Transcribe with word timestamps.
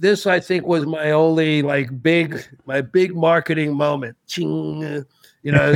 this 0.00 0.26
I 0.26 0.40
think 0.40 0.66
was 0.66 0.86
my 0.86 1.10
only 1.10 1.60
like 1.60 2.02
big 2.02 2.42
my 2.64 2.80
big 2.80 3.14
marketing 3.14 3.74
moment. 3.74 4.16
Ching, 4.26 5.04
you 5.42 5.52
know. 5.52 5.74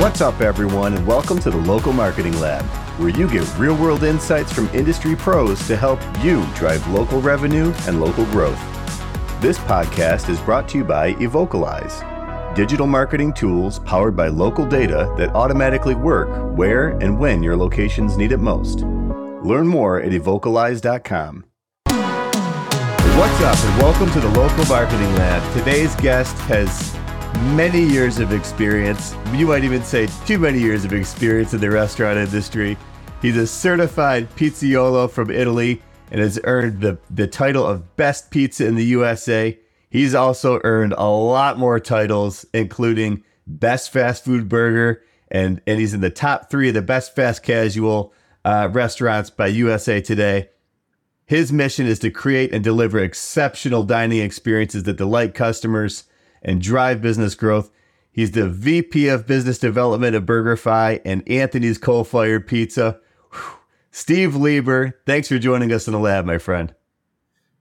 What's 0.00 0.20
up, 0.20 0.40
everyone, 0.40 0.94
and 0.94 1.06
welcome 1.06 1.38
to 1.40 1.50
the 1.50 1.56
Local 1.56 1.92
Marketing 1.92 2.38
Lab, 2.40 2.64
where 2.98 3.10
you 3.10 3.28
get 3.30 3.46
real 3.56 3.76
world 3.76 4.02
insights 4.02 4.52
from 4.52 4.68
industry 4.68 5.14
pros 5.14 5.64
to 5.68 5.76
help 5.76 6.00
you 6.24 6.44
drive 6.54 6.84
local 6.88 7.20
revenue 7.20 7.72
and 7.86 8.00
local 8.00 8.24
growth. 8.26 8.58
This 9.40 9.58
podcast 9.58 10.28
is 10.28 10.40
brought 10.40 10.68
to 10.70 10.78
you 10.78 10.84
by 10.84 11.08
Evocalize, 11.20 12.00
digital 12.58 12.88
marketing 12.88 13.32
tools 13.32 13.78
powered 13.78 14.16
by 14.16 14.26
local 14.26 14.66
data 14.66 15.14
that 15.16 15.28
automatically 15.36 15.94
work 15.94 16.28
where 16.56 16.88
and 16.98 17.16
when 17.16 17.40
your 17.40 17.56
locations 17.56 18.16
need 18.16 18.32
it 18.32 18.38
most. 18.38 18.80
Learn 18.80 19.64
more 19.64 20.00
at 20.00 20.10
evocalize.com. 20.10 21.44
What's 21.86 23.40
up, 23.42 23.64
and 23.64 23.80
welcome 23.80 24.10
to 24.10 24.18
the 24.18 24.28
Local 24.30 24.64
Marketing 24.66 25.14
Lab. 25.14 25.56
Today's 25.56 25.94
guest 25.96 26.36
has 26.48 26.92
many 27.54 27.80
years 27.80 28.18
of 28.18 28.32
experience. 28.32 29.14
You 29.34 29.46
might 29.46 29.62
even 29.62 29.84
say 29.84 30.08
too 30.26 30.40
many 30.40 30.58
years 30.58 30.84
of 30.84 30.92
experience 30.92 31.54
in 31.54 31.60
the 31.60 31.70
restaurant 31.70 32.18
industry. 32.18 32.76
He's 33.22 33.36
a 33.36 33.46
certified 33.46 34.28
pizzaiolo 34.34 35.08
from 35.12 35.30
Italy 35.30 35.80
and 36.10 36.20
has 36.20 36.40
earned 36.42 36.80
the, 36.80 36.98
the 37.08 37.28
title 37.28 37.64
of 37.64 37.96
best 37.96 38.32
pizza 38.32 38.66
in 38.66 38.74
the 38.74 38.84
USA. 38.86 39.56
He's 39.90 40.14
also 40.14 40.60
earned 40.64 40.94
a 40.96 41.08
lot 41.08 41.58
more 41.58 41.80
titles, 41.80 42.44
including 42.52 43.24
best 43.46 43.90
fast 43.90 44.24
food 44.24 44.48
burger, 44.48 45.02
and, 45.30 45.60
and 45.66 45.80
he's 45.80 45.94
in 45.94 46.00
the 46.00 46.10
top 46.10 46.50
three 46.50 46.68
of 46.68 46.74
the 46.74 46.82
best 46.82 47.14
fast 47.14 47.42
casual 47.42 48.12
uh, 48.44 48.68
restaurants 48.70 49.30
by 49.30 49.46
USA 49.46 50.00
Today. 50.00 50.50
His 51.26 51.52
mission 51.52 51.86
is 51.86 51.98
to 52.00 52.10
create 52.10 52.54
and 52.54 52.64
deliver 52.64 52.98
exceptional 52.98 53.82
dining 53.82 54.20
experiences 54.20 54.84
that 54.84 54.96
delight 54.96 55.34
customers 55.34 56.04
and 56.42 56.60
drive 56.60 57.02
business 57.02 57.34
growth. 57.34 57.70
He's 58.10 58.30
the 58.30 58.48
VP 58.48 59.08
of 59.08 59.26
Business 59.26 59.58
Development 59.58 60.14
at 60.14 60.24
BurgerFi 60.24 61.02
and 61.04 61.28
Anthony's 61.28 61.78
Coal 61.78 62.04
Fired 62.04 62.46
Pizza. 62.46 62.98
Whew. 63.32 63.58
Steve 63.90 64.34
Lieber, 64.36 64.98
thanks 65.06 65.28
for 65.28 65.38
joining 65.38 65.72
us 65.72 65.86
in 65.86 65.92
the 65.92 65.98
lab, 65.98 66.24
my 66.24 66.38
friend. 66.38 66.74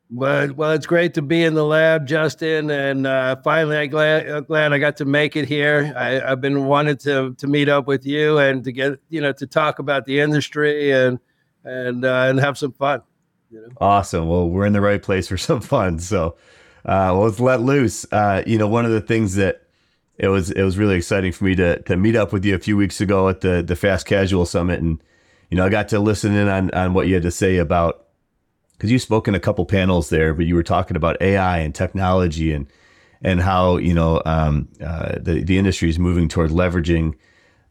Well, 0.10 0.54
well, 0.54 0.72
it's 0.72 0.86
great 0.86 1.14
to 1.16 1.22
be 1.22 1.44
in 1.44 1.54
the 1.54 1.66
lab, 1.66 2.08
Justin, 2.08 2.72
and 2.72 3.06
uh, 3.06 3.36
finally, 3.44 3.78
I'm 3.78 3.90
glad, 3.90 4.30
I'm 4.30 4.44
glad 4.46 4.72
I 4.72 4.80
got 4.80 4.96
to 4.98 5.06
make 5.06 5.36
it 5.36 5.46
here. 5.46 5.94
I, 5.98 6.30
have 6.30 6.40
been 6.40 6.66
wanting 6.66 6.96
to 6.98 7.34
to 7.34 7.48
meet 7.48 7.68
up 7.68 7.88
with 7.88 8.06
you 8.06 8.38
and 8.38 8.64
to 8.64 8.72
get 8.72 9.00
you 9.10 9.20
know 9.20 9.34
to 9.34 9.46
talk 9.46 9.80
about 9.80 10.06
the 10.06 10.22
industry 10.22 10.92
and 10.92 11.20
and 11.66 12.06
uh, 12.06 12.28
and 12.30 12.40
have 12.40 12.58
some 12.58 12.72
fun. 12.72 13.02
You 13.52 13.62
know? 13.62 13.68
Awesome. 13.82 14.30
Well, 14.30 14.50
we're 14.50 14.66
in 14.66 14.72
the 14.72 14.82
right 14.82 15.04
place 15.04 15.28
for 15.28 15.38
some 15.38 15.60
fun. 15.60 16.00
So, 16.00 16.38
uh, 16.86 17.12
well, 17.12 17.24
let's 17.24 17.42
let 17.42 17.62
loose. 17.62 18.06
Uh, 18.10 18.44
you 18.48 18.58
know, 18.58 18.68
one 18.68 18.86
of 18.86 18.92
the 18.92 19.02
things 19.02 19.36
that 19.36 19.64
it 20.18 20.30
was 20.30 20.52
it 20.52 20.64
was 20.64 20.78
really 20.78 20.96
exciting 20.96 21.34
for 21.34 21.44
me 21.44 21.56
to 21.56 21.82
to 21.82 21.98
meet 21.98 22.16
up 22.16 22.32
with 22.32 22.46
you 22.46 22.56
a 22.56 22.60
few 22.60 22.78
weeks 22.78 23.02
ago 23.02 23.28
at 23.28 23.42
the 23.42 23.62
the 23.62 23.76
Fast 23.76 24.06
Casual 24.06 24.46
Summit, 24.46 24.80
and 24.80 25.04
you 25.52 25.58
know, 25.58 25.66
I 25.66 25.70
got 25.70 25.90
to 25.90 26.00
listen 26.00 26.34
in 26.34 26.48
on 26.48 26.72
on 26.72 26.94
what 26.94 27.08
you 27.08 27.14
had 27.14 27.24
to 27.24 27.32
say 27.32 27.58
about 27.58 28.07
because 28.78 28.92
you 28.92 29.00
spoke 29.00 29.28
in 29.28 29.36
a 29.36 29.40
couple 29.40 29.66
panels 29.66 30.10
there, 30.10 30.34
but 30.34 30.46
you 30.46 30.56
were 30.56 30.64
talking 30.64 30.96
about 30.96 31.20
AI 31.22 31.60
and 31.60 31.74
technology 31.74 32.52
and 32.54 32.68
and 33.24 33.42
how 33.42 33.78
you 33.78 33.94
know 33.94 34.22
um, 34.26 34.68
uh, 34.84 35.16
the 35.20 35.44
the 35.44 35.58
industry 35.58 35.90
is 35.90 35.98
moving 35.98 36.28
toward 36.28 36.52
leveraging 36.52 37.16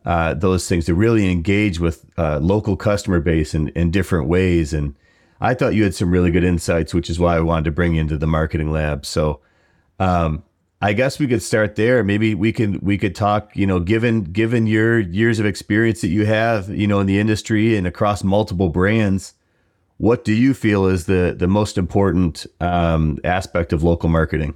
uh, 0.04 0.34
those 0.34 0.68
things 0.68 0.86
to 0.86 0.94
really 0.94 1.30
engage 1.30 1.80
with 1.80 2.04
uh, 2.16 2.38
local 2.38 2.76
customer 2.76 3.20
base 3.20 3.54
in, 3.54 3.68
in 3.70 3.90
different 3.90 4.28
ways. 4.28 4.72
And 4.72 4.94
I 5.40 5.52
thought 5.52 5.74
you 5.74 5.82
had 5.82 5.96
some 5.96 6.12
really 6.12 6.30
good 6.30 6.44
insights, 6.44 6.94
which 6.94 7.10
is 7.10 7.18
why 7.18 7.36
I 7.36 7.40
wanted 7.40 7.64
to 7.64 7.70
bring 7.72 7.96
you 7.96 8.00
into 8.00 8.16
the 8.16 8.26
marketing 8.26 8.70
lab. 8.70 9.04
So 9.04 9.40
um, 9.98 10.44
I 10.80 10.92
guess 10.92 11.18
we 11.18 11.26
could 11.26 11.42
start 11.42 11.74
there. 11.74 12.04
Maybe 12.04 12.34
we 12.34 12.52
can 12.52 12.78
we 12.80 12.98
could 12.98 13.14
talk. 13.14 13.56
You 13.56 13.66
know, 13.66 13.80
given 13.80 14.24
given 14.24 14.66
your 14.66 14.98
years 14.98 15.38
of 15.38 15.46
experience 15.46 16.00
that 16.00 16.08
you 16.08 16.26
have, 16.26 16.68
you 16.68 16.86
know, 16.86 17.00
in 17.00 17.06
the 17.06 17.18
industry 17.18 17.76
and 17.76 17.86
across 17.86 18.24
multiple 18.24 18.68
brands 18.68 19.34
what 19.98 20.24
do 20.24 20.32
you 20.32 20.52
feel 20.54 20.86
is 20.86 21.06
the 21.06 21.34
the 21.36 21.46
most 21.46 21.78
important 21.78 22.46
um, 22.60 23.18
aspect 23.24 23.72
of 23.72 23.82
local 23.82 24.08
marketing? 24.08 24.54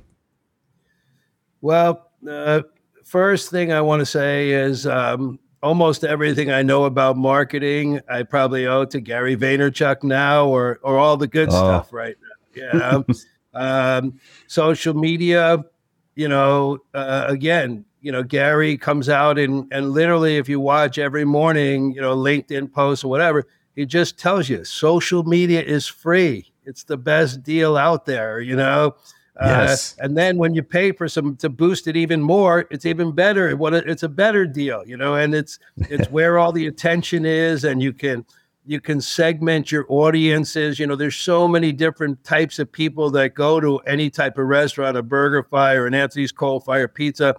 Well, 1.62 2.10
uh, 2.28 2.62
first 3.04 3.50
thing 3.50 3.72
I 3.72 3.80
want 3.80 4.00
to 4.00 4.06
say 4.06 4.50
is 4.50 4.86
um, 4.86 5.38
almost 5.62 6.04
everything 6.04 6.50
I 6.50 6.62
know 6.62 6.84
about 6.84 7.16
marketing, 7.16 8.00
I 8.08 8.22
probably 8.22 8.66
owe 8.66 8.84
to 8.86 9.00
Gary 9.00 9.36
Vaynerchuk 9.36 10.02
now, 10.02 10.46
or 10.46 10.78
or 10.82 10.98
all 10.98 11.16
the 11.16 11.28
good 11.28 11.48
oh. 11.48 11.52
stuff 11.52 11.92
right 11.92 12.16
now. 12.20 12.62
Yeah, 12.62 13.02
um, 13.54 14.20
social 14.46 14.94
media. 14.94 15.64
You 16.16 16.28
know, 16.28 16.78
uh, 16.92 17.24
again, 17.28 17.86
you 18.02 18.12
know, 18.12 18.22
Gary 18.22 18.76
comes 18.76 19.08
out 19.08 19.38
and 19.38 19.66
and 19.72 19.92
literally, 19.92 20.36
if 20.36 20.50
you 20.50 20.60
watch 20.60 20.98
every 20.98 21.24
morning, 21.24 21.92
you 21.92 22.00
know, 22.02 22.14
LinkedIn 22.14 22.70
posts 22.72 23.04
or 23.04 23.08
whatever 23.08 23.46
he 23.80 23.86
just 23.86 24.18
tells 24.18 24.46
you 24.46 24.62
social 24.62 25.22
media 25.22 25.62
is 25.62 25.86
free. 25.86 26.52
It's 26.66 26.84
the 26.84 26.98
best 26.98 27.42
deal 27.42 27.78
out 27.78 28.04
there, 28.04 28.38
you 28.38 28.54
know. 28.54 28.94
Uh, 29.40 29.46
yes. 29.46 29.96
Uh, 29.98 30.04
and 30.04 30.18
then 30.18 30.36
when 30.36 30.52
you 30.52 30.62
pay 30.62 30.92
for 30.92 31.08
some 31.08 31.34
to 31.36 31.48
boost 31.48 31.86
it 31.86 31.96
even 31.96 32.20
more, 32.20 32.66
it's 32.70 32.84
even 32.84 33.12
better. 33.12 33.56
What 33.56 33.72
it's 33.72 34.02
a 34.02 34.08
better 34.08 34.46
deal, 34.46 34.82
you 34.86 34.98
know, 34.98 35.14
and 35.14 35.34
it's 35.34 35.58
it's 35.78 36.10
where 36.10 36.38
all 36.38 36.52
the 36.52 36.66
attention 36.66 37.24
is, 37.24 37.64
and 37.64 37.82
you 37.82 37.94
can 37.94 38.26
you 38.66 38.82
can 38.82 39.00
segment 39.00 39.72
your 39.72 39.86
audiences. 39.88 40.78
You 40.78 40.86
know, 40.86 40.94
there's 40.94 41.16
so 41.16 41.48
many 41.48 41.72
different 41.72 42.22
types 42.22 42.58
of 42.58 42.70
people 42.70 43.08
that 43.12 43.34
go 43.34 43.60
to 43.60 43.78
any 43.86 44.10
type 44.10 44.36
of 44.36 44.46
restaurant, 44.46 44.98
a 44.98 45.02
BurgerFi 45.02 45.76
or 45.76 45.86
an 45.86 45.94
Anthony's 45.94 46.32
Coal 46.32 46.60
Fire 46.60 46.86
Pizza. 46.86 47.34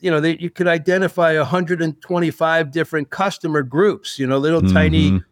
You 0.00 0.10
know, 0.10 0.20
they, 0.20 0.36
you 0.36 0.50
could 0.50 0.68
identify 0.68 1.34
125 1.34 2.70
different 2.70 3.08
customer 3.08 3.62
groups. 3.62 4.18
You 4.18 4.26
know, 4.26 4.36
little 4.36 4.60
mm-hmm. 4.60 4.74
tiny 4.74 5.22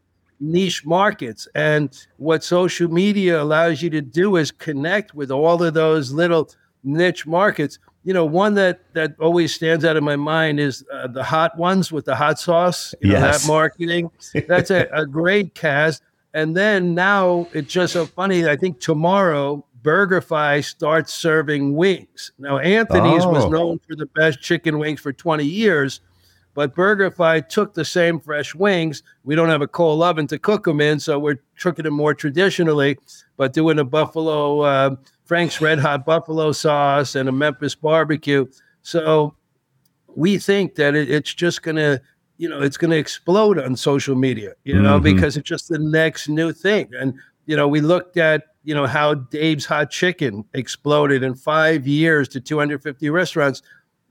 niche 0.40 0.84
markets. 0.84 1.48
And 1.54 1.96
what 2.18 2.44
social 2.44 2.90
media 2.90 3.42
allows 3.42 3.82
you 3.82 3.90
to 3.90 4.00
do 4.00 4.36
is 4.36 4.50
connect 4.50 5.14
with 5.14 5.30
all 5.30 5.62
of 5.62 5.74
those 5.74 6.12
little 6.12 6.50
niche 6.84 7.26
markets. 7.26 7.78
You 8.04 8.12
know, 8.14 8.24
one 8.24 8.54
that 8.54 8.80
that 8.94 9.16
always 9.18 9.54
stands 9.54 9.84
out 9.84 9.96
in 9.96 10.04
my 10.04 10.16
mind 10.16 10.60
is 10.60 10.84
uh, 10.92 11.08
the 11.08 11.24
hot 11.24 11.58
ones 11.58 11.90
with 11.90 12.04
the 12.04 12.14
hot 12.14 12.38
sauce. 12.38 12.94
You 13.00 13.12
know, 13.12 13.18
yes. 13.18 13.42
that 13.42 13.48
marketing. 13.52 14.10
That's 14.46 14.70
a, 14.70 14.88
a 14.92 15.06
great 15.06 15.54
cast. 15.54 16.02
And 16.32 16.56
then 16.56 16.94
now 16.94 17.48
it's 17.52 17.72
just 17.72 17.94
so 17.94 18.06
funny. 18.06 18.46
I 18.46 18.56
think 18.56 18.78
tomorrow 18.78 19.64
BurgerFi 19.82 20.64
starts 20.64 21.14
serving 21.14 21.74
wings. 21.74 22.32
Now 22.38 22.58
Anthony's 22.58 23.24
oh. 23.24 23.30
was 23.30 23.46
known 23.46 23.78
for 23.88 23.96
the 23.96 24.06
best 24.06 24.40
chicken 24.40 24.78
wings 24.78 25.00
for 25.00 25.12
20 25.12 25.44
years. 25.44 26.00
But 26.56 26.74
BurgerFi 26.74 27.50
took 27.50 27.74
the 27.74 27.84
same 27.84 28.18
fresh 28.18 28.54
wings. 28.54 29.02
We 29.24 29.34
don't 29.34 29.50
have 29.50 29.60
a 29.60 29.68
coal 29.68 30.02
oven 30.02 30.26
to 30.28 30.38
cook 30.38 30.64
them 30.64 30.80
in, 30.80 30.98
so 30.98 31.18
we're 31.18 31.38
cooking 31.60 31.82
them 31.82 31.92
more 31.92 32.14
traditionally, 32.14 32.96
but 33.36 33.52
doing 33.52 33.78
a 33.78 33.84
buffalo, 33.84 34.60
uh, 34.60 34.96
Frank's 35.26 35.60
Red 35.60 35.78
Hot 35.80 36.06
Buffalo 36.06 36.52
sauce 36.52 37.14
and 37.14 37.28
a 37.28 37.32
Memphis 37.32 37.74
barbecue. 37.74 38.46
So 38.80 39.34
we 40.14 40.38
think 40.38 40.76
that 40.76 40.94
it, 40.94 41.10
it's 41.10 41.34
just 41.34 41.62
going 41.62 41.76
to, 41.76 42.00
you 42.38 42.48
know, 42.48 42.62
it's 42.62 42.78
going 42.78 42.90
to 42.90 42.96
explode 42.96 43.58
on 43.58 43.76
social 43.76 44.16
media, 44.16 44.54
you 44.64 44.80
know, 44.80 44.98
mm-hmm. 44.98 45.14
because 45.14 45.36
it's 45.36 45.46
just 45.46 45.68
the 45.68 45.78
next 45.78 46.26
new 46.26 46.54
thing. 46.54 46.88
And, 46.98 47.12
you 47.44 47.54
know, 47.54 47.68
we 47.68 47.82
looked 47.82 48.16
at, 48.16 48.44
you 48.64 48.74
know, 48.74 48.86
how 48.86 49.12
Dave's 49.12 49.66
Hot 49.66 49.90
Chicken 49.90 50.42
exploded 50.54 51.22
in 51.22 51.34
five 51.34 51.86
years 51.86 52.28
to 52.28 52.40
250 52.40 53.10
restaurants. 53.10 53.60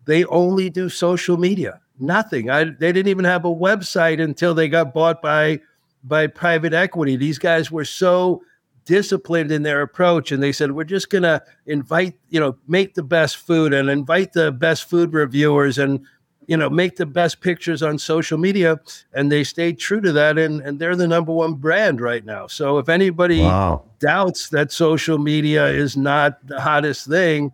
They 0.06 0.26
only 0.26 0.70
do 0.70 0.90
social 0.90 1.38
media 1.38 1.82
nothing. 2.00 2.50
I, 2.50 2.66
they 2.66 2.92
didn't 2.92 3.08
even 3.08 3.26
have 3.26 3.46
a 3.46 3.54
website 3.54 4.22
until 4.22 4.54
they 4.54 4.68
got 4.68 4.94
bought 4.94 5.22
by 5.22 5.62
by 6.04 6.28
private 6.28 6.74
equity. 6.74 7.16
These 7.16 7.40
guys 7.40 7.72
were 7.72 7.86
so 7.86 8.42
disciplined 8.86 9.52
in 9.52 9.64
their 9.64 9.82
approach 9.82 10.32
and 10.32 10.42
they 10.42 10.52
said 10.52 10.72
we're 10.72 10.84
just 10.84 11.10
going 11.10 11.24
to 11.24 11.42
invite 11.66 12.14
you 12.30 12.40
know 12.40 12.56
make 12.68 12.94
the 12.94 13.04
best 13.04 13.38
food 13.38 13.74
and 13.74 13.90
invite 13.90 14.34
the 14.34 14.52
best 14.52 14.88
food 14.88 15.12
reviewers 15.12 15.80
and 15.80 16.06
you 16.48 16.56
know 16.56 16.70
make 16.70 16.96
the 16.96 17.06
best 17.06 17.42
pictures 17.42 17.82
on 17.82 17.98
social 17.98 18.38
media 18.38 18.80
and 19.14 19.32
they 19.32 19.44
stayed 19.44 19.80
true 19.80 20.00
to 20.00 20.12
that 20.12 20.38
and, 20.38 20.62
and 20.62 20.80
they're 20.80 20.96
the 20.96 21.08
number 21.08 21.32
one 21.32 21.56
brand 21.56 22.00
right 22.00 22.26
now 22.26 22.46
so 22.46 22.78
if 22.78 22.88
anybody 22.88 23.42
wow. 23.42 23.84
doubts 24.00 24.50
that 24.50 24.72
social 24.72 25.18
media 25.18 25.66
is 25.66 25.98
not 25.98 26.46
the 26.46 26.62
hottest 26.62 27.08
thing 27.08 27.52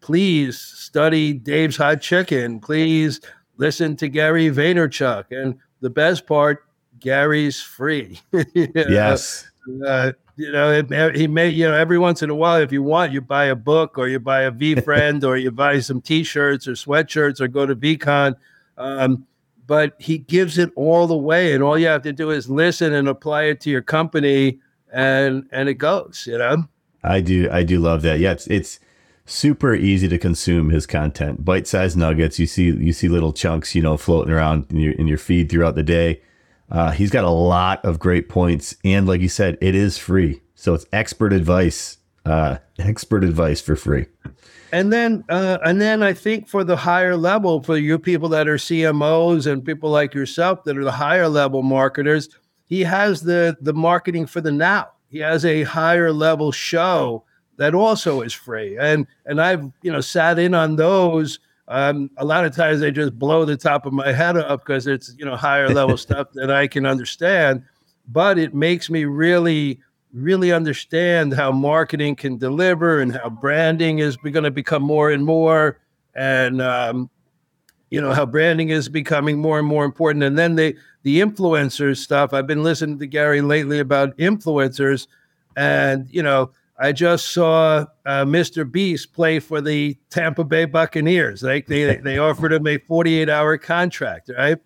please 0.00 0.58
study 0.58 1.32
dave's 1.32 1.76
hot 1.76 2.00
chicken 2.00 2.58
please 2.58 3.20
listen 3.62 3.94
to 3.94 4.08
Gary 4.08 4.50
Vaynerchuk. 4.50 5.26
And 5.30 5.56
the 5.80 5.88
best 5.88 6.26
part, 6.26 6.66
Gary's 6.98 7.62
free. 7.62 8.20
yes. 8.54 9.48
Uh, 9.86 10.12
you 10.34 10.50
know, 10.50 10.72
it, 10.72 11.14
he 11.14 11.28
may, 11.28 11.48
you 11.48 11.68
know, 11.68 11.74
every 11.74 11.98
once 11.98 12.22
in 12.22 12.30
a 12.30 12.34
while, 12.34 12.60
if 12.60 12.72
you 12.72 12.82
want, 12.82 13.12
you 13.12 13.20
buy 13.20 13.44
a 13.44 13.54
book 13.54 13.98
or 13.98 14.08
you 14.08 14.18
buy 14.18 14.42
a 14.42 14.50
V 14.50 14.74
friend 14.80 15.22
or 15.22 15.36
you 15.36 15.52
buy 15.52 15.78
some 15.78 16.00
t 16.00 16.24
shirts 16.24 16.66
or 16.66 16.72
sweatshirts 16.72 17.40
or 17.40 17.46
go 17.46 17.64
to 17.64 17.76
VeeCon. 17.76 18.34
Um, 18.76 19.26
but 19.68 19.94
he 20.00 20.18
gives 20.18 20.58
it 20.58 20.70
all 20.74 21.06
the 21.06 21.16
way, 21.16 21.54
and 21.54 21.62
all 21.62 21.78
you 21.78 21.86
have 21.86 22.02
to 22.02 22.12
do 22.12 22.30
is 22.30 22.50
listen 22.50 22.92
and 22.92 23.06
apply 23.06 23.44
it 23.44 23.60
to 23.60 23.70
your 23.70 23.80
company, 23.80 24.58
and 24.92 25.48
and 25.52 25.68
it 25.68 25.74
goes. 25.74 26.26
You 26.26 26.38
know. 26.38 26.64
I 27.04 27.20
do. 27.20 27.48
I 27.50 27.62
do 27.62 27.78
love 27.78 28.02
that. 28.02 28.18
Yeah, 28.18 28.32
it's 28.32 28.48
it's 28.48 28.80
super 29.24 29.74
easy 29.74 30.08
to 30.08 30.18
consume 30.18 30.70
his 30.70 30.86
content. 30.86 31.44
Bite-sized 31.44 31.96
nuggets. 31.96 32.38
You 32.38 32.46
see 32.46 32.64
you 32.64 32.92
see 32.92 33.08
little 33.08 33.32
chunks, 33.32 33.74
you 33.74 33.82
know, 33.82 33.96
floating 33.96 34.32
around 34.32 34.66
in 34.70 34.78
your 34.78 34.92
in 34.92 35.06
your 35.06 35.18
feed 35.18 35.50
throughout 35.50 35.74
the 35.74 35.82
day. 35.82 36.22
Uh, 36.70 36.90
he's 36.90 37.10
got 37.10 37.24
a 37.24 37.30
lot 37.30 37.84
of 37.84 37.98
great 37.98 38.28
points, 38.28 38.76
and 38.84 39.06
like 39.06 39.20
you 39.20 39.28
said, 39.28 39.58
it 39.60 39.74
is 39.74 39.98
free. 39.98 40.40
So 40.54 40.74
it's 40.74 40.86
expert 40.92 41.32
advice. 41.32 41.98
Uh, 42.24 42.58
expert 42.78 43.24
advice 43.24 43.60
for 43.60 43.74
free. 43.74 44.06
And 44.72 44.92
then, 44.92 45.24
uh, 45.28 45.58
and 45.64 45.80
then 45.80 46.02
I 46.02 46.12
think 46.12 46.48
for 46.48 46.62
the 46.62 46.76
higher 46.76 47.16
level, 47.16 47.62
for 47.62 47.76
you 47.76 47.98
people 47.98 48.28
that 48.30 48.48
are 48.48 48.56
CMOs 48.56 49.50
and 49.50 49.64
people 49.64 49.90
like 49.90 50.14
yourself 50.14 50.64
that 50.64 50.78
are 50.78 50.84
the 50.84 50.92
higher 50.92 51.28
level 51.28 51.62
marketers, 51.62 52.28
he 52.64 52.84
has 52.84 53.22
the 53.22 53.56
the 53.60 53.74
marketing 53.74 54.26
for 54.26 54.40
the 54.40 54.52
now. 54.52 54.92
He 55.08 55.18
has 55.18 55.44
a 55.44 55.64
higher 55.64 56.10
level 56.10 56.52
show 56.52 57.24
that 57.56 57.74
also 57.74 58.22
is 58.22 58.32
free. 58.32 58.76
And 58.78 59.06
and 59.26 59.40
I've 59.40 59.70
you 59.82 59.92
know 59.92 60.00
sat 60.00 60.38
in 60.38 60.54
on 60.54 60.76
those. 60.76 61.38
Um, 61.68 62.10
a 62.16 62.24
lot 62.24 62.44
of 62.44 62.54
times 62.54 62.80
they 62.80 62.90
just 62.90 63.18
blow 63.18 63.44
the 63.44 63.56
top 63.56 63.86
of 63.86 63.92
my 63.92 64.12
head 64.12 64.36
up 64.36 64.60
because 64.60 64.86
it's 64.86 65.14
you 65.18 65.24
know 65.24 65.36
higher 65.36 65.68
level 65.68 65.96
stuff 66.08 66.28
that 66.34 66.50
I 66.50 66.66
can 66.66 66.86
understand. 66.86 67.62
But 68.08 68.38
it 68.38 68.54
makes 68.54 68.90
me 68.90 69.04
really 69.04 69.80
really 70.12 70.52
understand 70.52 71.32
how 71.32 71.50
marketing 71.50 72.14
can 72.14 72.36
deliver 72.36 73.00
and 73.00 73.14
how 73.14 73.30
branding 73.30 73.98
is 73.98 74.16
going 74.16 74.44
to 74.44 74.50
become 74.50 74.82
more 74.82 75.10
and 75.10 75.24
more 75.24 75.78
and 76.14 76.60
um, 76.60 77.08
you 77.90 78.00
know 78.00 78.12
how 78.12 78.26
branding 78.26 78.68
is 78.68 78.88
becoming 78.88 79.38
more 79.38 79.58
and 79.58 79.66
more 79.66 79.84
important 79.84 80.22
and 80.22 80.38
then 80.38 80.54
the 80.54 80.76
the 81.02 81.20
influencers 81.20 81.98
stuff 81.98 82.32
i've 82.32 82.46
been 82.46 82.62
listening 82.62 82.98
to 82.98 83.06
gary 83.06 83.40
lately 83.40 83.78
about 83.78 84.16
influencers 84.18 85.06
and 85.56 86.08
you 86.10 86.22
know 86.22 86.50
I 86.82 86.90
just 86.90 87.32
saw 87.32 87.86
uh, 88.04 88.24
Mr. 88.24 88.70
Beast 88.70 89.12
play 89.12 89.38
for 89.38 89.60
the 89.60 89.96
Tampa 90.10 90.42
Bay 90.42 90.64
Buccaneers. 90.64 91.44
Like 91.44 91.68
they 91.68 91.96
they 92.04 92.18
offered 92.18 92.52
him 92.52 92.66
a 92.66 92.78
48 92.78 93.28
hour 93.28 93.56
contract, 93.56 94.30
right? 94.36 94.58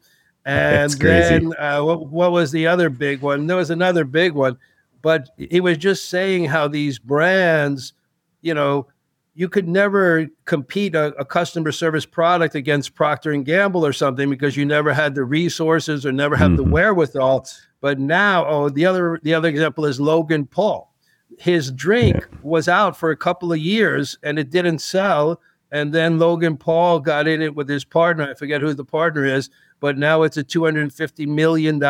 And 0.46 0.90
then 0.92 1.52
uh, 1.58 1.82
what, 1.82 2.06
what 2.06 2.32
was 2.32 2.52
the 2.52 2.68
other 2.68 2.88
big 2.88 3.20
one? 3.20 3.46
There 3.46 3.56
was 3.56 3.68
another 3.68 4.04
big 4.04 4.32
one, 4.32 4.56
but 5.02 5.28
he 5.36 5.60
was 5.60 5.76
just 5.76 6.08
saying 6.08 6.46
how 6.46 6.68
these 6.68 6.98
brands, 6.98 7.92
you 8.40 8.54
know, 8.54 8.86
you 9.34 9.50
could 9.50 9.68
never 9.68 10.28
compete 10.46 10.94
a, 10.94 11.08
a, 11.16 11.24
customer 11.24 11.72
service 11.72 12.06
product 12.06 12.54
against 12.54 12.94
Procter 12.94 13.32
and 13.32 13.44
Gamble 13.44 13.84
or 13.84 13.92
something 13.92 14.30
because 14.30 14.56
you 14.56 14.64
never 14.64 14.94
had 14.94 15.14
the 15.14 15.24
resources 15.24 16.06
or 16.06 16.12
never 16.12 16.36
had 16.36 16.52
mm-hmm. 16.52 16.56
the 16.56 16.64
wherewithal. 16.64 17.46
But 17.82 17.98
now, 17.98 18.46
oh, 18.46 18.70
the 18.70 18.86
other 18.86 19.20
the 19.22 19.34
other 19.34 19.48
example 19.48 19.84
is 19.84 20.00
Logan 20.00 20.46
Paul 20.46 20.95
his 21.38 21.70
drink 21.70 22.26
was 22.42 22.68
out 22.68 22.96
for 22.96 23.10
a 23.10 23.16
couple 23.16 23.52
of 23.52 23.58
years 23.58 24.18
and 24.22 24.38
it 24.38 24.50
didn't 24.50 24.78
sell. 24.78 25.40
And 25.70 25.92
then 25.92 26.18
Logan 26.18 26.56
Paul 26.56 27.00
got 27.00 27.26
in 27.26 27.42
it 27.42 27.54
with 27.54 27.68
his 27.68 27.84
partner. 27.84 28.30
I 28.30 28.34
forget 28.34 28.60
who 28.60 28.72
the 28.72 28.84
partner 28.84 29.24
is, 29.24 29.50
but 29.80 29.98
now 29.98 30.22
it's 30.22 30.36
a 30.36 30.44
$250 30.44 31.26
million 31.26 31.82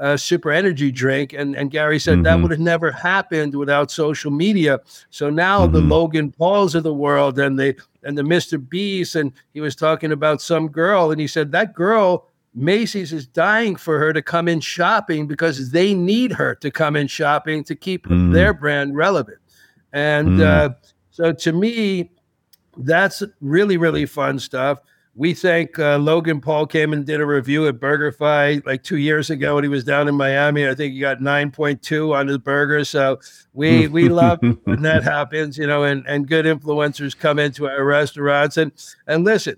uh, 0.00 0.16
super 0.16 0.50
energy 0.50 0.90
drink. 0.90 1.32
And, 1.32 1.54
and 1.54 1.70
Gary 1.70 1.98
said 1.98 2.14
mm-hmm. 2.14 2.22
that 2.24 2.40
would 2.40 2.50
have 2.50 2.60
never 2.60 2.90
happened 2.90 3.54
without 3.54 3.90
social 3.90 4.30
media. 4.30 4.80
So 5.10 5.30
now 5.30 5.64
mm-hmm. 5.64 5.74
the 5.74 5.80
Logan 5.80 6.32
Pauls 6.32 6.74
of 6.74 6.82
the 6.82 6.94
world 6.94 7.38
and 7.38 7.58
the 7.58 7.76
and 8.02 8.16
the 8.16 8.22
Mr. 8.22 8.66
Beast, 8.66 9.14
and 9.14 9.30
he 9.52 9.60
was 9.60 9.76
talking 9.76 10.10
about 10.10 10.40
some 10.40 10.68
girl, 10.68 11.10
and 11.10 11.20
he 11.20 11.26
said 11.26 11.52
that 11.52 11.74
girl 11.74 12.29
Macy's 12.54 13.12
is 13.12 13.26
dying 13.26 13.76
for 13.76 13.98
her 13.98 14.12
to 14.12 14.22
come 14.22 14.48
in 14.48 14.60
shopping 14.60 15.26
because 15.26 15.70
they 15.70 15.94
need 15.94 16.32
her 16.32 16.54
to 16.56 16.70
come 16.70 16.96
in 16.96 17.06
shopping 17.06 17.62
to 17.64 17.76
keep 17.76 18.06
mm. 18.06 18.32
their 18.32 18.52
brand 18.52 18.96
relevant. 18.96 19.38
And 19.92 20.38
mm. 20.38 20.42
uh, 20.42 20.74
so 21.10 21.32
to 21.32 21.52
me, 21.52 22.10
that's 22.76 23.22
really, 23.40 23.76
really 23.76 24.06
fun 24.06 24.38
stuff. 24.38 24.78
We 25.16 25.34
think 25.34 25.78
uh, 25.78 25.98
Logan 25.98 26.40
Paul 26.40 26.66
came 26.66 26.92
and 26.92 27.04
did 27.04 27.20
a 27.20 27.26
review 27.26 27.66
at 27.66 27.80
BurgerFi 27.80 28.64
like 28.64 28.82
two 28.84 28.96
years 28.96 29.28
ago 29.28 29.56
when 29.56 29.64
he 29.64 29.68
was 29.68 29.84
down 29.84 30.08
in 30.08 30.14
Miami. 30.14 30.68
I 30.68 30.74
think 30.74 30.94
he 30.94 31.00
got 31.00 31.18
9.2 31.18 32.14
on 32.14 32.28
his 32.28 32.38
burger. 32.38 32.84
So 32.84 33.18
we 33.52 33.88
we 33.88 34.08
love 34.08 34.38
when 34.64 34.82
that 34.82 35.02
happens, 35.02 35.58
you 35.58 35.66
know, 35.66 35.82
and, 35.82 36.06
and 36.06 36.28
good 36.28 36.46
influencers 36.46 37.18
come 37.18 37.38
into 37.38 37.68
our 37.68 37.84
restaurants. 37.84 38.56
And 38.56 38.72
and 39.08 39.24
listen, 39.24 39.56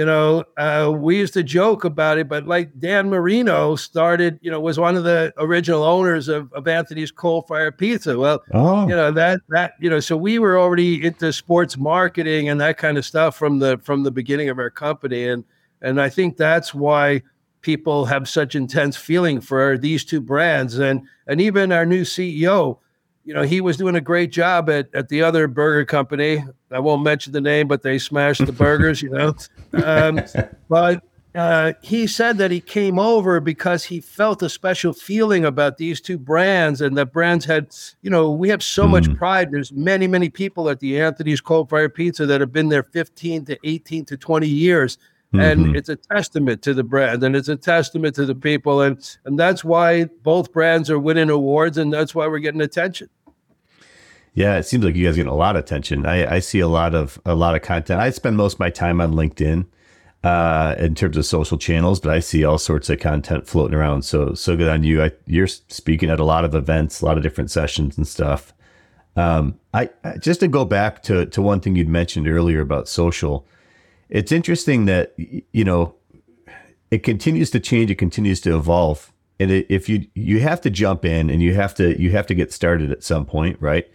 you 0.00 0.06
know, 0.06 0.44
uh, 0.56 0.90
we 0.96 1.18
used 1.18 1.34
to 1.34 1.42
joke 1.42 1.84
about 1.84 2.16
it, 2.16 2.26
but 2.26 2.46
like 2.46 2.70
Dan 2.78 3.10
Marino 3.10 3.76
started, 3.76 4.38
you 4.40 4.50
know, 4.50 4.58
was 4.58 4.80
one 4.80 4.96
of 4.96 5.04
the 5.04 5.30
original 5.36 5.82
owners 5.82 6.26
of, 6.26 6.50
of 6.54 6.66
Anthony's 6.66 7.10
Coal 7.12 7.42
Fire 7.42 7.70
Pizza. 7.70 8.18
Well, 8.18 8.42
oh. 8.54 8.88
you 8.88 8.96
know 8.96 9.10
that 9.10 9.40
that 9.50 9.74
you 9.78 9.90
know, 9.90 10.00
so 10.00 10.16
we 10.16 10.38
were 10.38 10.58
already 10.58 11.04
into 11.04 11.34
sports 11.34 11.76
marketing 11.76 12.48
and 12.48 12.58
that 12.62 12.78
kind 12.78 12.96
of 12.96 13.04
stuff 13.04 13.36
from 13.36 13.58
the 13.58 13.76
from 13.82 14.02
the 14.02 14.10
beginning 14.10 14.48
of 14.48 14.58
our 14.58 14.70
company, 14.70 15.28
and 15.28 15.44
and 15.82 16.00
I 16.00 16.08
think 16.08 16.38
that's 16.38 16.72
why 16.72 17.20
people 17.60 18.06
have 18.06 18.26
such 18.26 18.54
intense 18.54 18.96
feeling 18.96 19.38
for 19.42 19.76
these 19.76 20.02
two 20.02 20.22
brands, 20.22 20.78
and 20.78 21.02
and 21.26 21.42
even 21.42 21.72
our 21.72 21.84
new 21.84 22.04
CEO 22.04 22.78
you 23.24 23.34
know, 23.34 23.42
he 23.42 23.60
was 23.60 23.76
doing 23.76 23.96
a 23.96 24.00
great 24.00 24.32
job 24.32 24.70
at, 24.70 24.88
at 24.94 25.08
the 25.08 25.22
other 25.22 25.46
burger 25.46 25.84
company. 25.84 26.44
I 26.70 26.78
won't 26.78 27.02
mention 27.02 27.32
the 27.32 27.40
name, 27.40 27.68
but 27.68 27.82
they 27.82 27.98
smashed 27.98 28.44
the 28.44 28.52
burgers, 28.52 29.02
you 29.02 29.10
know. 29.10 29.34
Um, 29.72 30.20
but 30.68 31.04
uh, 31.34 31.74
he 31.80 32.08
said 32.08 32.38
that 32.38 32.50
he 32.50 32.60
came 32.60 32.98
over 32.98 33.38
because 33.38 33.84
he 33.84 34.00
felt 34.00 34.42
a 34.42 34.48
special 34.48 34.92
feeling 34.92 35.44
about 35.44 35.78
these 35.78 36.00
two 36.00 36.18
brands 36.18 36.80
and 36.80 36.98
that 36.98 37.12
brands 37.12 37.44
had, 37.44 37.72
you 38.02 38.10
know, 38.10 38.32
we 38.32 38.48
have 38.48 38.62
so 38.62 38.84
mm. 38.84 38.90
much 38.90 39.14
pride. 39.16 39.52
There's 39.52 39.72
many, 39.72 40.08
many 40.08 40.28
people 40.28 40.68
at 40.68 40.80
the 40.80 41.00
Anthony's 41.00 41.40
Coal 41.40 41.66
Fire 41.66 41.88
Pizza 41.88 42.26
that 42.26 42.40
have 42.40 42.52
been 42.52 42.68
there 42.68 42.82
15 42.82 43.44
to 43.44 43.58
18 43.62 44.04
to 44.06 44.16
20 44.16 44.48
years. 44.48 44.98
Mm-hmm. 45.32 45.40
And 45.40 45.76
it's 45.76 45.88
a 45.88 45.94
testament 45.94 46.60
to 46.62 46.74
the 46.74 46.82
brand 46.82 47.22
and 47.22 47.36
it's 47.36 47.48
a 47.48 47.54
testament 47.54 48.16
to 48.16 48.26
the 48.26 48.34
people. 48.34 48.80
And, 48.80 49.16
and 49.24 49.38
that's 49.38 49.62
why 49.62 50.06
both 50.22 50.52
brands 50.52 50.90
are 50.90 50.98
winning 50.98 51.30
awards 51.30 51.78
and 51.78 51.92
that's 51.92 52.14
why 52.16 52.26
we're 52.26 52.40
getting 52.40 52.60
attention. 52.60 53.08
Yeah, 54.34 54.58
it 54.58 54.64
seems 54.64 54.84
like 54.84 54.96
you 54.96 55.06
guys 55.06 55.16
get 55.16 55.26
a 55.26 55.34
lot 55.34 55.56
of 55.56 55.64
attention. 55.64 56.06
I, 56.06 56.36
I 56.36 56.38
see 56.38 56.60
a 56.60 56.68
lot 56.68 56.94
of 56.94 57.20
a 57.24 57.34
lot 57.34 57.54
of 57.54 57.62
content. 57.62 58.00
I 58.00 58.10
spend 58.10 58.36
most 58.36 58.54
of 58.54 58.60
my 58.60 58.70
time 58.70 59.00
on 59.00 59.12
LinkedIn 59.12 59.66
uh, 60.22 60.76
in 60.78 60.94
terms 60.94 61.16
of 61.16 61.26
social 61.26 61.58
channels, 61.58 61.98
but 62.00 62.12
I 62.12 62.20
see 62.20 62.44
all 62.44 62.58
sorts 62.58 62.90
of 62.90 63.00
content 63.00 63.46
floating 63.46 63.76
around. 63.76 64.02
So 64.02 64.34
so 64.34 64.56
good 64.56 64.68
on 64.68 64.84
you. 64.84 65.02
I, 65.02 65.12
you're 65.26 65.48
speaking 65.48 66.10
at 66.10 66.20
a 66.20 66.24
lot 66.24 66.44
of 66.44 66.54
events, 66.54 67.00
a 67.00 67.06
lot 67.06 67.16
of 67.16 67.22
different 67.22 67.50
sessions 67.50 67.96
and 67.96 68.06
stuff. 68.06 68.54
Um, 69.16 69.58
I 69.74 69.90
just 70.20 70.40
to 70.40 70.48
go 70.48 70.64
back 70.64 71.02
to 71.04 71.26
to 71.26 71.42
one 71.42 71.60
thing 71.60 71.74
you'd 71.76 71.88
mentioned 71.88 72.28
earlier 72.28 72.60
about 72.60 72.88
social. 72.88 73.46
It's 74.10 74.32
interesting 74.32 74.84
that 74.84 75.14
you 75.16 75.64
know 75.64 75.94
it 76.90 77.02
continues 77.02 77.50
to 77.52 77.60
change. 77.60 77.90
It 77.90 77.96
continues 77.96 78.40
to 78.42 78.56
evolve, 78.56 79.12
and 79.38 79.50
it, 79.50 79.66
if 79.70 79.88
you 79.88 80.06
you 80.14 80.40
have 80.40 80.60
to 80.62 80.70
jump 80.70 81.04
in 81.04 81.30
and 81.30 81.40
you 81.42 81.54
have 81.54 81.74
to 81.76 81.98
you 82.00 82.10
have 82.10 82.26
to 82.26 82.34
get 82.34 82.52
started 82.52 82.90
at 82.92 83.02
some 83.02 83.24
point, 83.24 83.56
right? 83.60 83.88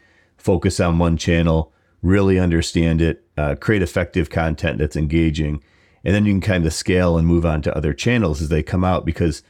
focus 0.46 0.80
on 0.80 1.00
one 1.00 1.18
channel, 1.18 1.74
really 2.04 2.38
understand 2.38 3.02
it, 3.02 3.24
uh, 3.36 3.56
create 3.56 3.82
effective 3.82 4.30
content 4.30 4.78
that's 4.78 4.96
engaging, 4.96 5.60
and 6.04 6.14
then 6.14 6.24
you 6.24 6.34
can 6.34 6.42
kind 6.42 6.66
of 6.68 6.72
scale 6.72 7.18
and 7.18 7.28
move 7.28 7.48
on 7.48 7.64
to 7.64 7.76
other 7.76 7.96
channels 7.96 8.44
as 8.44 8.50
they 8.50 8.62
come 8.62 8.84
out 8.84 9.06
because 9.06 9.42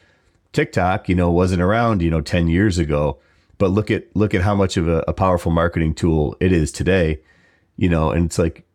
TikTok, 0.53 1.09
you 1.09 1.15
know, 1.15 1.29
wasn't 1.29 1.61
around, 1.61 2.01
you 2.01 2.09
know, 2.09 2.21
10 2.21 2.47
years 2.47 2.77
ago, 2.77 3.19
but 3.57 3.71
look 3.71 3.91
at 3.91 4.05
look 4.15 4.33
at 4.33 4.41
how 4.41 4.55
much 4.55 4.77
of 4.77 4.87
a, 4.87 5.03
a 5.05 5.11
powerful 5.11 5.51
marketing 5.51 5.93
tool 5.93 6.37
it 6.39 6.53
is 6.53 6.71
today, 6.71 7.19
you 7.75 7.89
know, 7.89 8.09
and 8.11 8.27
it's 8.27 8.39
like 8.39 8.65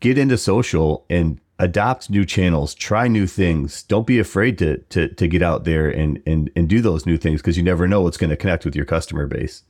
get 0.00 0.18
into 0.18 0.36
social 0.36 1.04
and 1.08 1.40
adopt 1.58 2.08
new 2.10 2.24
channels, 2.24 2.74
try 2.74 3.06
new 3.06 3.26
things. 3.26 3.82
Don't 3.84 4.06
be 4.06 4.18
afraid 4.18 4.58
to 4.58 4.78
to 4.78 5.08
to 5.08 5.28
get 5.28 5.42
out 5.42 5.64
there 5.64 5.88
and 5.88 6.20
and 6.26 6.50
and 6.56 6.68
do 6.68 6.80
those 6.80 7.06
new 7.06 7.16
things 7.16 7.40
because 7.40 7.56
you 7.56 7.62
never 7.62 7.86
know 7.86 8.00
what's 8.00 8.16
going 8.16 8.30
to 8.30 8.36
connect 8.36 8.64
with 8.64 8.74
your 8.74 8.86
customer 8.86 9.26
base. 9.26 9.62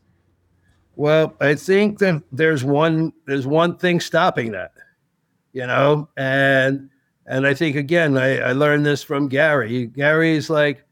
Well, 0.97 1.35
I 1.41 1.55
think 1.55 1.99
that 1.99 2.23
there's 2.31 2.65
one 2.65 3.13
there's 3.27 3.47
one 3.47 3.77
thing 3.77 4.01
stopping 4.01 4.53
that, 4.53 4.73
you 5.53 5.67
know, 5.67 6.09
and 6.17 6.91
and 7.27 7.47
I 7.47 7.55
think 7.55 7.77
again 7.77 8.17
I, 8.17 8.39
I 8.39 8.53
learned 8.53 8.87
this 8.87 9.03
from 9.03 9.29
Gary. 9.29 9.87
Gary's 9.87 10.49
like, 10.49 10.85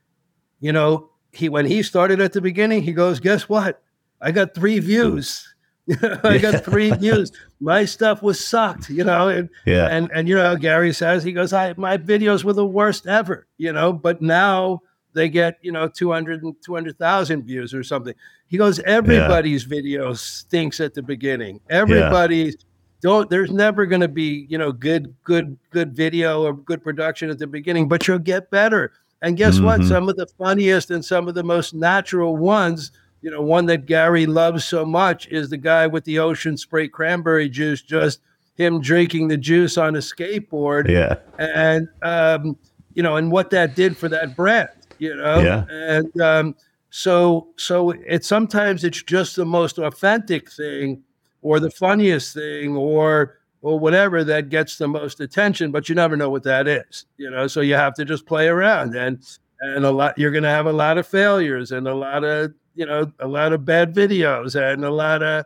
you 0.61 0.73
know, 0.73 1.11
he 1.33 1.49
when 1.49 1.67
he 1.67 1.83
started 1.83 2.21
at 2.21 2.33
the 2.33 2.41
beginning, 2.41 2.83
he 2.83 2.93
goes, 2.93 3.21
guess 3.21 3.49
what? 3.49 3.83
I 4.21 4.33
got 4.33 4.55
three 4.55 4.81
views. 4.81 5.48
I 6.23 6.39
got 6.39 6.65
three 6.65 6.91
views. 6.91 7.33
My 7.61 7.85
stuff 7.85 8.23
was 8.23 8.45
sucked, 8.45 8.91
you 8.91 9.05
know, 9.05 9.29
and 9.29 9.49
yeah. 9.65 9.87
and 9.87 10.11
and 10.13 10.29
you 10.29 10.35
know, 10.35 10.57
Gary 10.57 10.93
says 10.93 11.25
he 11.25 11.33
goes, 11.33 11.53
I 11.53 11.75
my 11.77 11.97
videos 11.97 12.45
were 12.45 12.53
the 12.53 12.67
worst 12.67 13.07
ever, 13.07 13.47
you 13.57 13.73
know, 13.73 13.93
but 13.93 14.21
now 14.21 14.83
they 15.15 15.29
get 15.29 15.59
you 15.63 15.73
know 15.73 15.89
200 15.89 16.43
200,000 16.63 17.43
views 17.45 17.73
or 17.73 17.83
something. 17.83 18.15
He 18.49 18.59
goes, 18.59 18.81
everybody's 18.81 19.65
yeah. 19.65 19.69
video 19.69 20.13
stinks 20.13 20.81
at 20.81 20.95
the 20.95 21.03
beginning. 21.03 21.61
Everybody's 21.71 22.55
yeah. 22.55 22.67
don't 23.01 23.31
there's 23.31 23.51
never 23.51 23.87
going 23.87 24.03
to 24.03 24.09
be 24.09 24.47
you 24.51 24.59
know 24.59 24.73
good 24.73 25.15
good 25.25 25.57
good 25.71 25.97
video 25.97 26.43
or 26.43 26.53
good 26.53 26.83
production 26.83 27.31
at 27.31 27.39
the 27.39 27.47
beginning 27.47 27.89
but 27.89 28.07
you'll 28.07 28.19
get 28.19 28.51
better 28.51 28.93
and 29.23 29.37
guess 29.37 29.57
mm-hmm. 29.57 29.67
what 29.67 29.85
some 29.85 30.09
of 30.09 30.17
the 30.17 30.27
funniest 30.39 30.91
and 30.91 31.05
some 31.05 31.29
of 31.29 31.35
the 31.35 31.43
most 31.43 31.75
natural 31.75 32.37
ones 32.37 32.93
you 33.21 33.31
know 33.31 33.43
one 33.43 33.67
that 33.67 33.87
gary 33.87 34.27
loves 34.27 34.65
so 34.65 34.85
much 34.85 35.27
is 35.29 35.51
the 35.51 35.57
guy 35.57 35.87
with 35.87 36.05
the 36.05 36.19
ocean 36.19 36.57
spray 36.57 36.89
cranberry 36.89 37.49
juice 37.49 37.83
just 37.83 38.21
him 38.55 38.81
drinking 38.81 39.29
the 39.29 39.37
juice 39.37 39.77
on 39.79 39.97
a 39.97 40.01
skateboard 40.01 40.89
yeah 40.89 41.17
and 41.39 41.89
um 42.03 42.57
you 42.95 43.03
know 43.03 43.17
and 43.17 43.31
what 43.31 43.51
that 43.51 43.75
did 43.75 43.97
for 43.97 44.09
that 44.09 44.37
brand 44.37 44.69
you 44.99 45.15
know 45.15 45.41
yeah. 45.41 45.65
and 45.71 46.21
um 46.21 46.55
so 46.91 47.49
so 47.57 47.91
it 47.91 48.25
sometimes 48.25 48.85
it's 48.85 49.03
just 49.03 49.37
the 49.37 49.45
most 49.45 49.79
authentic 49.79 50.51
thing 50.51 51.03
or 51.43 51.61
the 51.61 51.71
funniest 51.71 52.35
thing 52.35 52.77
or 52.77 53.39
or 53.63 53.79
whatever 53.79 54.23
that 54.25 54.51
gets 54.51 54.77
the 54.77 54.87
most 54.87 55.21
attention, 55.21 55.73
but 55.73 55.89
you 55.89 55.95
never 55.95 56.17
know 56.17 56.31
what 56.31 56.45
that 56.45 56.69
is, 56.69 57.07
you 57.17 57.29
know. 57.29 57.47
So 57.47 57.61
you 57.61 57.75
have 57.75 57.95
to 57.95 58.05
just 58.05 58.27
play 58.27 58.49
around 58.49 58.95
and 58.95 59.25
and 59.61 59.85
a 59.85 59.91
lot 59.91 60.17
you're 60.17 60.31
gonna 60.31 60.51
have 60.51 60.67
a 60.67 60.73
lot 60.73 60.99
of 60.99 61.07
failures 61.07 61.73
and 61.73 61.89
a 61.89 61.95
lot 61.95 62.25
of 62.25 62.53
you 62.79 62.87
know 62.87 63.13
a 63.19 63.27
lot 63.27 63.53
of 63.53 63.65
bad 63.65 63.93
videos 63.93 64.55
and 64.55 64.85
a 64.85 64.91
lot 64.91 65.23
of 65.23 65.45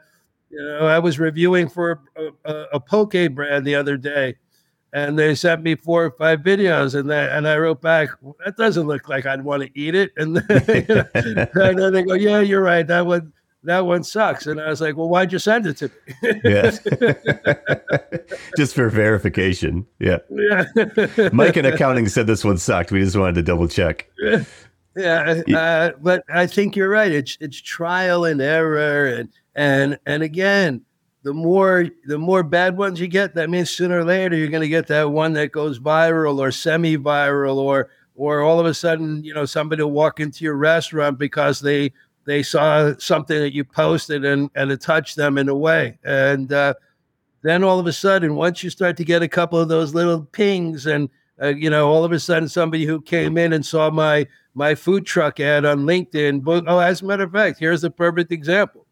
you 0.50 0.58
know 0.58 0.86
I 0.86 0.98
was 0.98 1.18
reviewing 1.18 1.68
for 1.68 2.00
a, 2.14 2.28
a, 2.44 2.66
a 2.74 2.80
poke 2.80 3.16
brand 3.32 3.66
the 3.66 3.74
other 3.74 3.96
day 3.96 4.36
and 4.92 5.18
they 5.18 5.34
sent 5.34 5.62
me 5.62 5.74
four 5.74 6.04
or 6.04 6.10
five 6.10 6.40
videos 6.40 6.94
and 6.94 7.08
that 7.08 7.32
and 7.32 7.48
I 7.48 7.56
wrote 7.56 7.80
back 7.80 8.10
that 8.44 8.58
doesn't 8.58 8.86
look 8.86 9.08
like 9.08 9.24
I'd 9.24 9.42
want 9.42 9.62
to 9.62 9.70
eat 9.74 9.94
it 9.94 10.12
and, 10.18 10.36
then, 10.36 10.86
you 10.88 10.94
know, 10.94 11.06
and 11.14 11.78
then 11.78 11.92
they 11.94 12.02
go 12.02 12.12
yeah 12.12 12.40
you're 12.40 12.62
right 12.62 12.86
that 12.86 13.06
would 13.06 13.32
that 13.64 13.86
one 13.86 14.02
sucks. 14.02 14.46
And 14.46 14.60
I 14.60 14.68
was 14.68 14.80
like, 14.80 14.96
well, 14.96 15.08
why'd 15.08 15.32
you 15.32 15.38
send 15.38 15.66
it 15.66 15.76
to 15.76 15.88
me? 15.88 16.40
yeah. 16.44 16.72
just 18.56 18.74
for 18.74 18.88
verification. 18.88 19.86
Yeah. 20.00 20.18
yeah. 20.28 20.64
Mike 21.32 21.56
in 21.56 21.64
accounting 21.64 22.08
said 22.08 22.26
this 22.26 22.44
one 22.44 22.58
sucked. 22.58 22.90
We 22.90 23.00
just 23.00 23.16
wanted 23.16 23.36
to 23.36 23.42
double 23.42 23.68
check. 23.68 24.10
Yeah. 24.96 25.42
Uh, 25.54 25.90
but 26.00 26.24
I 26.32 26.46
think 26.46 26.76
you're 26.76 26.88
right. 26.88 27.12
It's, 27.12 27.38
it's 27.40 27.60
trial 27.60 28.24
and 28.24 28.40
error. 28.40 29.06
And, 29.06 29.28
and, 29.54 29.98
and 30.06 30.22
again, 30.22 30.82
the 31.22 31.32
more, 31.32 31.86
the 32.06 32.18
more 32.18 32.42
bad 32.42 32.76
ones 32.76 33.00
you 33.00 33.08
get, 33.08 33.34
that 33.34 33.48
means 33.48 33.70
sooner 33.70 34.00
or 34.00 34.04
later, 34.04 34.36
you're 34.36 34.48
going 34.48 34.62
to 34.62 34.68
get 34.68 34.88
that 34.88 35.10
one 35.10 35.32
that 35.34 35.52
goes 35.52 35.78
viral 35.78 36.38
or 36.38 36.50
semi-viral 36.50 37.56
or, 37.56 37.90
or 38.14 38.42
all 38.42 38.60
of 38.60 38.66
a 38.66 38.74
sudden, 38.74 39.24
you 39.24 39.32
know, 39.32 39.44
somebody 39.44 39.82
will 39.82 39.92
walk 39.92 40.20
into 40.20 40.44
your 40.44 40.56
restaurant 40.56 41.18
because 41.18 41.60
they 41.60 41.92
they 42.24 42.42
saw 42.42 42.92
something 42.98 43.38
that 43.38 43.52
you 43.52 43.64
posted 43.64 44.24
and, 44.24 44.48
and 44.54 44.70
it 44.70 44.80
touched 44.80 45.16
them 45.16 45.38
in 45.38 45.48
a 45.48 45.54
way. 45.54 45.98
And 46.04 46.52
uh, 46.52 46.74
then 47.42 47.64
all 47.64 47.80
of 47.80 47.86
a 47.86 47.92
sudden, 47.92 48.36
once 48.36 48.62
you 48.62 48.70
start 48.70 48.96
to 48.98 49.04
get 49.04 49.22
a 49.22 49.28
couple 49.28 49.58
of 49.58 49.68
those 49.68 49.92
little 49.92 50.22
pings, 50.22 50.86
and 50.86 51.08
uh, 51.40 51.48
you 51.48 51.70
know, 51.70 51.88
all 51.88 52.04
of 52.04 52.12
a 52.12 52.20
sudden, 52.20 52.48
somebody 52.48 52.84
who 52.84 53.00
came 53.00 53.38
in 53.38 53.52
and 53.52 53.64
saw 53.64 53.90
my 53.90 54.26
my 54.54 54.74
food 54.74 55.06
truck 55.06 55.40
ad 55.40 55.64
on 55.64 55.80
LinkedIn. 55.80 56.42
Oh, 56.66 56.78
as 56.78 57.00
a 57.00 57.04
matter 57.06 57.24
of 57.24 57.32
fact, 57.32 57.58
here's 57.58 57.84
a 57.84 57.90
perfect 57.90 58.32
example. 58.32 58.86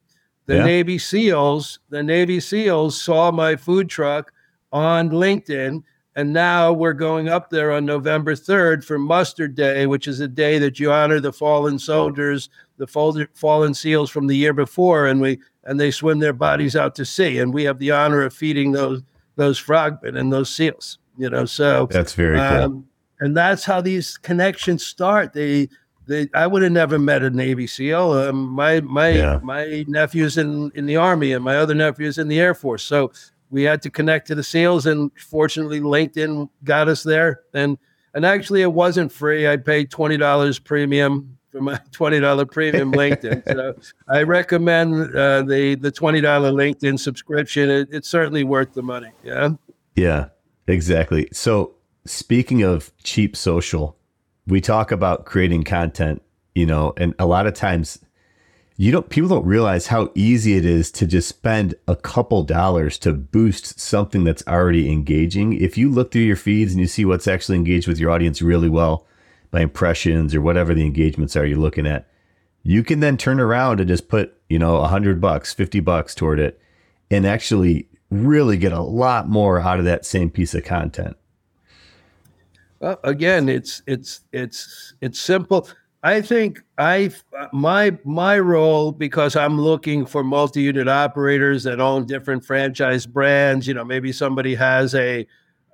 The 0.46 0.56
yeah. 0.56 0.64
Navy 0.64 0.98
SEALs, 0.98 1.80
the 1.90 2.02
Navy 2.02 2.40
SEALs 2.40 3.00
saw 3.00 3.30
my 3.30 3.56
food 3.56 3.88
truck 3.88 4.32
on 4.72 5.10
LinkedIn 5.10 5.82
and 6.16 6.32
now 6.32 6.72
we're 6.72 6.92
going 6.92 7.28
up 7.28 7.50
there 7.50 7.70
on 7.70 7.86
November 7.86 8.34
3rd 8.34 8.84
for 8.84 8.98
Muster 8.98 9.46
Day, 9.46 9.86
which 9.86 10.08
is 10.08 10.20
a 10.20 10.28
day 10.28 10.58
that 10.58 10.80
you 10.80 10.90
honor 10.90 11.20
the 11.20 11.32
fallen 11.32 11.78
soldiers, 11.78 12.50
the 12.76 12.86
fallen 12.86 13.74
SEALs 13.74 14.10
from 14.10 14.26
the 14.26 14.36
year 14.36 14.52
before, 14.52 15.06
and 15.06 15.20
we 15.20 15.38
and 15.64 15.78
they 15.78 15.90
swim 15.90 16.18
their 16.18 16.32
bodies 16.32 16.74
out 16.74 16.94
to 16.96 17.04
sea, 17.04 17.38
and 17.38 17.54
we 17.54 17.64
have 17.64 17.78
the 17.78 17.90
honor 17.90 18.22
of 18.22 18.34
feeding 18.34 18.72
those 18.72 19.02
those 19.36 19.58
frogmen 19.58 20.16
and 20.16 20.32
those 20.32 20.50
seals. 20.50 20.98
You 21.16 21.30
know, 21.30 21.44
so 21.44 21.86
that's 21.90 22.14
very 22.14 22.38
um, 22.38 22.72
cool. 22.72 22.84
And 23.20 23.36
that's 23.36 23.64
how 23.64 23.80
these 23.80 24.16
connections 24.16 24.84
start. 24.84 25.32
They 25.32 25.68
they, 26.06 26.28
I 26.34 26.46
would 26.46 26.62
have 26.62 26.72
never 26.72 26.98
met 26.98 27.22
a 27.22 27.30
Navy 27.30 27.66
SEAL. 27.66 28.12
Um, 28.12 28.48
my 28.48 28.80
my 28.80 29.10
yeah. 29.10 29.40
my 29.42 29.84
nephew's 29.86 30.36
in 30.36 30.72
in 30.74 30.86
the 30.86 30.96
Army, 30.96 31.32
and 31.32 31.44
my 31.44 31.56
other 31.56 31.74
nephew's 31.74 32.18
in 32.18 32.28
the 32.28 32.40
Air 32.40 32.54
Force. 32.54 32.82
So 32.82 33.12
we 33.50 33.62
had 33.62 33.82
to 33.82 33.90
connect 33.90 34.26
to 34.28 34.34
the 34.34 34.42
SEALs, 34.42 34.86
and 34.86 35.10
fortunately, 35.18 35.80
LinkedIn 35.80 36.48
got 36.64 36.88
us 36.88 37.02
there. 37.02 37.42
And 37.54 37.78
and 38.14 38.26
actually, 38.26 38.62
it 38.62 38.72
wasn't 38.72 39.12
free. 39.12 39.48
I 39.48 39.56
paid 39.56 39.90
twenty 39.90 40.16
dollars 40.16 40.58
premium 40.58 41.38
for 41.52 41.60
my 41.60 41.80
twenty 41.92 42.18
dollar 42.18 42.44
premium 42.44 42.92
LinkedIn. 42.92 43.44
so 43.52 43.74
I 44.08 44.22
recommend 44.22 45.14
uh, 45.14 45.42
the 45.42 45.76
the 45.76 45.90
twenty 45.92 46.20
dollar 46.20 46.50
LinkedIn 46.50 46.98
subscription. 46.98 47.70
It, 47.70 47.88
it's 47.92 48.08
certainly 48.08 48.44
worth 48.44 48.74
the 48.74 48.82
money. 48.82 49.10
Yeah. 49.22 49.50
Yeah. 49.94 50.28
Exactly. 50.66 51.28
So 51.32 51.74
speaking 52.04 52.62
of 52.62 52.92
cheap 53.02 53.36
social, 53.36 53.96
we 54.46 54.60
talk 54.60 54.90
about 54.90 55.24
creating 55.24 55.64
content. 55.64 56.22
You 56.54 56.66
know, 56.66 56.92
and 56.96 57.14
a 57.18 57.26
lot 57.26 57.46
of 57.46 57.54
times 57.54 58.00
you 58.76 58.90
don't 58.90 59.08
people 59.08 59.28
don't 59.28 59.46
realize 59.46 59.88
how 59.88 60.10
easy 60.14 60.56
it 60.56 60.64
is 60.64 60.90
to 60.92 61.06
just 61.06 61.28
spend 61.28 61.74
a 61.86 61.94
couple 61.94 62.42
dollars 62.42 62.98
to 62.98 63.12
boost 63.12 63.78
something 63.78 64.24
that's 64.24 64.46
already 64.48 64.90
engaging. 64.90 65.52
If 65.52 65.78
you 65.78 65.90
look 65.90 66.10
through 66.10 66.22
your 66.22 66.36
feeds 66.36 66.72
and 66.72 66.80
you 66.80 66.86
see 66.86 67.04
what's 67.04 67.28
actually 67.28 67.56
engaged 67.56 67.86
with 67.86 67.98
your 67.98 68.10
audience 68.10 68.42
really 68.42 68.68
well 68.68 69.06
by 69.50 69.60
impressions 69.60 70.34
or 70.34 70.40
whatever 70.40 70.74
the 70.74 70.84
engagements 70.84 71.36
are 71.36 71.44
you're 71.44 71.58
looking 71.58 71.86
at, 71.86 72.08
you 72.62 72.82
can 72.82 73.00
then 73.00 73.16
turn 73.16 73.38
around 73.38 73.80
and 73.80 73.88
just 73.88 74.08
put, 74.08 74.34
you 74.48 74.58
know, 74.58 74.78
a 74.78 74.88
hundred 74.88 75.20
bucks, 75.20 75.52
50 75.52 75.80
bucks 75.80 76.14
toward 76.14 76.38
it 76.40 76.60
and 77.10 77.26
actually 77.26 77.86
really 78.10 78.56
get 78.56 78.72
a 78.72 78.80
lot 78.80 79.28
more 79.28 79.60
out 79.60 79.78
of 79.78 79.84
that 79.84 80.04
same 80.04 80.30
piece 80.30 80.54
of 80.54 80.64
content. 80.64 81.16
Well, 82.80 82.98
again, 83.04 83.48
it's 83.48 83.82
it's 83.86 84.20
it's 84.32 84.94
it's 85.00 85.20
simple. 85.20 85.68
I 86.02 86.22
think 86.22 86.62
I 86.78 87.12
my 87.52 87.98
my 88.04 88.38
role 88.38 88.90
because 88.90 89.36
I'm 89.36 89.60
looking 89.60 90.06
for 90.06 90.24
multi-unit 90.24 90.88
operators 90.88 91.62
that 91.64 91.78
own 91.78 92.06
different 92.06 92.44
franchise 92.44 93.04
brands. 93.06 93.68
You 93.68 93.74
know, 93.74 93.84
maybe 93.84 94.12
somebody 94.12 94.54
has 94.54 94.94
a 94.94 95.26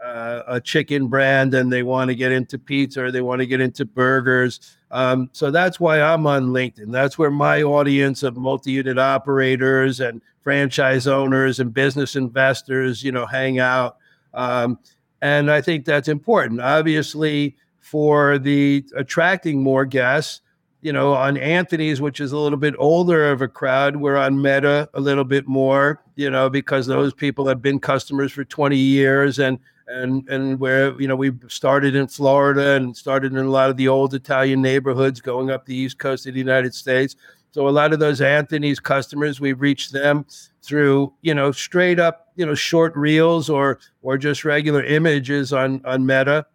uh, 0.04 0.42
a 0.46 0.60
chicken 0.60 1.08
brand 1.08 1.54
and 1.54 1.72
they 1.72 1.82
want 1.82 2.08
to 2.08 2.14
get 2.14 2.32
into 2.32 2.58
pizza 2.58 3.04
or 3.04 3.10
they 3.10 3.20
want 3.20 3.40
to 3.40 3.46
get 3.46 3.60
into 3.60 3.84
burgers. 3.84 4.76
Um, 4.90 5.28
so 5.32 5.50
that's 5.50 5.80
why 5.80 6.00
I'm 6.00 6.26
on 6.26 6.48
LinkedIn. 6.48 6.92
That's 6.92 7.18
where 7.18 7.30
my 7.30 7.62
audience 7.62 8.22
of 8.22 8.36
multi-unit 8.36 8.98
operators 8.98 10.00
and 10.00 10.20
franchise 10.42 11.06
owners 11.06 11.60
and 11.60 11.74
business 11.74 12.14
investors, 12.14 13.02
you 13.02 13.10
know, 13.12 13.26
hang 13.26 13.58
out. 13.58 13.96
Um, 14.34 14.78
and 15.22 15.50
I 15.50 15.60
think 15.60 15.84
that's 15.84 16.08
important. 16.08 16.60
Obviously 16.60 17.56
for 17.86 18.36
the 18.36 18.84
attracting 18.96 19.62
more 19.62 19.84
guests. 19.84 20.40
You 20.82 20.92
know, 20.92 21.14
on 21.14 21.36
Anthony's, 21.36 22.00
which 22.00 22.20
is 22.20 22.32
a 22.32 22.38
little 22.38 22.58
bit 22.58 22.74
older 22.78 23.30
of 23.30 23.42
a 23.42 23.48
crowd, 23.48 23.96
we're 23.96 24.16
on 24.16 24.40
Meta 24.40 24.88
a 24.94 25.00
little 25.00 25.24
bit 25.24 25.48
more, 25.48 26.02
you 26.16 26.30
know, 26.30 26.50
because 26.50 26.86
those 26.86 27.14
people 27.14 27.46
have 27.48 27.62
been 27.62 27.80
customers 27.80 28.30
for 28.30 28.44
20 28.44 28.76
years 28.76 29.38
and 29.38 29.58
and 29.88 30.28
and 30.28 30.59
where 30.59 31.00
you 31.00 31.09
know 31.09 31.16
we 31.16 31.33
started 31.49 31.95
in 31.95 32.07
Florida 32.07 32.73
and 32.73 32.97
started 32.97 33.33
in 33.33 33.38
a 33.38 33.50
lot 33.50 33.71
of 33.71 33.76
the 33.76 33.88
old 33.88 34.14
Italian 34.14 34.61
neighborhoods 34.61 35.21
going 35.21 35.50
up 35.50 35.64
the 35.64 35.75
east 35.75 35.99
coast 35.99 36.26
of 36.26 36.35
the 36.35 36.40
United 36.40 36.75
States. 36.75 37.16
So 37.52 37.69
a 37.69 37.71
lot 37.71 37.93
of 37.93 38.00
those 38.00 38.21
Anthony's 38.21 38.81
customers, 38.81 39.40
we've 39.40 39.61
reached 39.61 39.93
them 39.93 40.26
through 40.62 41.12
you 41.23 41.35
know 41.35 41.52
straight 41.52 42.00
up 42.00 42.33
you 42.37 42.45
know 42.45 42.55
short 42.55 42.95
reels 42.97 43.49
or 43.49 43.78
or 44.02 44.19
just 44.19 44.45
regular 44.45 44.85
images 44.85 45.52
on 45.52 45.81
on 45.85 46.05
Meta. 46.05 46.47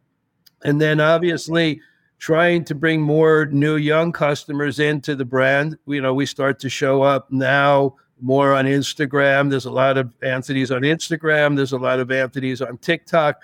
And 0.63 0.79
then 0.79 0.99
obviously 0.99 1.81
trying 2.21 2.63
to 2.63 2.75
bring 2.75 3.01
more 3.01 3.47
new 3.47 3.77
young 3.77 4.11
customers 4.11 4.79
into 4.79 5.15
the 5.15 5.25
brand. 5.25 5.75
You 5.87 6.01
know, 6.01 6.13
we 6.13 6.27
start 6.27 6.59
to 6.59 6.69
show 6.69 7.01
up 7.01 7.31
now 7.31 7.95
more 8.21 8.53
on 8.53 8.65
Instagram. 8.65 9.49
There's 9.49 9.65
a 9.65 9.71
lot 9.71 9.97
of 9.97 10.13
Anthony's 10.21 10.71
on 10.71 10.81
Instagram. 10.81 11.55
There's 11.55 11.71
a 11.71 11.77
lot 11.77 11.99
of 11.99 12.11
Anthony's 12.11 12.61
on 12.61 12.77
TikTok. 12.77 13.41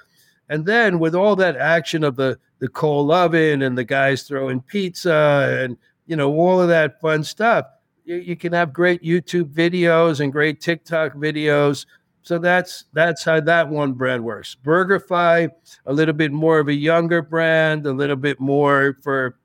And 0.50 0.65
then 0.65 1.00
with 1.00 1.15
all 1.15 1.36
that 1.38 1.57
action 1.57 2.03
of 2.03 2.15
the 2.15 2.39
the 2.60 2.67
coal 2.67 3.12
oven 3.12 3.62
and 3.62 3.77
the 3.77 3.84
guys 3.84 4.24
throwing 4.24 4.62
pizza 4.62 5.60
and 5.62 5.77
you 6.07 6.15
know 6.15 6.34
all 6.34 6.62
of 6.62 6.69
that 6.69 7.00
fun 7.01 7.24
stuff, 7.24 7.65
you, 8.05 8.15
you 8.15 8.36
can 8.36 8.53
have 8.53 8.74
great 8.74 9.03
YouTube 9.03 9.53
videos 9.53 10.19
and 10.19 10.31
great 10.31 10.62
TikTok 10.62 11.13
videos 11.13 11.86
so 12.27 12.38
that's 12.38 12.84
that's 12.91 13.24
how 13.24 13.39
that 13.39 13.69
one 13.69 13.93
brand 13.93 14.22
works. 14.22 14.57
BurgerFi, 14.62 15.50
a 15.86 15.93
little 15.93 16.13
bit 16.13 16.34
more 16.34 16.60
of 16.60 16.67
a 16.67 16.74
younger 16.74 17.22
brand, 17.22 17.86
a 17.86 17.93
little 17.93 18.17
bit 18.17 18.38
more 18.38 18.98
for 19.01 19.38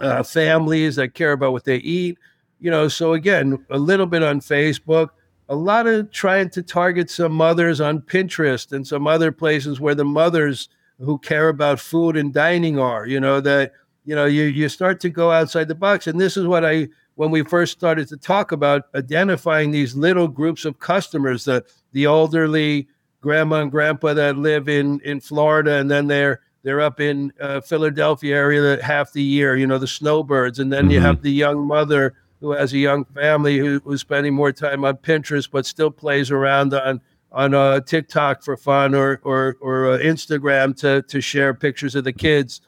uh, 0.00 0.22
families 0.22 0.96
that 0.96 1.14
care 1.14 1.32
about 1.32 1.52
what 1.52 1.64
they 1.64 1.76
eat. 1.76 2.18
You 2.60 2.70
know, 2.70 2.88
so 2.88 3.14
again, 3.14 3.64
a 3.70 3.78
little 3.78 4.06
bit 4.06 4.22
on 4.22 4.40
Facebook, 4.40 5.10
a 5.48 5.56
lot 5.56 5.86
of 5.86 6.10
trying 6.10 6.50
to 6.50 6.62
target 6.62 7.10
some 7.10 7.32
mothers 7.32 7.80
on 7.80 8.00
Pinterest 8.00 8.72
and 8.72 8.86
some 8.86 9.06
other 9.06 9.32
places 9.32 9.80
where 9.80 9.94
the 9.94 10.04
mothers 10.04 10.68
who 10.98 11.18
care 11.18 11.48
about 11.48 11.80
food 11.80 12.16
and 12.16 12.32
dining 12.32 12.78
are. 12.78 13.06
You 13.06 13.20
know 13.20 13.40
that 13.40 13.72
you 14.04 14.14
know, 14.14 14.26
you 14.26 14.44
you 14.44 14.68
start 14.68 15.00
to 15.00 15.10
go 15.10 15.30
outside 15.30 15.68
the 15.68 15.74
box, 15.74 16.06
and 16.06 16.20
this 16.20 16.36
is 16.36 16.46
what 16.46 16.64
I 16.64 16.88
when 17.14 17.30
we 17.30 17.42
first 17.44 17.72
started 17.72 18.08
to 18.08 18.16
talk 18.16 18.50
about 18.50 18.84
identifying 18.94 19.70
these 19.70 19.94
little 19.94 20.26
groups 20.28 20.64
of 20.64 20.78
customers, 20.78 21.44
the 21.44 21.64
the 21.92 22.04
elderly 22.04 22.88
grandma 23.20 23.60
and 23.60 23.70
grandpa 23.70 24.14
that 24.14 24.36
live 24.36 24.68
in 24.68 25.00
in 25.04 25.20
Florida, 25.20 25.74
and 25.74 25.90
then 25.90 26.06
they're 26.06 26.40
they're 26.62 26.80
up 26.80 26.98
in 26.98 27.32
uh, 27.40 27.60
Philadelphia 27.60 28.34
area 28.34 28.82
half 28.82 29.12
the 29.12 29.22
year. 29.22 29.56
You 29.56 29.66
know, 29.66 29.78
the 29.78 29.86
snowbirds, 29.86 30.58
and 30.58 30.72
then 30.72 30.84
mm-hmm. 30.84 30.92
you 30.92 31.00
have 31.00 31.22
the 31.22 31.32
young 31.32 31.66
mother 31.66 32.14
who 32.40 32.52
has 32.52 32.72
a 32.72 32.78
young 32.78 33.04
family 33.04 33.58
who, 33.58 33.80
who's 33.84 34.00
spending 34.00 34.34
more 34.34 34.52
time 34.52 34.84
on 34.84 34.96
Pinterest, 34.96 35.48
but 35.50 35.66
still 35.66 35.90
plays 35.90 36.30
around 36.30 36.74
on 36.74 37.00
on 37.32 37.54
uh, 37.54 37.80
TikTok 37.80 38.42
for 38.42 38.56
fun 38.56 38.94
or 38.94 39.20
or 39.22 39.56
or 39.60 39.92
uh, 39.92 39.98
Instagram 39.98 40.76
to 40.80 41.02
to 41.02 41.20
share 41.20 41.54
pictures 41.54 41.94
of 41.94 42.04
the 42.04 42.12
kids. 42.12 42.60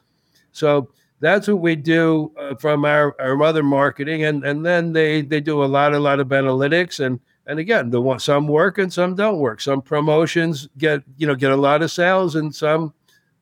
So 0.51 0.89
that's 1.19 1.47
what 1.47 1.59
we 1.59 1.75
do 1.75 2.31
uh, 2.39 2.55
from 2.55 2.85
our 2.85 3.15
our 3.19 3.35
mother 3.35 3.63
marketing, 3.63 4.23
and 4.23 4.43
and 4.43 4.65
then 4.65 4.93
they 4.93 5.21
they 5.21 5.41
do 5.41 5.63
a 5.63 5.65
lot 5.65 5.93
a 5.93 5.99
lot 5.99 6.19
of 6.19 6.27
analytics 6.27 7.03
and. 7.03 7.19
And 7.45 7.59
again, 7.59 7.89
the 7.89 7.99
one, 7.99 8.19
some 8.19 8.47
work 8.47 8.77
and 8.77 8.93
some 8.93 9.15
don't 9.15 9.37
work. 9.37 9.59
Some 9.59 9.81
promotions 9.81 10.69
get 10.77 11.03
you 11.17 11.27
know 11.27 11.35
get 11.35 11.51
a 11.51 11.57
lot 11.57 11.81
of 11.81 11.91
sales, 11.91 12.35
and 12.35 12.55
some 12.55 12.93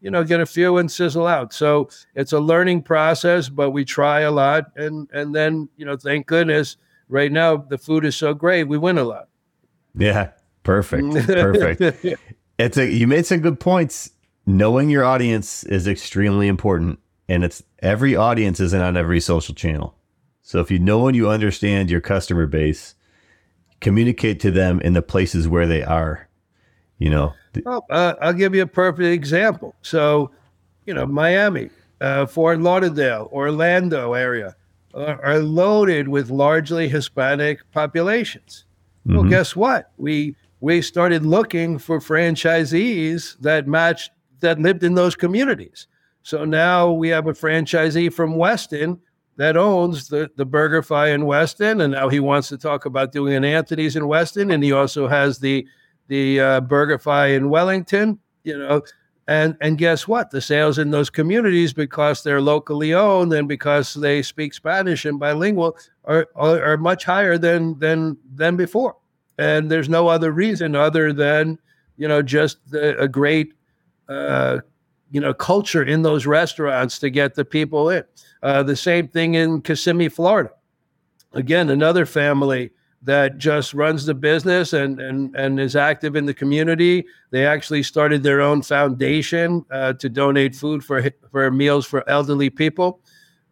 you 0.01 0.11
know 0.11 0.23
get 0.23 0.41
a 0.41 0.45
few 0.45 0.77
and 0.77 0.91
sizzle 0.91 1.27
out. 1.27 1.53
So 1.53 1.89
it's 2.15 2.33
a 2.33 2.39
learning 2.39 2.83
process, 2.83 3.49
but 3.49 3.71
we 3.71 3.85
try 3.85 4.21
a 4.21 4.31
lot, 4.31 4.65
and 4.75 5.09
and 5.13 5.33
then 5.33 5.69
you 5.77 5.85
know 5.85 5.95
thank 5.95 6.27
goodness 6.27 6.77
right 7.07 7.31
now 7.31 7.57
the 7.57 7.77
food 7.77 8.05
is 8.05 8.15
so 8.15 8.33
great, 8.33 8.65
we 8.65 8.77
win 8.77 8.97
a 8.97 9.03
lot. 9.03 9.27
Yeah, 9.93 10.31
Perfect. 10.63 11.13
Perfect. 11.27 12.05
it's 12.59 12.77
a 12.77 12.89
you 12.89 13.07
made 13.07 13.25
some 13.25 13.39
good 13.39 13.59
points. 13.59 14.11
Knowing 14.45 14.89
your 14.89 15.03
audience 15.03 15.63
is 15.65 15.87
extremely 15.87 16.47
important. 16.47 16.99
And 17.29 17.43
it's 17.43 17.63
every 17.79 18.15
audience 18.15 18.59
isn't 18.59 18.81
on 18.81 18.97
every 18.97 19.19
social 19.19 19.55
channel. 19.55 19.95
So 20.41 20.59
if 20.59 20.71
you 20.71 20.79
know 20.79 21.07
and 21.07 21.15
you 21.15 21.29
understand 21.29 21.89
your 21.89 22.01
customer 22.01 22.47
base, 22.47 22.95
communicate 23.79 24.39
to 24.41 24.51
them 24.51 24.81
in 24.81 24.93
the 24.93 25.01
places 25.01 25.47
where 25.47 25.67
they 25.67 25.83
are. 25.83 26.27
You 27.01 27.09
know. 27.09 27.33
Well, 27.65 27.83
uh, 27.89 28.13
I'll 28.21 28.31
give 28.33 28.53
you 28.53 28.61
a 28.61 28.67
perfect 28.67 29.07
example. 29.07 29.73
So, 29.81 30.29
you 30.85 30.93
know, 30.93 31.07
Miami, 31.07 31.71
uh, 31.99 32.27
Fort 32.27 32.61
Lauderdale, 32.61 33.27
Orlando 33.31 34.13
area 34.13 34.55
are, 34.93 35.19
are 35.25 35.39
loaded 35.39 36.09
with 36.09 36.29
largely 36.29 36.87
Hispanic 36.87 37.59
populations. 37.71 38.65
Mm-hmm. 39.07 39.17
Well, 39.17 39.27
guess 39.27 39.55
what? 39.55 39.91
We 39.97 40.35
we 40.59 40.83
started 40.83 41.25
looking 41.25 41.79
for 41.79 41.99
franchisees 41.99 43.35
that 43.39 43.67
matched 43.67 44.11
that 44.41 44.59
lived 44.59 44.83
in 44.83 44.93
those 44.93 45.15
communities. 45.15 45.87
So 46.21 46.45
now 46.45 46.91
we 46.91 47.09
have 47.09 47.25
a 47.25 47.33
franchisee 47.33 48.13
from 48.13 48.35
Weston 48.35 48.99
that 49.37 49.57
owns 49.57 50.09
the, 50.09 50.29
the 50.35 50.45
BurgerFi 50.45 51.15
in 51.15 51.25
Weston, 51.25 51.81
and 51.81 51.93
now 51.93 52.09
he 52.09 52.19
wants 52.19 52.49
to 52.49 52.59
talk 52.59 52.85
about 52.85 53.11
doing 53.11 53.33
an 53.33 53.43
Anthony's 53.43 53.95
in 53.95 54.07
Weston, 54.07 54.51
and 54.51 54.63
he 54.63 54.71
also 54.71 55.07
has 55.07 55.39
the 55.39 55.65
the 56.11 56.39
uh, 56.39 56.61
BurgerFi 56.61 57.35
in 57.35 57.49
Wellington. 57.49 58.19
You 58.43 58.57
know, 58.57 58.81
and 59.27 59.55
and 59.61 59.77
guess 59.77 60.07
what? 60.07 60.31
The 60.31 60.41
sales 60.41 60.77
in 60.77 60.91
those 60.91 61.09
communities, 61.09 61.73
because 61.73 62.23
they're 62.23 62.41
locally 62.41 62.93
owned 62.93 63.33
and 63.33 63.47
because 63.47 63.93
they 63.93 64.21
speak 64.21 64.53
Spanish 64.53 65.05
and 65.05 65.19
bilingual, 65.19 65.77
are 66.05 66.27
are, 66.35 66.63
are 66.63 66.77
much 66.77 67.05
higher 67.05 67.37
than 67.37 67.79
than 67.79 68.17
than 68.35 68.55
before 68.55 68.95
and 69.41 69.71
there's 69.71 69.89
no 69.89 70.07
other 70.07 70.31
reason 70.31 70.75
other 70.75 71.11
than 71.11 71.57
you 71.97 72.07
know 72.07 72.21
just 72.21 72.57
the, 72.69 72.97
a 72.99 73.07
great 73.07 73.53
uh, 74.07 74.59
you 75.09 75.19
know 75.19 75.33
culture 75.33 75.83
in 75.83 76.03
those 76.03 76.25
restaurants 76.25 76.99
to 76.99 77.09
get 77.09 77.35
the 77.35 77.45
people 77.45 77.89
in. 77.89 78.03
Uh, 78.43 78.63
the 78.63 78.75
same 78.75 79.07
thing 79.07 79.33
in 79.33 79.61
Kissimmee, 79.61 80.09
Florida. 80.09 80.51
Again, 81.33 81.69
another 81.69 82.05
family 82.05 82.71
that 83.03 83.37
just 83.37 83.73
runs 83.73 84.05
the 84.05 84.13
business 84.13 84.73
and 84.73 84.99
and 84.99 85.35
and 85.35 85.59
is 85.59 85.75
active 85.75 86.15
in 86.15 86.25
the 86.25 86.33
community. 86.33 87.05
They 87.31 87.45
actually 87.45 87.83
started 87.83 88.23
their 88.23 88.41
own 88.41 88.61
foundation 88.61 89.65
uh, 89.71 89.93
to 89.93 90.09
donate 90.09 90.55
food 90.55 90.83
for 90.83 91.03
for 91.31 91.49
meals 91.51 91.85
for 91.85 92.07
elderly 92.09 92.49
people, 92.49 93.01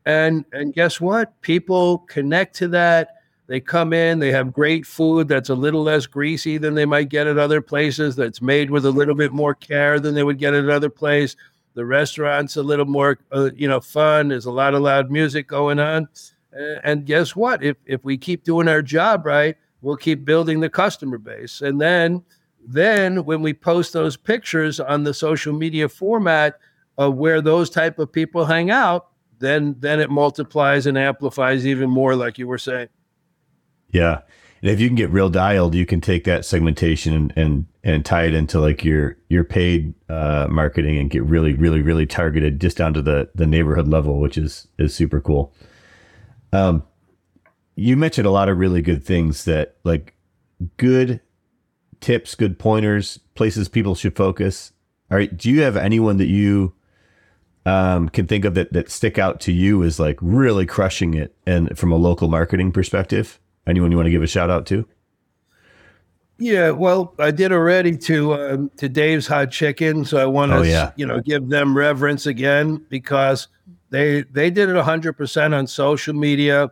and 0.05 0.45
and 0.53 0.73
guess 0.73 1.01
what? 1.01 1.39
People 1.41 1.99
connect 1.99 2.55
to 2.57 2.67
that 2.69 3.09
they 3.49 3.59
come 3.59 3.93
in, 3.93 4.19
they 4.19 4.31
have 4.31 4.53
great 4.53 4.85
food 4.85 5.27
that's 5.27 5.49
a 5.49 5.55
little 5.55 5.81
less 5.81 6.05
greasy 6.05 6.59
than 6.59 6.75
they 6.75 6.85
might 6.85 7.09
get 7.09 7.25
at 7.25 7.39
other 7.39 7.61
places, 7.61 8.15
that's 8.15 8.43
made 8.43 8.69
with 8.69 8.85
a 8.85 8.91
little 8.91 9.15
bit 9.15 9.33
more 9.33 9.55
care 9.55 9.99
than 9.99 10.13
they 10.13 10.21
would 10.21 10.37
get 10.37 10.53
at 10.53 10.63
another 10.63 10.91
place. 10.91 11.35
The 11.73 11.83
restaurant's 11.83 12.57
a 12.57 12.63
little 12.63 12.85
more, 12.85 13.17
uh, 13.31 13.49
you 13.55 13.67
know, 13.67 13.79
fun. 13.79 14.27
There's 14.27 14.45
a 14.45 14.51
lot 14.51 14.75
of 14.75 14.83
loud 14.83 15.09
music 15.09 15.47
going 15.47 15.79
on. 15.79 16.07
And 16.83 17.05
guess 17.05 17.35
what? 17.35 17.63
If, 17.63 17.77
if 17.85 18.03
we 18.03 18.17
keep 18.17 18.43
doing 18.43 18.67
our 18.67 18.81
job 18.81 19.25
right, 19.25 19.55
we'll 19.81 19.97
keep 19.97 20.25
building 20.25 20.59
the 20.59 20.69
customer 20.69 21.17
base. 21.17 21.61
And 21.61 21.79
then, 21.79 22.23
then 22.65 23.23
when 23.25 23.41
we 23.41 23.53
post 23.53 23.93
those 23.93 24.17
pictures 24.17 24.79
on 24.79 25.03
the 25.03 25.13
social 25.13 25.53
media 25.53 25.87
format 25.89 26.59
of 26.97 27.15
where 27.15 27.41
those 27.41 27.69
type 27.69 27.99
of 27.99 28.11
people 28.11 28.45
hang 28.45 28.69
out, 28.69 29.07
then 29.39 29.75
then 29.79 29.99
it 30.01 30.09
multiplies 30.09 30.85
and 30.85 30.97
amplifies 30.97 31.65
even 31.65 31.89
more, 31.89 32.15
like 32.15 32.37
you 32.37 32.47
were 32.47 32.57
saying. 32.57 32.89
Yeah. 33.91 34.21
And 34.61 34.69
if 34.69 34.81
you 34.81 34.89
can 34.89 34.95
get 34.95 35.09
real 35.09 35.29
dialed, 35.29 35.73
you 35.73 35.85
can 35.85 36.01
take 36.01 36.25
that 36.25 36.43
segmentation 36.43 37.13
and 37.13 37.33
and, 37.37 37.65
and 37.83 38.05
tie 38.05 38.23
it 38.23 38.33
into 38.33 38.59
like 38.59 38.83
your 38.83 39.17
your 39.29 39.45
paid 39.45 39.93
uh, 40.09 40.47
marketing 40.49 40.97
and 40.97 41.09
get 41.09 41.23
really 41.23 41.53
really 41.53 41.81
really 41.81 42.05
targeted 42.05 42.59
just 42.59 42.77
down 42.77 42.93
to 42.93 43.01
the 43.01 43.29
the 43.33 43.47
neighborhood 43.47 43.87
level, 43.87 44.19
which 44.19 44.37
is 44.37 44.67
is 44.77 44.93
super 44.93 45.21
cool. 45.21 45.53
Um, 46.51 46.83
you 47.75 47.95
mentioned 47.95 48.27
a 48.27 48.31
lot 48.31 48.49
of 48.49 48.57
really 48.57 48.81
good 48.81 49.03
things 49.03 49.45
that 49.45 49.77
like 49.83 50.13
good 50.77 51.21
tips, 52.01 52.35
good 52.35 52.59
pointers, 52.59 53.19
places 53.35 53.69
people 53.69 53.95
should 53.95 54.15
focus. 54.15 54.73
All 55.11 55.17
right, 55.17 55.35
do 55.35 55.49
you 55.49 55.61
have 55.61 55.77
anyone 55.77 56.17
that 56.17 56.27
you 56.27 56.73
um, 57.65 58.09
can 58.09 58.27
think 58.27 58.45
of 58.45 58.53
that 58.55 58.73
that 58.73 58.89
stick 58.89 59.17
out 59.17 59.39
to 59.41 59.51
you 59.51 59.83
as 59.83 59.99
like 59.99 60.17
really 60.21 60.65
crushing 60.65 61.13
it 61.13 61.35
and 61.45 61.77
from 61.77 61.91
a 61.91 61.95
local 61.95 62.27
marketing 62.27 62.71
perspective? 62.71 63.39
Anyone 63.67 63.91
you 63.91 63.97
want 63.97 64.07
to 64.07 64.11
give 64.11 64.23
a 64.23 64.27
shout 64.27 64.49
out 64.49 64.65
to? 64.67 64.87
Yeah, 66.37 66.71
well, 66.71 67.13
I 67.19 67.31
did 67.31 67.51
already 67.51 67.97
to 67.97 68.33
um, 68.33 68.71
to 68.77 68.87
Dave's 68.87 69.27
Hot 69.27 69.51
Chicken, 69.51 70.05
so 70.05 70.17
I 70.17 70.25
want 70.25 70.51
to 70.51 70.59
oh, 70.59 70.61
yeah. 70.61 70.91
you 70.95 71.05
know 71.05 71.19
give 71.19 71.49
them 71.49 71.75
reverence 71.75 72.25
again 72.25 72.85
because 72.89 73.49
they 73.89 74.23
they 74.23 74.49
did 74.49 74.69
it 74.69 74.75
hundred 74.77 75.13
percent 75.13 75.53
on 75.53 75.67
social 75.67 76.13
media. 76.13 76.71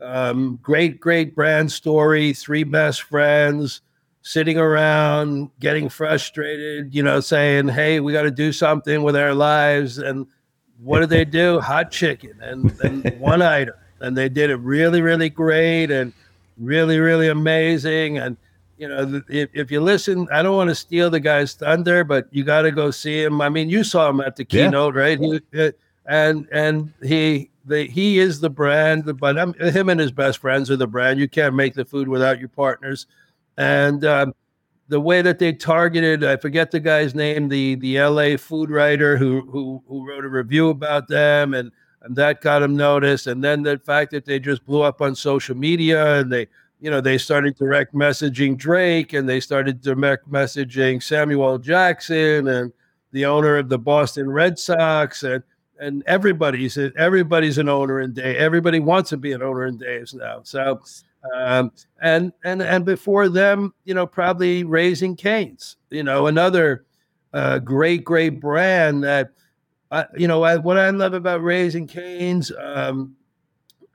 Um, 0.00 0.58
great, 0.62 1.00
great 1.00 1.34
brand 1.34 1.72
story. 1.72 2.32
Three 2.32 2.64
best 2.64 3.02
friends 3.02 3.80
sitting 4.22 4.58
around, 4.58 5.50
getting 5.60 5.88
frustrated, 5.88 6.94
you 6.94 7.02
know, 7.02 7.20
saying, 7.20 7.68
"Hey, 7.68 8.00
we 8.00 8.12
got 8.12 8.22
to 8.22 8.30
do 8.30 8.52
something 8.52 9.02
with 9.02 9.16
our 9.16 9.34
lives." 9.34 9.98
And 9.98 10.26
what 10.82 11.00
did 11.00 11.10
they 11.10 11.24
do? 11.24 11.60
Hot 11.60 11.90
chicken 11.90 12.38
and, 12.42 12.78
and 12.80 13.04
one 13.20 13.40
item, 13.42 13.74
and 14.00 14.16
they 14.16 14.28
did 14.28 14.50
it 14.50 14.56
really, 14.56 15.00
really 15.00 15.30
great. 15.30 15.90
And 15.90 16.12
really, 16.58 16.98
really 16.98 17.28
amazing. 17.28 18.18
And 18.18 18.36
you 18.78 18.88
know, 18.88 19.22
if, 19.28 19.50
if 19.54 19.70
you 19.70 19.80
listen, 19.80 20.28
I 20.30 20.42
don't 20.42 20.56
want 20.56 20.68
to 20.68 20.74
steal 20.74 21.08
the 21.08 21.20
guy's 21.20 21.54
thunder, 21.54 22.04
but 22.04 22.28
you 22.30 22.44
got 22.44 22.62
to 22.62 22.70
go 22.70 22.90
see 22.90 23.22
him. 23.22 23.40
I 23.40 23.48
mean, 23.48 23.70
you 23.70 23.84
saw 23.84 24.10
him 24.10 24.20
at 24.20 24.36
the 24.36 24.44
keynote, 24.44 24.94
yeah. 24.94 25.00
right? 25.00 25.18
He, 25.18 25.72
and 26.08 26.46
and 26.52 26.92
he 27.02 27.50
the 27.64 27.84
he 27.84 28.18
is 28.18 28.40
the 28.40 28.50
brand, 28.50 29.18
but 29.18 29.38
I'm, 29.38 29.54
him 29.54 29.88
and 29.88 30.00
his 30.00 30.12
best 30.12 30.38
friends 30.38 30.70
are 30.70 30.76
the 30.76 30.86
brand. 30.86 31.18
You 31.18 31.28
can't 31.28 31.54
make 31.54 31.74
the 31.74 31.84
food 31.84 32.08
without 32.08 32.38
your 32.38 32.48
partners, 32.48 33.06
and 33.56 34.04
um, 34.04 34.34
the 34.88 35.00
way 35.00 35.22
that 35.22 35.38
they 35.38 35.52
targeted, 35.52 36.22
I 36.22 36.36
forget 36.36 36.70
the 36.70 36.80
guy's 36.80 37.14
name, 37.14 37.48
the 37.48 37.74
the 37.76 37.98
L.A. 37.98 38.36
food 38.36 38.70
writer 38.70 39.16
who 39.16 39.42
who 39.50 39.82
who 39.88 40.08
wrote 40.08 40.24
a 40.24 40.28
review 40.28 40.68
about 40.68 41.08
them, 41.08 41.54
and 41.54 41.72
and 42.06 42.14
that 42.16 42.40
got 42.40 42.62
him 42.62 42.76
noticed. 42.76 43.26
And 43.26 43.42
then 43.42 43.62
the 43.62 43.78
fact 43.78 44.12
that 44.12 44.24
they 44.24 44.38
just 44.38 44.64
blew 44.64 44.82
up 44.82 45.02
on 45.02 45.14
social 45.16 45.56
media 45.56 46.20
and 46.20 46.32
they, 46.32 46.46
you 46.80 46.88
know, 46.88 47.00
they 47.00 47.18
started 47.18 47.56
direct 47.56 47.94
messaging 47.94 48.56
Drake 48.56 49.12
and 49.12 49.28
they 49.28 49.40
started 49.40 49.80
direct 49.80 50.30
messaging 50.30 51.02
Samuel 51.02 51.58
Jackson 51.58 52.46
and 52.46 52.72
the 53.10 53.26
owner 53.26 53.56
of 53.56 53.68
the 53.68 53.78
Boston 53.78 54.30
Red 54.30 54.56
Sox 54.56 55.24
and 55.24 55.42
and 55.80 56.02
everybody's 56.06 56.78
everybody's 56.96 57.58
an 57.58 57.68
owner 57.68 58.00
in 58.00 58.12
Dave. 58.12 58.36
Everybody 58.36 58.80
wants 58.80 59.10
to 59.10 59.16
be 59.16 59.32
an 59.32 59.42
owner 59.42 59.66
in 59.66 59.78
Dave's 59.78 60.14
now. 60.14 60.40
So 60.42 60.80
um, 61.34 61.72
and 62.00 62.32
and 62.44 62.62
and 62.62 62.84
before 62.84 63.28
them, 63.28 63.74
you 63.84 63.94
know, 63.94 64.06
probably 64.06 64.64
Raising 64.64 65.16
Cane's, 65.16 65.76
you 65.90 66.02
know, 66.02 66.26
another 66.26 66.84
uh, 67.32 67.58
great 67.58 68.04
great 68.04 68.40
brand 68.40 69.04
that 69.04 69.30
I, 69.90 70.06
you 70.16 70.28
know, 70.28 70.42
I, 70.42 70.56
what 70.56 70.78
I 70.78 70.90
love 70.90 71.14
about 71.14 71.42
Raising 71.42 71.86
Cane's, 71.86 72.52
um, 72.58 73.16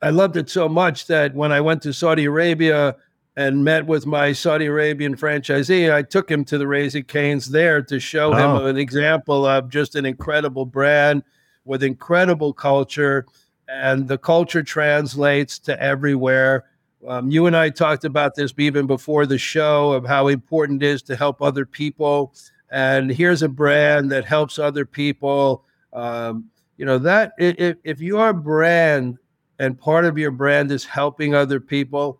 I 0.02 0.10
loved 0.10 0.38
it 0.38 0.50
so 0.50 0.70
much 0.70 1.08
that 1.08 1.36
when 1.36 1.52
I 1.52 1.62
went 1.62 1.82
to 1.84 1.94
Saudi 1.94 2.26
Arabia 2.26 2.96
and 3.36 3.64
met 3.64 3.86
with 3.86 4.06
my 4.06 4.32
Saudi 4.32 4.66
Arabian 4.66 5.16
franchisee, 5.16 5.94
I 5.94 6.02
took 6.02 6.30
him 6.30 6.46
to 6.46 6.58
the 6.58 6.68
Raising 6.68 7.04
Cane's 7.04 7.50
there 7.50 7.82
to 7.84 8.00
show 8.00 8.34
oh. 8.34 8.36
him 8.36 8.66
an 8.66 8.78
example 8.78 9.46
of 9.46 9.70
just 9.70 9.96
an 9.96 10.06
incredible 10.06 10.66
brand 10.66 11.24
with 11.66 11.84
incredible 11.84 12.54
culture, 12.54 13.26
and 13.68 14.08
the 14.08 14.18
culture 14.18 14.64
translates 14.64 15.60
to 15.60 15.82
everywhere. 15.82 16.66
Um, 17.08 17.32
you 17.32 17.46
and 17.46 17.56
I 17.56 17.70
talked 17.70 18.04
about 18.04 18.36
this 18.36 18.54
even 18.58 18.86
before 18.86 19.26
the 19.26 19.38
show 19.38 19.94
of 19.94 20.06
how 20.06 20.28
important 20.28 20.84
it 20.84 20.88
is 20.88 21.02
to 21.04 21.16
help 21.16 21.42
other 21.42 21.66
people. 21.66 22.34
And 22.70 23.12
here's 23.12 23.42
a 23.42 23.50
brand 23.50 24.12
that 24.12 24.26
helps 24.26 24.60
other 24.60 24.86
people. 24.86 25.66
Um, 25.94 26.50
you 26.78 26.86
know 26.86 26.98
that 27.00 27.34
if, 27.38 27.78
if 27.84 28.02
your 28.02 28.34
brand 28.34 29.18
and 29.60 29.78
part 29.78 30.06
of 30.06 30.18
your 30.18 30.32
brand 30.32 30.72
is 30.72 30.86
helping 30.86 31.36
other 31.36 31.60
people, 31.60 32.20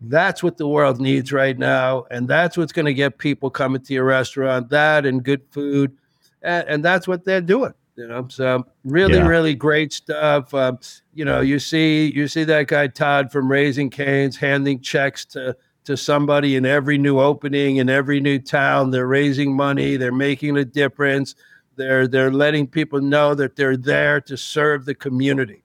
that's 0.00 0.42
what 0.42 0.56
the 0.56 0.66
world 0.66 1.00
needs 1.00 1.32
right 1.32 1.58
now. 1.58 2.04
And 2.10 2.26
that's 2.26 2.56
what's 2.56 2.72
going 2.72 2.86
to 2.86 2.94
get 2.94 3.18
people 3.18 3.50
coming 3.50 3.82
to 3.82 3.94
your 3.94 4.04
restaurant, 4.04 4.70
that 4.70 5.04
and 5.04 5.22
good 5.22 5.42
food. 5.50 5.96
And, 6.42 6.68
and 6.68 6.84
that's 6.84 7.06
what 7.06 7.24
they're 7.24 7.42
doing. 7.42 7.74
You 8.00 8.08
know, 8.08 8.26
so 8.30 8.66
really, 8.82 9.18
yeah. 9.18 9.26
really 9.26 9.54
great 9.54 9.92
stuff. 9.92 10.54
Um, 10.54 10.78
you 11.12 11.22
know, 11.22 11.42
you 11.42 11.58
see, 11.58 12.10
you 12.14 12.28
see 12.28 12.44
that 12.44 12.66
guy 12.66 12.86
Todd 12.86 13.30
from 13.30 13.50
Raising 13.50 13.90
Cane's 13.90 14.38
handing 14.38 14.80
checks 14.80 15.26
to 15.26 15.54
to 15.84 15.98
somebody 15.98 16.56
in 16.56 16.64
every 16.64 16.96
new 16.96 17.20
opening 17.20 17.76
in 17.76 17.90
every 17.90 18.18
new 18.18 18.38
town. 18.38 18.90
They're 18.90 19.06
raising 19.06 19.54
money. 19.54 19.96
They're 19.98 20.12
making 20.12 20.56
a 20.56 20.64
difference. 20.64 21.34
They're 21.76 22.08
they're 22.08 22.32
letting 22.32 22.68
people 22.68 23.02
know 23.02 23.34
that 23.34 23.54
they're 23.54 23.76
there 23.76 24.18
to 24.22 24.34
serve 24.34 24.86
the 24.86 24.94
community. 24.94 25.62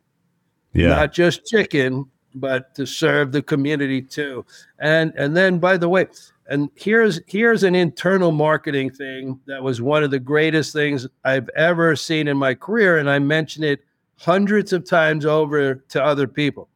Yeah. 0.73 0.89
Not 0.89 1.13
just 1.13 1.45
chicken, 1.45 2.03
but 2.33 2.75
to 2.75 2.85
serve 2.85 3.31
the 3.31 3.43
community 3.43 4.01
too. 4.01 4.45
And 4.77 5.13
and 5.15 5.37
then 5.37 5.59
by 5.59 5.77
the 5.77 5.87
way, 5.87 6.07
and 6.47 6.69
here's 6.75 7.19
here's 7.27 7.63
an 7.63 7.75
internal 7.75 8.31
marketing 8.31 8.91
thing 8.91 9.39
that 9.47 9.63
was 9.63 9.81
one 9.81 10.03
of 10.03 10.11
the 10.11 10.19
greatest 10.19 10.73
things 10.73 11.07
I've 11.23 11.49
ever 11.55 11.95
seen 11.95 12.27
in 12.27 12.37
my 12.37 12.53
career 12.53 12.97
and 12.97 13.09
I 13.09 13.19
mention 13.19 13.63
it 13.63 13.83
hundreds 14.17 14.71
of 14.71 14.85
times 14.85 15.25
over 15.25 15.75
to 15.75 16.03
other 16.03 16.27
people. 16.27 16.69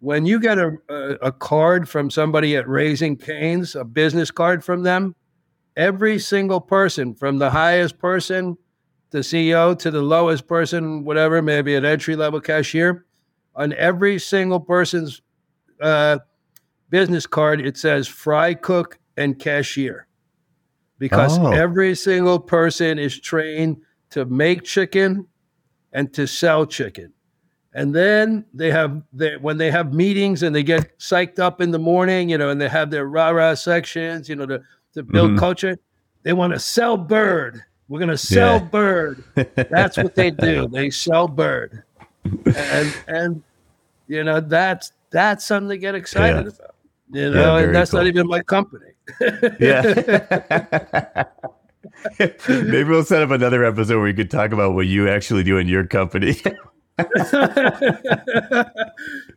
When 0.00 0.26
you 0.26 0.38
get 0.38 0.58
a, 0.58 0.76
a, 0.88 0.94
a 1.22 1.32
card 1.32 1.88
from 1.88 2.10
somebody 2.10 2.56
at 2.56 2.68
Raising 2.68 3.16
Cane's, 3.16 3.74
a 3.74 3.84
business 3.84 4.30
card 4.30 4.62
from 4.64 4.82
them, 4.82 5.14
every 5.76 6.18
single 6.18 6.60
person 6.60 7.14
from 7.14 7.38
the 7.38 7.50
highest 7.50 7.98
person, 7.98 8.56
the 9.10 9.20
CEO, 9.20 9.78
to 9.78 9.90
the 9.90 10.02
lowest 10.02 10.46
person, 10.46 11.04
whatever, 11.04 11.40
maybe 11.40 11.74
an 11.74 11.84
entry 11.84 12.16
level 12.16 12.40
cashier, 12.40 13.06
on 13.56 13.72
every 13.74 14.18
single 14.18 14.60
person's 14.60 15.22
uh, 15.80 16.18
business 16.94 17.26
card, 17.26 17.60
it 17.60 17.76
says 17.76 18.06
fry 18.06 18.54
cook 18.54 18.98
and 19.16 19.38
cashier 19.38 20.06
because 20.98 21.38
oh. 21.38 21.50
every 21.52 21.94
single 21.94 22.38
person 22.38 22.98
is 22.98 23.18
trained 23.18 23.78
to 24.10 24.24
make 24.24 24.62
chicken 24.62 25.26
and 25.92 26.12
to 26.14 26.26
sell 26.26 26.66
chicken. 26.66 27.12
And 27.72 27.92
then 27.92 28.44
they 28.54 28.70
have 28.70 29.02
their, 29.12 29.38
when 29.40 29.58
they 29.58 29.70
have 29.70 29.92
meetings 29.92 30.44
and 30.44 30.54
they 30.54 30.62
get 30.62 30.96
psyched 30.98 31.40
up 31.40 31.60
in 31.60 31.72
the 31.72 31.78
morning, 31.78 32.28
you 32.28 32.38
know, 32.38 32.50
and 32.50 32.60
they 32.60 32.68
have 32.68 32.90
their 32.90 33.06
rah 33.06 33.30
rah 33.30 33.54
sections, 33.54 34.28
you 34.28 34.36
know, 34.36 34.46
to, 34.46 34.62
to 34.92 35.02
build 35.02 35.30
mm-hmm. 35.30 35.38
culture. 35.40 35.76
They 36.22 36.32
want 36.32 36.52
to 36.52 36.60
sell 36.60 36.96
bird. 36.96 37.64
We're 37.88 37.98
going 37.98 38.10
to 38.10 38.16
sell 38.16 38.58
yeah. 38.58 38.64
bird. 38.70 39.24
That's 39.34 39.96
what 39.96 40.14
they 40.14 40.30
do. 40.30 40.68
They 40.68 40.90
sell 40.90 41.26
bird 41.26 41.82
and 42.46 42.96
and 43.06 43.42
you 44.08 44.24
know 44.24 44.40
that's 44.40 44.92
that's 45.10 45.44
something 45.44 45.70
to 45.70 45.78
get 45.78 45.94
excited 45.94 46.44
yeah. 46.44 46.52
about. 46.52 46.73
You 47.12 47.30
know, 47.30 47.58
yeah, 47.58 47.64
and 47.64 47.74
that's 47.74 47.90
cool. 47.90 48.00
not 48.00 48.06
even 48.06 48.26
my 48.26 48.42
company. 48.42 48.92
yeah. 49.60 51.24
Maybe 52.48 52.84
we'll 52.84 53.04
set 53.04 53.22
up 53.22 53.30
another 53.30 53.64
episode 53.64 53.96
where 53.96 54.04
we 54.04 54.14
could 54.14 54.30
talk 54.30 54.52
about 54.52 54.74
what 54.74 54.86
you 54.86 55.08
actually 55.08 55.42
do 55.42 55.58
in 55.58 55.68
your 55.68 55.86
company. 55.86 56.32
that, 56.96 57.12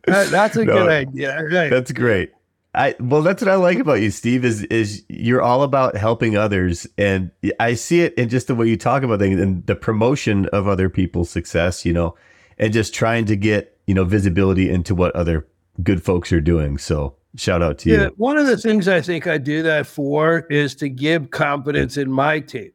that's 0.06 0.56
a 0.56 0.64
no, 0.64 0.72
good 0.72 0.88
idea. 0.88 1.44
Right. 1.44 1.70
That's 1.70 1.92
great. 1.92 2.32
I 2.74 2.94
well, 3.00 3.22
that's 3.22 3.42
what 3.42 3.50
I 3.50 3.56
like 3.56 3.78
about 3.78 4.00
you, 4.00 4.10
Steve. 4.10 4.44
Is 4.44 4.62
is 4.64 5.04
you're 5.08 5.42
all 5.42 5.62
about 5.62 5.96
helping 5.96 6.36
others, 6.36 6.86
and 6.96 7.30
I 7.58 7.74
see 7.74 8.02
it 8.02 8.14
in 8.14 8.28
just 8.28 8.46
the 8.46 8.54
way 8.54 8.68
you 8.68 8.76
talk 8.76 9.02
about 9.02 9.18
things 9.18 9.40
and 9.40 9.66
the 9.66 9.74
promotion 9.74 10.46
of 10.46 10.68
other 10.68 10.88
people's 10.88 11.30
success. 11.30 11.84
You 11.84 11.94
know, 11.94 12.14
and 12.58 12.72
just 12.72 12.94
trying 12.94 13.24
to 13.26 13.36
get, 13.36 13.78
you 13.86 13.94
know, 13.94 14.04
visibility 14.04 14.68
into 14.68 14.94
what 14.94 15.14
other 15.16 15.48
good 15.82 16.04
folks 16.04 16.32
are 16.32 16.40
doing. 16.40 16.76
So 16.76 17.16
shout 17.36 17.62
out 17.62 17.78
to 17.78 17.90
you. 17.90 17.96
yeah, 17.96 18.02
you. 18.04 18.14
One 18.16 18.38
of 18.38 18.46
the 18.46 18.56
things 18.56 18.88
I 18.88 19.00
think 19.00 19.26
I 19.26 19.38
do 19.38 19.62
that 19.62 19.86
for 19.86 20.40
is 20.50 20.74
to 20.76 20.88
give 20.88 21.30
confidence 21.30 21.96
in 21.96 22.10
my 22.10 22.40
team 22.40 22.72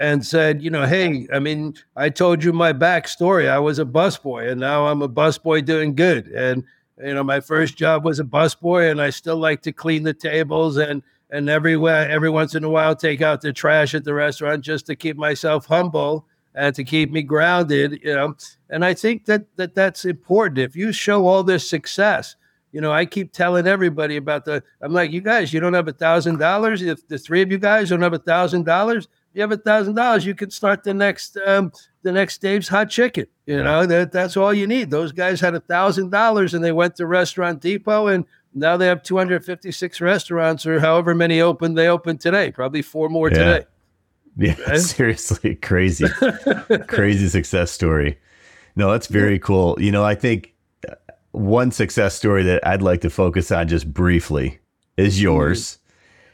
and 0.00 0.24
said, 0.24 0.62
you 0.62 0.70
know, 0.70 0.86
hey, 0.86 1.26
I 1.32 1.38
mean, 1.38 1.74
I 1.96 2.08
told 2.10 2.44
you 2.44 2.52
my 2.52 2.72
backstory. 2.72 3.48
I 3.48 3.58
was 3.58 3.78
a 3.78 3.84
busboy 3.84 4.50
and 4.50 4.60
now 4.60 4.86
I'm 4.86 5.02
a 5.02 5.08
busboy 5.08 5.64
doing 5.64 5.94
good. 5.94 6.28
And, 6.28 6.64
you 7.02 7.14
know, 7.14 7.24
my 7.24 7.40
first 7.40 7.76
job 7.76 8.04
was 8.04 8.20
a 8.20 8.24
busboy 8.24 8.90
and 8.90 9.00
I 9.00 9.10
still 9.10 9.36
like 9.36 9.62
to 9.62 9.72
clean 9.72 10.04
the 10.04 10.14
tables 10.14 10.76
and, 10.76 11.02
and 11.30 11.48
everywhere, 11.48 12.08
every 12.08 12.30
once 12.30 12.54
in 12.54 12.64
a 12.64 12.70
while, 12.70 12.94
take 12.94 13.22
out 13.22 13.40
the 13.40 13.52
trash 13.52 13.94
at 13.94 14.04
the 14.04 14.14
restaurant 14.14 14.64
just 14.64 14.86
to 14.86 14.96
keep 14.96 15.16
myself 15.16 15.66
humble 15.66 16.26
and 16.54 16.74
to 16.74 16.84
keep 16.84 17.10
me 17.10 17.22
grounded, 17.22 18.00
you 18.02 18.14
know. 18.14 18.34
And 18.70 18.84
I 18.84 18.94
think 18.94 19.26
that, 19.26 19.44
that 19.56 19.74
that's 19.74 20.04
important. 20.04 20.58
If 20.58 20.76
you 20.76 20.92
show 20.92 21.26
all 21.26 21.42
this 21.42 21.68
success, 21.68 22.36
you 22.72 22.80
know, 22.80 22.92
I 22.92 23.06
keep 23.06 23.32
telling 23.32 23.66
everybody 23.66 24.16
about 24.16 24.44
the. 24.44 24.62
I'm 24.80 24.92
like, 24.92 25.10
you 25.10 25.20
guys, 25.20 25.52
you 25.52 25.60
don't 25.60 25.74
have 25.74 25.88
a 25.88 25.92
thousand 25.92 26.38
dollars. 26.38 26.82
If 26.82 27.06
the 27.08 27.18
three 27.18 27.42
of 27.42 27.50
you 27.50 27.58
guys 27.58 27.88
don't 27.88 28.02
have 28.02 28.12
a 28.12 28.18
thousand 28.18 28.64
dollars, 28.64 29.08
you 29.32 29.40
have 29.40 29.52
a 29.52 29.56
thousand 29.56 29.94
dollars, 29.94 30.26
you 30.26 30.34
can 30.34 30.50
start 30.50 30.84
the 30.84 30.92
next 30.92 31.38
um, 31.46 31.72
the 32.02 32.12
next 32.12 32.42
Dave's 32.42 32.68
Hot 32.68 32.90
Chicken. 32.90 33.26
You 33.46 33.62
know, 33.62 33.86
that 33.86 34.12
that's 34.12 34.36
all 34.36 34.52
you 34.52 34.66
need. 34.66 34.90
Those 34.90 35.12
guys 35.12 35.40
had 35.40 35.54
a 35.54 35.60
thousand 35.60 36.10
dollars 36.10 36.54
and 36.54 36.62
they 36.62 36.72
went 36.72 36.96
to 36.96 37.06
Restaurant 37.06 37.60
Depot 37.60 38.08
and 38.08 38.24
now 38.54 38.76
they 38.76 38.86
have 38.86 39.02
256 39.02 40.00
restaurants 40.00 40.66
or 40.66 40.80
however 40.80 41.14
many 41.14 41.40
open 41.40 41.74
they 41.74 41.88
open 41.88 42.18
today. 42.18 42.50
Probably 42.50 42.82
four 42.82 43.08
more 43.08 43.30
yeah. 43.30 43.38
today. 43.38 43.66
Yeah, 44.40 44.54
right? 44.68 44.78
seriously, 44.78 45.56
crazy, 45.56 46.06
crazy 46.86 47.28
success 47.28 47.72
story. 47.72 48.20
No, 48.76 48.92
that's 48.92 49.08
very 49.08 49.40
cool. 49.40 49.76
You 49.80 49.90
know, 49.90 50.04
I 50.04 50.14
think 50.14 50.54
one 51.32 51.70
success 51.70 52.14
story 52.14 52.42
that 52.44 52.66
I'd 52.66 52.82
like 52.82 53.02
to 53.02 53.10
focus 53.10 53.50
on 53.50 53.68
just 53.68 53.92
briefly 53.92 54.58
is 54.96 55.20
yours. 55.20 55.78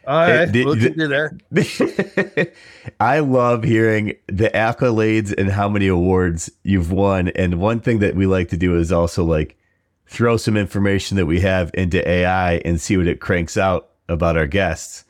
All 0.07 0.21
right, 0.21 0.45
the, 0.45 0.65
we'll 0.65 0.75
do 0.75 0.91
that. 1.51 2.53
I 3.01 3.21
love 3.21 3.65
hearing 3.65 4.15
the 4.27 4.51
accolades 4.51 5.33
and 5.37 5.51
how 5.51 5.69
many 5.69 5.87
awards 5.87 6.51
you've 6.63 6.93
won. 6.93 7.29
And 7.29 7.59
one 7.59 7.81
thing 7.81 8.01
that 8.01 8.15
we 8.15 8.27
like 8.27 8.51
to 8.51 8.57
do 8.57 8.77
is 8.79 8.93
also 8.93 9.25
like 9.25 9.57
throw 10.07 10.37
some 10.37 10.57
information 10.57 11.17
that 11.17 11.27
we 11.27 11.41
have 11.41 11.71
into 11.73 12.07
AI 12.07 12.57
and 12.57 12.81
see 12.81 12.97
what 12.99 13.07
it 13.07 13.21
cranks 13.21 13.57
out 13.57 13.91
about 14.09 14.37
our 14.37 14.47
guests. 14.47 15.05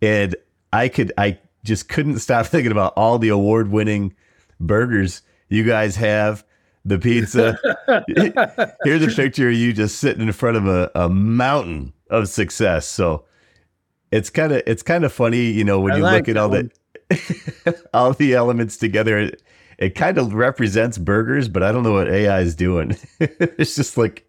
And 0.00 0.36
I 0.72 0.88
could, 0.88 1.12
I 1.18 1.38
just 1.64 1.88
couldn't 1.88 2.20
stop 2.20 2.46
thinking 2.46 2.72
about 2.72 2.92
all 2.96 3.18
the 3.18 3.30
award 3.30 3.70
winning 3.70 4.14
burgers 4.60 5.22
you 5.48 5.64
guys 5.64 5.96
have. 5.96 6.44
The 6.88 6.98
pizza. 6.98 7.58
Here's 8.84 9.02
a 9.02 9.14
picture 9.14 9.48
of 9.48 9.54
you 9.54 9.74
just 9.74 9.98
sitting 9.98 10.26
in 10.26 10.32
front 10.32 10.56
of 10.56 10.66
a, 10.66 10.90
a 10.94 11.10
mountain 11.10 11.92
of 12.08 12.28
success. 12.28 12.86
So 12.86 13.26
it's 14.10 14.30
kind 14.30 14.52
of 14.52 14.62
it's 14.66 14.82
kind 14.82 15.04
of 15.04 15.12
funny, 15.12 15.50
you 15.50 15.64
know, 15.64 15.80
when 15.80 15.92
I 15.92 15.96
you 15.98 16.02
like 16.02 16.26
look 16.26 16.28
at 16.30 16.36
all 16.38 16.48
one. 16.48 16.72
the 17.10 17.84
all 17.94 18.14
the 18.14 18.34
elements 18.34 18.78
together. 18.78 19.18
It, 19.18 19.42
it 19.76 19.94
kind 19.94 20.16
of 20.16 20.32
represents 20.32 20.96
burgers, 20.96 21.46
but 21.46 21.62
I 21.62 21.72
don't 21.72 21.82
know 21.82 21.92
what 21.92 22.08
AI 22.08 22.40
is 22.40 22.54
doing. 22.54 22.96
it's 23.20 23.76
just 23.76 23.98
like 23.98 24.26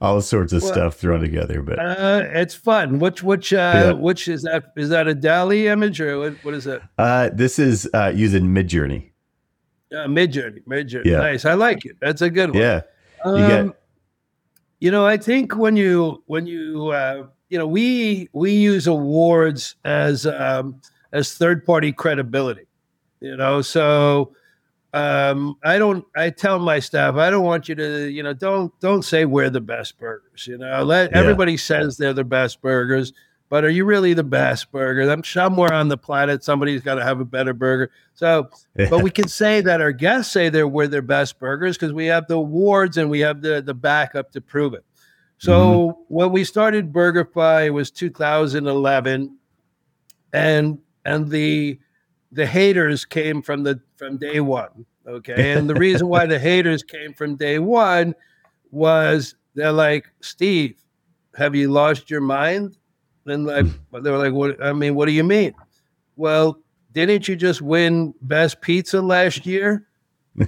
all 0.00 0.20
sorts 0.20 0.52
of 0.52 0.62
well, 0.62 0.72
stuff 0.72 0.94
thrown 0.94 1.20
together. 1.20 1.60
But 1.60 1.80
uh, 1.80 2.22
it's 2.30 2.54
fun. 2.54 3.00
Which 3.00 3.24
which 3.24 3.52
uh, 3.52 3.56
yeah. 3.56 3.92
which 3.92 4.28
is 4.28 4.42
that? 4.42 4.72
Is 4.76 4.90
that 4.90 5.08
a 5.08 5.14
DALL-E 5.14 5.66
image 5.66 6.00
or 6.00 6.20
what, 6.20 6.44
what 6.44 6.54
is 6.54 6.64
that? 6.64 6.82
Uh, 6.98 7.30
this 7.32 7.58
is 7.58 7.88
uh, 7.92 8.12
using 8.14 8.44
Midjourney. 8.44 9.10
Uh, 9.92 10.06
Midjourney, 10.06 10.62
Midjourney. 10.64 11.04
Yeah. 11.06 11.18
Nice. 11.18 11.44
I 11.44 11.54
like 11.54 11.84
it. 11.84 11.96
That's 12.00 12.22
a 12.22 12.30
good 12.30 12.50
one. 12.50 12.60
Yeah. 12.60 12.82
Um, 13.24 13.36
you, 13.36 13.48
get- 13.48 13.82
you 14.80 14.90
know, 14.90 15.06
I 15.06 15.16
think 15.16 15.56
when 15.56 15.76
you 15.76 16.22
when 16.26 16.46
you 16.46 16.88
uh, 16.88 17.26
you 17.48 17.58
know 17.58 17.66
we 17.66 18.28
we 18.32 18.52
use 18.52 18.86
awards 18.86 19.76
as 19.84 20.26
um, 20.26 20.80
as 21.12 21.34
third 21.34 21.64
party 21.64 21.92
credibility. 21.92 22.66
You 23.20 23.36
know, 23.36 23.62
so 23.62 24.34
um, 24.92 25.56
I 25.62 25.78
don't. 25.78 26.04
I 26.16 26.30
tell 26.30 26.58
my 26.58 26.78
staff, 26.78 27.16
I 27.16 27.30
don't 27.30 27.44
want 27.44 27.68
you 27.68 27.74
to, 27.74 28.10
you 28.10 28.22
know, 28.22 28.32
don't 28.32 28.78
don't 28.80 29.02
say 29.02 29.24
we're 29.24 29.50
the 29.50 29.60
best 29.60 29.98
burgers. 29.98 30.46
You 30.46 30.58
know, 30.58 30.82
let 30.84 31.10
yeah. 31.10 31.18
everybody 31.18 31.56
says 31.56 31.96
they're 31.96 32.12
the 32.12 32.24
best 32.24 32.60
burgers, 32.60 33.12
but 33.48 33.64
are 33.64 33.70
you 33.70 33.84
really 33.84 34.12
the 34.12 34.24
best 34.24 34.72
burger? 34.72 35.08
I'm 35.10 35.22
somewhere 35.22 35.72
on 35.72 35.88
the 35.88 35.96
planet 35.96 36.42
somebody's 36.42 36.82
got 36.82 36.96
to 36.96 37.04
have 37.04 37.20
a 37.20 37.24
better 37.24 37.52
burger. 37.52 37.90
So, 38.14 38.50
but 38.74 39.02
we 39.02 39.10
can 39.10 39.28
say 39.28 39.60
that 39.60 39.80
our 39.80 39.92
guests 39.92 40.32
say 40.32 40.48
they're 40.48 40.66
we're 40.66 40.88
their 40.88 41.02
best 41.02 41.38
burgers 41.38 41.76
because 41.76 41.92
we 41.92 42.06
have 42.06 42.26
the 42.26 42.34
awards 42.34 42.96
and 42.96 43.08
we 43.10 43.20
have 43.20 43.42
the 43.42 43.62
the 43.62 43.74
backup 43.74 44.32
to 44.32 44.40
prove 44.40 44.74
it. 44.74 44.84
So 45.38 45.90
mm-hmm. 45.90 46.14
when 46.14 46.32
we 46.32 46.44
started 46.44 46.92
BurgerFi, 46.92 47.66
it 47.66 47.70
was 47.70 47.90
2011, 47.90 49.36
and 50.32 50.78
and 51.04 51.28
the 51.30 51.78
the 52.32 52.46
haters 52.46 53.04
came 53.04 53.42
from 53.42 53.62
the 53.62 53.80
from 53.96 54.16
day 54.18 54.40
one. 54.40 54.86
Okay. 55.06 55.52
And 55.56 55.70
the 55.70 55.74
reason 55.74 56.08
why 56.08 56.26
the 56.26 56.38
haters 56.38 56.82
came 56.82 57.14
from 57.14 57.36
day 57.36 57.58
one 57.58 58.14
was 58.70 59.36
they're 59.54 59.72
like, 59.72 60.10
Steve, 60.20 60.76
have 61.36 61.54
you 61.54 61.70
lost 61.70 62.10
your 62.10 62.20
mind? 62.20 62.76
And 63.26 63.46
like, 63.46 63.66
hmm. 63.66 64.02
they 64.02 64.10
were 64.10 64.18
like, 64.18 64.32
what? 64.32 64.62
I 64.62 64.72
mean, 64.72 64.94
what 64.94 65.06
do 65.06 65.12
you 65.12 65.24
mean? 65.24 65.54
Well, 66.16 66.58
didn't 66.92 67.28
you 67.28 67.36
just 67.36 67.60
win 67.60 68.14
best 68.22 68.60
pizza 68.60 69.02
last 69.02 69.44
year? 69.44 69.86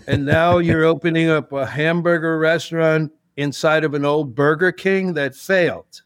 And 0.07 0.25
now 0.25 0.59
you're 0.59 0.85
opening 0.85 1.29
up 1.29 1.53
a 1.53 1.67
hamburger 1.67 2.39
restaurant 2.39 3.13
inside 3.37 3.85
of 3.85 3.95
an 3.95 4.05
old 4.05 4.35
Burger 4.35 4.73
King 4.73 5.15
that 5.15 5.35
failed. 5.35 6.03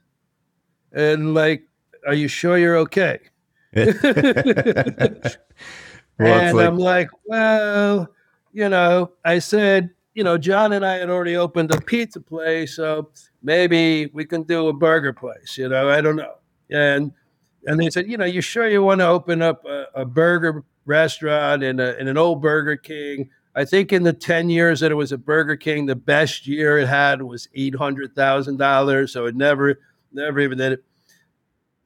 And 0.93 1.35
like, 1.35 1.63
are 2.07 2.15
you 2.15 2.29
sure 2.29 2.59
you're 2.59 2.77
okay? 2.79 3.21
well, 3.75 3.87
and 6.19 6.57
like- 6.57 6.67
I'm 6.67 6.79
like, 6.79 7.11
well, 7.25 8.09
you 8.53 8.69
know, 8.69 9.13
I 9.25 9.39
said, 9.39 9.91
you 10.15 10.25
know, 10.25 10.37
John 10.37 10.73
and 10.73 10.85
I 10.85 10.97
had 10.97 11.09
already 11.09 11.37
opened 11.37 11.73
a 11.73 11.81
pizza 11.81 12.21
place, 12.21 12.77
so 12.77 13.11
maybe 13.43 14.11
we 14.13 14.27
can 14.27 14.43
do 14.43 14.69
a 14.69 14.73
burger 14.73 15.13
place. 15.13 15.57
You 15.57 15.69
know, 15.69 15.89
I 15.89 16.01
don't 16.01 16.17
know. 16.17 16.35
And 16.73 17.13
and 17.67 17.81
they 17.81 17.91
said, 17.91 18.09
you 18.09 18.17
know, 18.17 18.25
you 18.25 18.41
sure 18.41 18.69
you 18.69 18.83
want 18.83 19.01
to 19.01 19.07
open 19.07 19.41
up 19.41 19.65
a, 19.65 19.87
a 19.95 20.05
burger 20.05 20.65
restaurant 20.85 21.63
in, 21.63 21.79
a, 21.79 21.93
in 21.93 22.09
an 22.09 22.19
old 22.19 22.43
Burger 22.43 22.77
King? 22.77 23.31
I 23.55 23.65
think 23.65 23.93
in 23.93 24.03
the 24.03 24.13
10 24.13 24.51
years 24.51 24.81
that 24.81 24.91
it 24.91 24.97
was 24.97 25.13
a 25.13 25.19
Burger 25.19 25.57
King, 25.57 25.87
the 25.87 25.95
best 25.95 26.47
year 26.47 26.79
it 26.79 26.89
had 26.89 27.23
was 27.23 27.49
$800,000. 27.57 29.11
So 29.11 29.27
it 29.27 29.37
never, 29.37 29.79
never 30.13 30.41
even 30.41 30.59
did 30.59 30.73
it. 30.73 30.85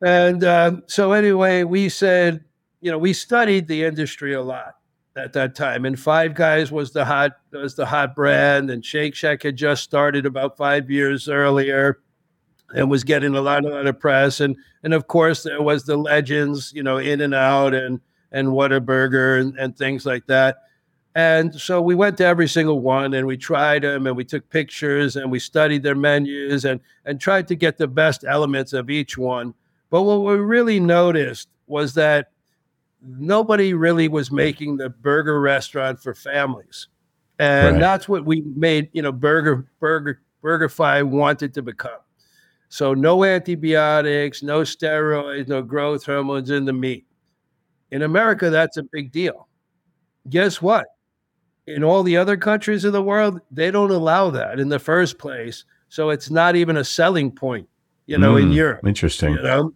And 0.02 0.44
um, 0.44 0.82
so, 0.86 1.12
anyway, 1.12 1.64
we 1.64 1.88
said, 1.88 2.44
you 2.80 2.90
know, 2.90 2.98
we 2.98 3.12
studied 3.12 3.66
the 3.66 3.84
industry 3.84 4.34
a 4.34 4.42
lot 4.42 4.74
at 5.16 5.32
that 5.32 5.54
time. 5.54 5.86
And 5.86 5.98
Five 5.98 6.34
Guys 6.34 6.70
was 6.70 6.92
the 6.92 7.04
hot 7.04 7.32
was 7.50 7.74
the 7.74 7.86
hot 7.86 8.14
brand, 8.14 8.70
and 8.70 8.84
Shake 8.84 9.14
Shack 9.14 9.42
had 9.42 9.56
just 9.56 9.82
started 9.82 10.26
about 10.26 10.58
five 10.58 10.90
years 10.90 11.28
earlier, 11.28 12.00
and 12.74 12.90
was 12.90 13.04
getting 13.04 13.34
a 13.34 13.40
lot, 13.40 13.64
a 13.64 13.68
lot 13.68 13.86
of 13.86 13.98
press. 13.98 14.40
And 14.40 14.56
and 14.82 14.94
of 14.94 15.06
course 15.06 15.42
there 15.42 15.62
was 15.62 15.84
the 15.84 15.96
legends, 15.96 16.72
you 16.74 16.82
know, 16.82 16.98
In 16.98 17.20
and 17.20 17.34
Out 17.34 17.74
and 17.74 18.00
and 18.32 18.48
Whataburger 18.48 19.40
and, 19.40 19.56
and 19.56 19.76
things 19.76 20.04
like 20.04 20.26
that. 20.26 20.58
And 21.14 21.54
so 21.54 21.80
we 21.80 21.94
went 21.94 22.18
to 22.18 22.26
every 22.26 22.46
single 22.46 22.80
one 22.80 23.14
and 23.14 23.26
we 23.26 23.38
tried 23.38 23.82
them 23.82 24.06
and 24.06 24.16
we 24.16 24.24
took 24.24 24.50
pictures 24.50 25.16
and 25.16 25.30
we 25.30 25.38
studied 25.38 25.82
their 25.82 25.94
menus 25.94 26.64
and 26.64 26.80
and 27.04 27.20
tried 27.20 27.48
to 27.48 27.54
get 27.54 27.78
the 27.78 27.88
best 27.88 28.24
elements 28.26 28.72
of 28.72 28.90
each 28.90 29.16
one. 29.16 29.54
But 29.88 30.02
what 30.02 30.20
we 30.20 30.34
really 30.34 30.80
noticed 30.80 31.48
was 31.66 31.94
that 31.94 32.32
nobody 33.00 33.72
really 33.72 34.08
was 34.08 34.30
making 34.30 34.76
the 34.76 34.90
burger 34.90 35.40
restaurant 35.40 36.00
for 36.00 36.14
families. 36.14 36.88
And 37.38 37.74
right. 37.74 37.80
that's 37.80 38.08
what 38.08 38.24
we 38.24 38.42
made, 38.54 38.88
you 38.92 39.02
know, 39.02 39.12
Burger 39.12 39.66
Burger 39.78 40.20
BurgerFi 40.42 41.04
wanted 41.04 41.54
to 41.54 41.62
become. 41.62 41.98
So 42.68 42.94
no 42.94 43.24
antibiotics, 43.24 44.42
no 44.42 44.60
steroids, 44.60 45.48
no 45.48 45.62
growth 45.62 46.04
hormones 46.04 46.50
in 46.50 46.64
the 46.64 46.72
meat. 46.72 47.06
In 47.90 48.02
America, 48.02 48.50
that's 48.50 48.76
a 48.76 48.82
big 48.82 49.12
deal. 49.12 49.48
Guess 50.28 50.60
what? 50.60 50.86
In 51.66 51.84
all 51.84 52.02
the 52.02 52.16
other 52.16 52.36
countries 52.36 52.84
of 52.84 52.92
the 52.92 53.02
world, 53.02 53.40
they 53.50 53.70
don't 53.70 53.90
allow 53.90 54.30
that 54.30 54.60
in 54.60 54.68
the 54.68 54.78
first 54.78 55.18
place. 55.18 55.64
So 55.88 56.10
it's 56.10 56.30
not 56.30 56.56
even 56.56 56.76
a 56.76 56.84
selling 56.84 57.30
point, 57.30 57.68
you 58.06 58.18
know, 58.18 58.34
mm, 58.34 58.42
in 58.42 58.52
Europe. 58.52 58.86
Interesting. 58.86 59.34
You 59.34 59.42
know? 59.42 59.74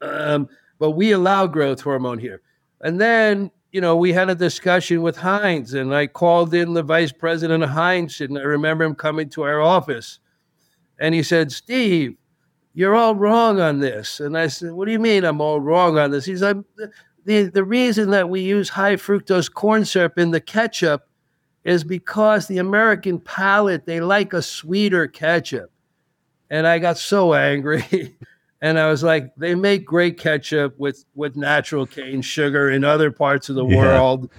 Um, 0.00 0.48
but 0.78 0.92
we 0.92 1.12
allow 1.12 1.46
growth 1.46 1.80
hormone 1.80 2.18
here. 2.18 2.42
And 2.80 3.00
then, 3.00 3.50
you 3.72 3.80
know, 3.80 3.96
we 3.96 4.12
had 4.12 4.30
a 4.30 4.34
discussion 4.34 5.02
with 5.02 5.16
Heinz, 5.16 5.74
and 5.74 5.94
I 5.94 6.06
called 6.06 6.54
in 6.54 6.74
the 6.74 6.82
vice 6.82 7.12
president 7.12 7.62
of 7.62 7.70
Heinz, 7.70 8.20
and 8.20 8.38
I 8.38 8.42
remember 8.42 8.84
him 8.84 8.94
coming 8.94 9.28
to 9.30 9.42
our 9.42 9.60
office. 9.60 10.18
And 10.98 11.14
he 11.14 11.22
said, 11.22 11.52
Steve, 11.52 12.16
you're 12.74 12.94
all 12.94 13.14
wrong 13.14 13.60
on 13.60 13.80
this. 13.80 14.20
And 14.20 14.36
I 14.36 14.48
said, 14.48 14.72
What 14.72 14.86
do 14.86 14.92
you 14.92 14.98
mean 14.98 15.24
I'm 15.24 15.40
all 15.40 15.60
wrong 15.60 15.98
on 15.98 16.10
this? 16.10 16.24
He's 16.24 16.42
like, 16.42 16.56
the, 17.24 17.44
the 17.44 17.64
reason 17.64 18.10
that 18.10 18.28
we 18.28 18.40
use 18.40 18.68
high 18.68 18.96
fructose 18.96 19.52
corn 19.52 19.84
syrup 19.84 20.18
in 20.18 20.30
the 20.30 20.40
ketchup 20.40 21.08
is 21.64 21.82
because 21.82 22.46
the 22.46 22.58
American 22.58 23.18
palate, 23.18 23.86
they 23.86 24.00
like 24.00 24.32
a 24.32 24.40
sweeter 24.40 25.08
ketchup. 25.08 25.70
And 26.48 26.66
I 26.66 26.78
got 26.78 26.98
so 26.98 27.34
angry. 27.34 28.16
And 28.62 28.78
I 28.78 28.88
was 28.88 29.02
like, 29.02 29.34
they 29.36 29.54
make 29.54 29.84
great 29.84 30.18
ketchup 30.18 30.78
with 30.78 31.04
with 31.14 31.36
natural 31.36 31.86
cane 31.86 32.22
sugar 32.22 32.70
in 32.70 32.84
other 32.84 33.10
parts 33.10 33.48
of 33.48 33.54
the 33.54 33.66
yeah. 33.66 33.76
world. 33.76 34.30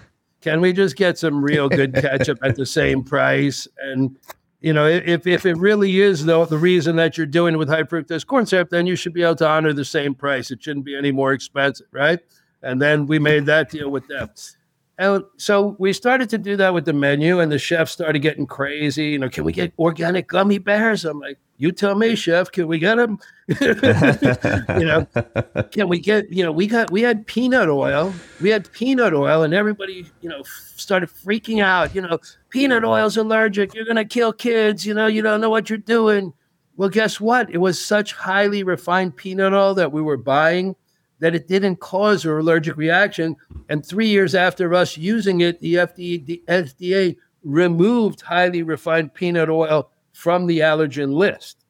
Can 0.41 0.59
we 0.59 0.73
just 0.73 0.95
get 0.95 1.17
some 1.17 1.43
real 1.43 1.69
good 1.69 1.93
ketchup 2.01 2.39
at 2.43 2.55
the 2.55 2.65
same 2.65 3.03
price? 3.03 3.67
And 3.79 4.17
you 4.61 4.73
know, 4.73 4.87
if 4.87 5.27
if 5.27 5.45
it 5.45 5.55
really 5.57 5.99
is 5.99 6.25
though 6.25 6.45
the 6.45 6.57
reason 6.57 6.95
that 6.95 7.17
you're 7.17 7.27
doing 7.27 7.53
it 7.53 7.57
with 7.57 7.69
high 7.69 7.83
fructose 7.83 8.25
corn 8.25 8.45
syrup, 8.45 8.69
then 8.69 8.87
you 8.87 8.95
should 8.95 9.13
be 9.13 9.23
able 9.23 9.35
to 9.35 9.47
honor 9.47 9.73
the 9.73 9.85
same 9.85 10.15
price. 10.15 10.49
It 10.49 10.63
shouldn't 10.63 10.85
be 10.85 10.95
any 10.95 11.11
more 11.11 11.33
expensive, 11.33 11.87
right? 11.91 12.19
And 12.63 12.81
then 12.81 13.05
we 13.05 13.19
made 13.19 13.45
that 13.45 13.69
deal 13.69 13.89
with 13.89 14.07
them. 14.07 14.29
And 14.97 15.23
so 15.37 15.75
we 15.77 15.93
started 15.93 16.27
to 16.31 16.39
do 16.39 16.55
that 16.57 16.73
with 16.73 16.85
the 16.85 16.93
menu, 16.93 17.39
and 17.39 17.51
the 17.51 17.59
chef 17.59 17.87
started 17.87 18.19
getting 18.19 18.47
crazy. 18.47 19.09
You 19.09 19.19
know, 19.19 19.29
can 19.29 19.43
we 19.43 19.53
get 19.53 19.73
organic 19.77 20.27
gummy 20.27 20.57
bears? 20.57 21.05
I'm 21.05 21.19
like, 21.19 21.37
you 21.57 21.71
tell 21.71 21.95
me, 21.95 22.15
chef, 22.15 22.51
can 22.51 22.67
we 22.67 22.77
get 22.77 22.95
them? 22.95 23.19
you 23.47 24.85
know, 24.85 25.07
can 25.71 25.89
we 25.89 25.99
get, 25.99 26.31
you 26.31 26.43
know, 26.43 26.51
we 26.51 26.67
got, 26.67 26.91
we 26.91 27.01
had 27.01 27.25
peanut 27.25 27.67
oil, 27.67 28.13
we 28.39 28.49
had 28.49 28.71
peanut 28.71 29.13
oil, 29.13 29.43
and 29.43 29.53
everybody, 29.53 30.05
you 30.21 30.29
know, 30.29 30.43
started 30.43 31.09
freaking 31.09 31.61
out. 31.63 31.95
You 31.95 32.01
know, 32.01 32.19
peanut 32.49 32.83
oil's 32.83 33.17
allergic. 33.17 33.73
You're 33.73 33.85
going 33.85 33.95
to 33.95 34.05
kill 34.05 34.33
kids. 34.33 34.85
You 34.85 34.93
know, 34.93 35.07
you 35.07 35.21
don't 35.21 35.41
know 35.41 35.49
what 35.49 35.69
you're 35.69 35.79
doing. 35.79 36.33
Well, 36.75 36.89
guess 36.89 37.19
what? 37.19 37.49
It 37.49 37.57
was 37.57 37.83
such 37.83 38.13
highly 38.13 38.61
refined 38.63 39.15
peanut 39.15 39.53
oil 39.53 39.73
that 39.73 39.91
we 39.91 40.01
were 40.01 40.17
buying 40.17 40.75
that 41.19 41.33
it 41.33 41.47
didn't 41.47 41.77
cause 41.77 42.23
an 42.25 42.31
allergic 42.31 42.77
reaction. 42.77 43.35
And 43.69 43.83
three 43.83 44.07
years 44.07 44.35
after 44.35 44.73
us 44.75 44.95
using 44.95 45.41
it, 45.41 45.59
the 45.59 45.75
FDA, 45.75 46.23
the 46.23 46.43
FDA 46.47 47.17
removed 47.43 48.21
highly 48.21 48.61
refined 48.61 49.15
peanut 49.15 49.49
oil 49.49 49.89
from 50.17 50.47
the 50.47 50.59
allergen 50.59 51.13
list. 51.13 51.63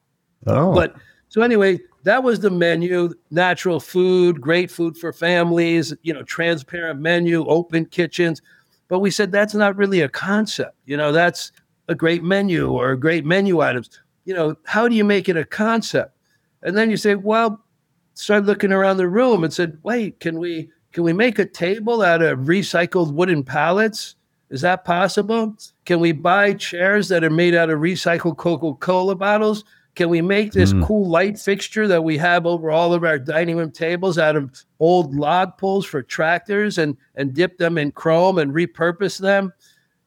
Oh. 0.46 0.72
But 0.72 0.96
so 1.28 1.42
anyway, 1.42 1.80
that 2.04 2.22
was 2.22 2.40
the 2.40 2.50
menu, 2.50 3.12
natural 3.30 3.78
food, 3.78 4.40
great 4.40 4.70
food 4.70 4.96
for 4.96 5.12
families, 5.12 5.92
you 6.02 6.14
know, 6.14 6.22
transparent 6.22 6.98
menu, 6.98 7.46
open 7.46 7.84
kitchens. 7.84 8.40
But 8.88 9.00
we 9.00 9.10
said 9.10 9.30
that's 9.30 9.54
not 9.54 9.76
really 9.76 10.00
a 10.00 10.08
concept. 10.08 10.74
You 10.86 10.96
know, 10.96 11.12
that's 11.12 11.52
a 11.88 11.94
great 11.94 12.22
menu 12.22 12.70
or 12.70 12.96
great 12.96 13.26
menu 13.26 13.60
items. 13.60 13.90
You 14.24 14.32
know, 14.32 14.56
how 14.64 14.88
do 14.88 14.94
you 14.94 15.04
make 15.04 15.28
it 15.28 15.36
a 15.36 15.44
concept? 15.44 16.16
And 16.62 16.74
then 16.74 16.90
you 16.90 16.96
say, 16.96 17.16
well, 17.16 17.62
started 18.14 18.46
looking 18.46 18.72
around 18.72 18.96
the 18.96 19.08
room 19.08 19.44
and 19.44 19.52
said, 19.52 19.76
"Wait, 19.82 20.20
can 20.20 20.38
we 20.38 20.70
can 20.92 21.04
we 21.04 21.12
make 21.12 21.38
a 21.38 21.44
table 21.44 22.00
out 22.00 22.22
of 22.22 22.38
recycled 22.40 23.12
wooden 23.12 23.44
pallets? 23.44 24.16
Is 24.48 24.62
that 24.62 24.86
possible? 24.86 25.54
Can 25.88 26.00
we 26.00 26.12
buy 26.12 26.52
chairs 26.52 27.08
that 27.08 27.24
are 27.24 27.30
made 27.30 27.54
out 27.54 27.70
of 27.70 27.80
recycled 27.80 28.36
Coca-Cola 28.36 29.14
bottles? 29.14 29.64
Can 29.94 30.10
we 30.10 30.20
make 30.20 30.52
this 30.52 30.74
mm. 30.74 30.84
cool 30.84 31.08
light 31.08 31.38
fixture 31.38 31.88
that 31.88 32.04
we 32.04 32.18
have 32.18 32.44
over 32.44 32.70
all 32.70 32.92
of 32.92 33.04
our 33.04 33.18
dining 33.18 33.56
room 33.56 33.70
tables 33.70 34.18
out 34.18 34.36
of 34.36 34.50
old 34.80 35.14
log 35.14 35.56
poles 35.56 35.86
for 35.86 36.02
tractors 36.02 36.76
and 36.76 36.94
and 37.14 37.32
dip 37.32 37.56
them 37.56 37.78
in 37.78 37.90
chrome 37.92 38.36
and 38.36 38.52
repurpose 38.52 39.18
them? 39.18 39.50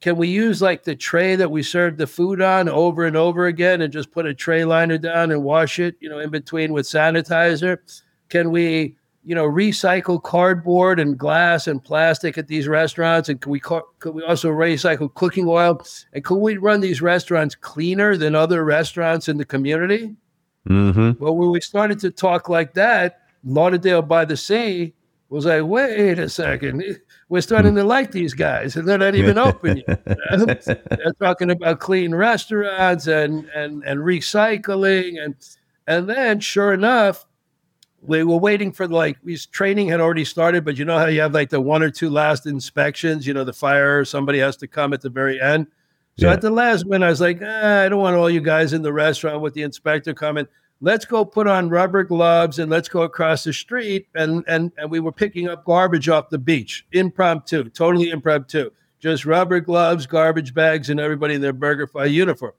Can 0.02 0.18
we 0.18 0.28
use 0.28 0.62
like 0.62 0.84
the 0.84 0.96
tray 0.96 1.36
that 1.36 1.50
we 1.50 1.64
serve 1.64 1.98
the 1.98 2.06
food 2.06 2.44
on 2.44 2.70
over 2.70 3.08
and 3.08 3.18
over 3.18 3.48
again 3.48 3.82
and 3.82 3.92
just 3.92 4.12
put 4.12 4.28
a 4.28 4.36
tray 4.36 4.64
liner 4.64 5.00
down 5.00 5.32
and 5.32 5.42
wash 5.42 5.80
it, 5.80 5.96
you 6.00 6.10
know, 6.10 6.20
in 6.20 6.30
between 6.30 6.74
with 6.74 6.86
sanitizer? 6.86 7.80
Can 8.30 8.52
we, 8.52 8.98
you 9.24 9.36
know, 9.36 9.46
recycle 9.46 10.22
cardboard 10.22 11.00
and 11.00 11.18
glass 11.18 11.68
and 11.68 11.84
plastic 11.84 12.38
at 12.38 12.48
these 12.48 12.68
restaurants? 12.68 13.30
And 13.30 13.40
can 13.40 13.52
we 13.52 13.60
could 13.60 13.84
we 14.06 14.24
also 14.24 14.50
recycle 14.50 15.14
cooking 15.14 15.48
oil? 15.48 15.82
And 16.14 16.24
could 16.24 16.38
we 16.38 16.58
run 16.58 16.82
these 16.82 17.02
restaurants 17.02 17.56
cleaner 17.56 18.18
than 18.18 18.36
other 18.36 18.64
restaurants 18.64 19.30
in 19.30 19.38
the 19.38 19.46
community? 19.46 20.16
Mm-hmm. 20.68 21.24
Well, 21.24 21.36
when 21.36 21.52
we 21.52 21.62
started 21.62 22.00
to 22.00 22.12
talk 22.12 22.50
like 22.50 22.74
that, 22.76 23.22
Lauderdale 23.44 24.02
by 24.02 24.26
the 24.26 24.38
Sea 24.38 24.94
was 25.30 25.46
like, 25.46 25.64
wait 25.64 26.20
a 26.20 26.28
second, 26.28 27.00
we're 27.30 27.42
starting 27.42 27.74
to 27.76 27.84
like 27.84 28.12
these 28.12 28.34
guys, 28.34 28.76
and 28.76 28.88
they're 28.88 28.98
not 28.98 29.16
even 29.16 29.38
open 29.38 29.82
yet. 29.88 30.04
they're 30.36 31.14
talking 31.20 31.50
about 31.50 31.80
clean 31.80 32.14
restaurants 32.14 33.08
and 33.08 33.46
and 33.56 33.84
and 33.84 34.02
recycling, 34.02 35.24
and 35.24 35.36
and 35.88 36.10
then 36.10 36.40
sure 36.42 36.74
enough, 36.74 37.26
we 38.02 38.24
were 38.24 38.38
waiting 38.38 38.72
for 38.72 38.88
like 38.88 39.18
his 39.26 39.46
training 39.46 39.90
had 39.90 40.02
already 40.02 40.26
started, 40.26 40.66
but 40.66 40.78
you 40.78 40.86
know 40.86 40.98
how 40.98 41.06
you 41.06 41.22
have 41.22 41.34
like 41.34 41.50
the 41.50 41.62
one 41.62 41.84
or 41.84 41.92
two 41.92 42.10
last 42.10 42.46
inspections, 42.46 43.28
you 43.28 43.34
know, 43.34 43.44
the 43.44 43.54
fire, 43.54 44.04
somebody 44.06 44.40
has 44.40 44.58
to 44.58 44.68
come 44.68 44.94
at 44.94 45.02
the 45.02 45.10
very 45.10 45.40
end. 45.40 45.68
So 46.18 46.28
yeah. 46.28 46.34
at 46.34 46.42
the 46.42 46.50
last 46.50 46.86
minute, 46.86 47.06
I 47.06 47.10
was 47.10 47.22
like, 47.22 47.40
ah, 47.44 47.82
I 47.82 47.90
don't 47.90 48.02
want 48.02 48.16
all 48.16 48.30
you 48.30 48.42
guys 48.42 48.74
in 48.74 48.82
the 48.82 48.92
restaurant 48.92 49.42
with 49.42 49.54
the 49.54 49.62
inspector 49.62 50.14
coming 50.14 50.48
let's 50.82 51.06
go 51.06 51.24
put 51.24 51.48
on 51.48 51.70
rubber 51.70 52.04
gloves 52.04 52.60
and 52.60 52.70
let's 52.70 52.90
go 52.90 53.04
across 53.04 53.44
the 53.44 53.54
street. 53.54 54.08
And 54.16 54.44
and 54.48 54.72
and 54.78 54.92
we 54.92 55.00
were 55.00 55.12
picking 55.12 55.48
up 55.48 55.64
garbage 55.64 56.10
off 56.10 56.30
the 56.30 56.38
beach, 56.38 56.86
impromptu, 56.92 57.70
totally 57.70 58.10
impromptu. 58.10 58.72
just 59.00 59.26
rubber 59.26 59.60
gloves, 59.60 60.06
garbage 60.06 60.54
bags, 60.54 60.90
and 60.90 61.00
everybody 61.00 61.36
in 61.36 61.42
their 61.42 61.54
BurgerFi 61.54 62.12
uniform. 62.12 62.54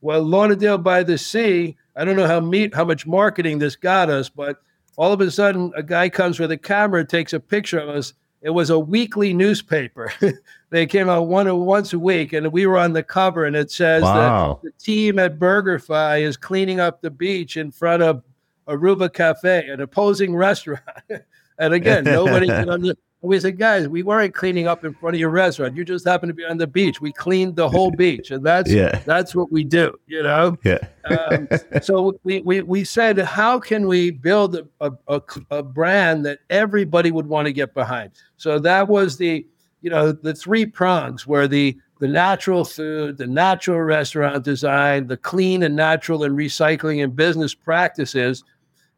Well, 0.00 0.22
Lauderdale 0.22 0.78
by 0.78 1.02
the 1.02 1.18
Sea, 1.18 1.76
I 1.96 2.04
don't 2.04 2.16
know 2.16 2.26
how 2.26 2.40
meet 2.40 2.74
how 2.74 2.84
much 2.84 3.06
marketing 3.06 3.58
this 3.58 3.76
got 3.76 4.08
us, 4.10 4.28
but 4.28 4.62
all 4.96 5.12
of 5.12 5.20
a 5.20 5.30
sudden 5.30 5.72
a 5.76 5.82
guy 5.82 6.08
comes 6.08 6.38
with 6.38 6.50
a 6.50 6.58
camera, 6.58 7.04
takes 7.04 7.32
a 7.32 7.40
picture 7.40 7.78
of 7.78 7.88
us. 7.88 8.14
It 8.42 8.50
was 8.50 8.70
a 8.70 8.78
weekly 8.78 9.32
newspaper. 9.32 10.12
they 10.70 10.86
came 10.86 11.08
out 11.08 11.28
one 11.28 11.54
once 11.64 11.92
a 11.94 11.98
week, 11.98 12.34
and 12.34 12.52
we 12.52 12.66
were 12.66 12.78
on 12.78 12.92
the 12.92 13.02
cover, 13.02 13.46
and 13.46 13.56
it 13.56 13.70
says 13.70 14.02
wow. 14.02 14.60
that 14.62 14.70
the 14.70 14.84
team 14.84 15.18
at 15.18 15.38
BurgerFi 15.38 16.20
is 16.20 16.36
cleaning 16.36 16.78
up 16.78 17.00
the 17.00 17.10
beach 17.10 17.56
in 17.56 17.70
front 17.70 18.02
of 18.02 18.22
Aruba 18.68 19.12
Cafe, 19.12 19.68
an 19.68 19.80
opposing 19.80 20.36
restaurant. 20.36 20.82
and 21.58 21.74
again, 21.74 22.04
nobody 22.04 22.46
can 22.48 22.94
understand 23.24 23.28
we 23.28 23.40
said, 23.40 23.58
guys, 23.58 23.88
we 23.88 24.02
weren't 24.02 24.34
cleaning 24.34 24.66
up 24.66 24.84
in 24.84 24.94
front 24.94 25.14
of 25.14 25.20
your 25.20 25.30
restaurant. 25.30 25.76
You 25.76 25.84
just 25.84 26.06
happened 26.06 26.30
to 26.30 26.34
be 26.34 26.44
on 26.44 26.58
the 26.58 26.66
beach. 26.66 27.00
We 27.00 27.12
cleaned 27.12 27.56
the 27.56 27.68
whole 27.68 27.90
beach, 27.90 28.30
and 28.30 28.44
that's 28.44 28.70
yeah. 28.70 29.00
that's 29.04 29.34
what 29.34 29.50
we 29.50 29.64
do. 29.64 29.94
You 30.06 30.22
know. 30.22 30.56
Yeah. 30.64 30.78
um, 31.04 31.48
so 31.82 32.18
we, 32.24 32.40
we 32.40 32.62
we 32.62 32.84
said, 32.84 33.18
how 33.18 33.58
can 33.58 33.86
we 33.86 34.10
build 34.10 34.56
a, 34.80 34.92
a, 35.08 35.22
a 35.50 35.62
brand 35.62 36.24
that 36.26 36.40
everybody 36.50 37.10
would 37.10 37.26
want 37.26 37.46
to 37.46 37.52
get 37.52 37.74
behind? 37.74 38.12
So 38.36 38.58
that 38.60 38.88
was 38.88 39.16
the 39.16 39.46
you 39.80 39.90
know 39.90 40.12
the 40.12 40.34
three 40.34 40.66
prongs 40.66 41.26
were 41.26 41.48
the 41.48 41.76
the 42.00 42.08
natural 42.08 42.64
food, 42.64 43.16
the 43.16 43.26
natural 43.26 43.80
restaurant 43.80 44.44
design, 44.44 45.06
the 45.06 45.16
clean 45.16 45.62
and 45.62 45.76
natural 45.76 46.24
and 46.24 46.36
recycling 46.36 47.02
and 47.02 47.14
business 47.14 47.54
practices, 47.54 48.44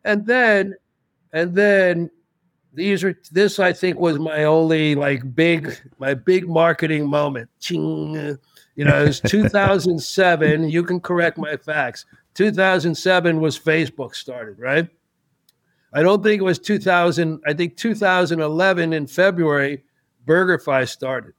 and 0.04 0.26
then 0.26 0.74
and 1.32 1.54
then 1.54 2.10
these 2.76 3.02
are 3.02 3.18
this 3.32 3.58
I 3.58 3.72
think 3.72 3.98
was 3.98 4.18
my 4.18 4.44
only 4.44 4.94
like 4.94 5.34
big 5.34 5.76
my 5.98 6.14
big 6.14 6.48
marketing 6.48 7.08
moment. 7.08 7.48
Ching. 7.58 8.38
You 8.76 8.84
know, 8.84 9.02
it 9.02 9.06
was 9.08 9.20
2007. 9.26 10.68
you 10.68 10.84
can 10.84 11.00
correct 11.00 11.38
my 11.38 11.56
facts. 11.56 12.04
2007 12.34 13.40
was 13.40 13.58
Facebook 13.58 14.14
started, 14.14 14.58
right? 14.58 14.88
I 15.94 16.02
don't 16.02 16.22
think 16.22 16.40
it 16.40 16.44
was 16.44 16.58
2000. 16.58 17.40
I 17.46 17.54
think 17.54 17.76
2011 17.78 18.92
in 18.92 19.06
February, 19.06 19.82
BurgerFi 20.26 20.86
started. 20.86 21.32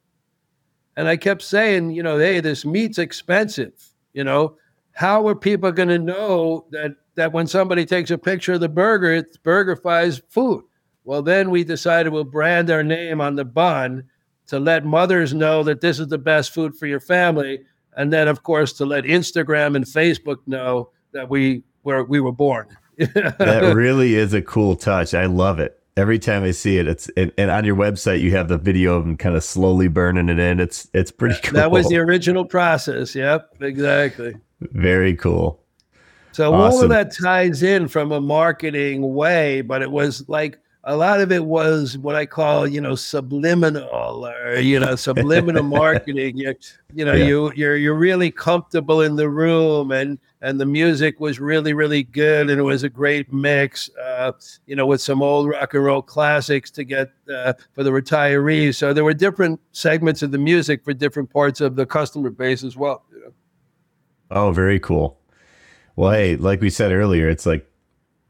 And 0.95 1.08
I 1.08 1.15
kept 1.15 1.43
saying, 1.43 1.91
you 1.91 2.02
know, 2.02 2.17
hey, 2.17 2.39
this 2.39 2.65
meat's 2.65 2.97
expensive. 2.97 3.73
You 4.13 4.23
know, 4.23 4.58
how 4.93 5.28
are 5.28 5.36
people 5.36 5.71
going 5.71 5.89
to 5.89 6.00
know 6.00 6.65
that 6.71 6.95
that 7.13 7.32
when 7.32 7.45
somebody 7.45 7.86
takes 7.86 8.10
a 8.10 8.17
picture 8.17 8.54
of 8.54 8.62
the 8.62 8.69
burger, 8.69 9.13
it's 9.13 9.38
BurgerFi's 9.38 10.23
food? 10.30 10.63
Well, 11.08 11.22
then 11.22 11.52
we 11.52 11.63
decided 11.63 12.12
we'll 12.12 12.26
brand 12.26 12.70
our 12.70 12.84
name 12.84 13.22
on 13.22 13.38
the 13.38 13.46
bun 13.46 14.04
to 14.48 14.60
let 14.60 14.86
mothers 14.86 15.34
know 15.34 15.63
that 15.63 15.80
this 15.80 16.00
is 16.00 16.10
the 16.10 16.17
best 16.17 16.54
food 16.54 16.76
for 16.76 16.86
your 16.86 17.00
family. 17.00 17.62
And 17.96 18.12
then, 18.12 18.28
of 18.28 18.43
course, 18.43 18.74
to 18.74 18.86
let 18.86 19.06
Instagram 19.06 19.78
and 19.78 19.86
Facebook 19.86 20.39
know 20.48 20.89
that 21.13 21.30
we 21.30 21.63
were 21.84 22.04
we 22.04 22.20
were 22.20 22.34
born. 22.34 22.76
that 22.98 23.72
really 23.74 24.15
is 24.15 24.34
a 24.34 24.41
cool 24.41 24.76
touch. 24.76 25.13
I 25.13 25.28
love 25.28 25.62
it. 25.62 25.82
Every 25.96 26.20
time 26.20 26.43
I 26.43 26.52
see 26.52 26.78
it, 26.78 26.89
it's 26.89 27.10
and, 27.15 27.32
and 27.38 27.52
on 27.52 27.63
your 27.63 27.78
website 27.78 28.20
you 28.20 28.32
have 28.32 28.50
the 28.50 28.58
video 28.58 28.98
of 28.98 29.06
them 29.06 29.15
kind 29.15 29.38
of 29.38 29.46
slowly 29.46 29.88
burning 29.88 30.28
it 30.28 30.39
in. 30.39 30.60
It's 30.60 30.89
it's 30.93 31.10
pretty 31.10 31.39
cool. 31.41 31.54
That 31.54 31.72
was 31.72 31.88
the 31.88 32.00
original 32.00 32.43
process. 32.43 33.15
Yep, 33.15 33.56
exactly. 33.62 34.36
Very 34.60 35.15
cool. 35.15 35.63
So 36.34 36.54
awesome. 36.54 36.78
all 36.78 36.84
of 36.84 36.89
that 36.89 37.15
ties 37.15 37.63
in 37.63 37.88
from 37.88 38.12
a 38.12 38.20
marketing 38.20 39.13
way, 39.13 39.62
but 39.62 39.82
it 39.82 39.89
was 39.89 40.28
like 40.28 40.60
a 40.88 40.95
lot 40.95 41.19
of 41.19 41.34
it 41.34 41.43
was 41.43 41.97
what 41.97 42.15
I 42.15 42.26
call, 42.26 42.65
you 42.65 42.80
know, 42.80 42.95
subliminal 42.95 44.26
or 44.26 44.56
you 44.56 44.80
know, 44.80 44.95
subliminal 44.95 45.63
marketing. 45.82 46.38
You, 46.38 46.56
you 46.93 47.04
know, 47.04 47.13
yeah. 47.13 47.26
you 47.26 47.52
you're 47.56 47.76
you're 47.76 47.93
really 47.93 48.32
comfortable 48.32 49.02
in 49.02 49.17
the 49.17 49.30
room, 49.30 49.91
and 49.91 50.17
and 50.41 50.62
the 50.62 50.65
music 50.65 51.19
was 51.19 51.41
really 51.41 51.73
really 51.73 52.04
good, 52.04 52.50
and 52.50 52.58
it 52.58 52.63
was 52.63 52.84
a 52.84 52.89
great 52.89 53.34
mix. 53.34 53.89
Uh, 54.02 54.32
you 54.65 54.78
know, 54.78 54.86
with 54.86 55.02
some 55.02 55.21
old 55.21 55.50
rock 55.50 55.73
and 55.73 55.84
roll 55.84 56.02
classics 56.02 56.71
to 56.71 56.86
get 56.86 57.12
uh, 57.36 57.52
for 57.73 57.84
the 57.84 57.91
retirees. 57.91 58.76
So 58.76 58.93
there 58.93 59.04
were 59.04 59.13
different 59.13 59.60
segments 59.73 60.21
of 60.21 60.32
the 60.32 60.38
music 60.38 60.86
for 60.86 60.93
different 60.93 61.30
parts 61.30 61.60
of 61.60 61.76
the 61.76 61.86
customer 61.86 62.30
base 62.30 62.63
as 62.63 62.78
well. 62.78 63.04
You 63.12 63.19
know? 63.19 63.34
Oh, 64.32 64.52
very 64.54 64.80
cool. 64.80 65.19
Well, 65.97 66.12
hey, 66.12 66.38
like 66.38 66.62
we 66.62 66.69
said 66.69 66.93
earlier, 66.93 67.28
it's 67.28 67.45
like 67.45 67.69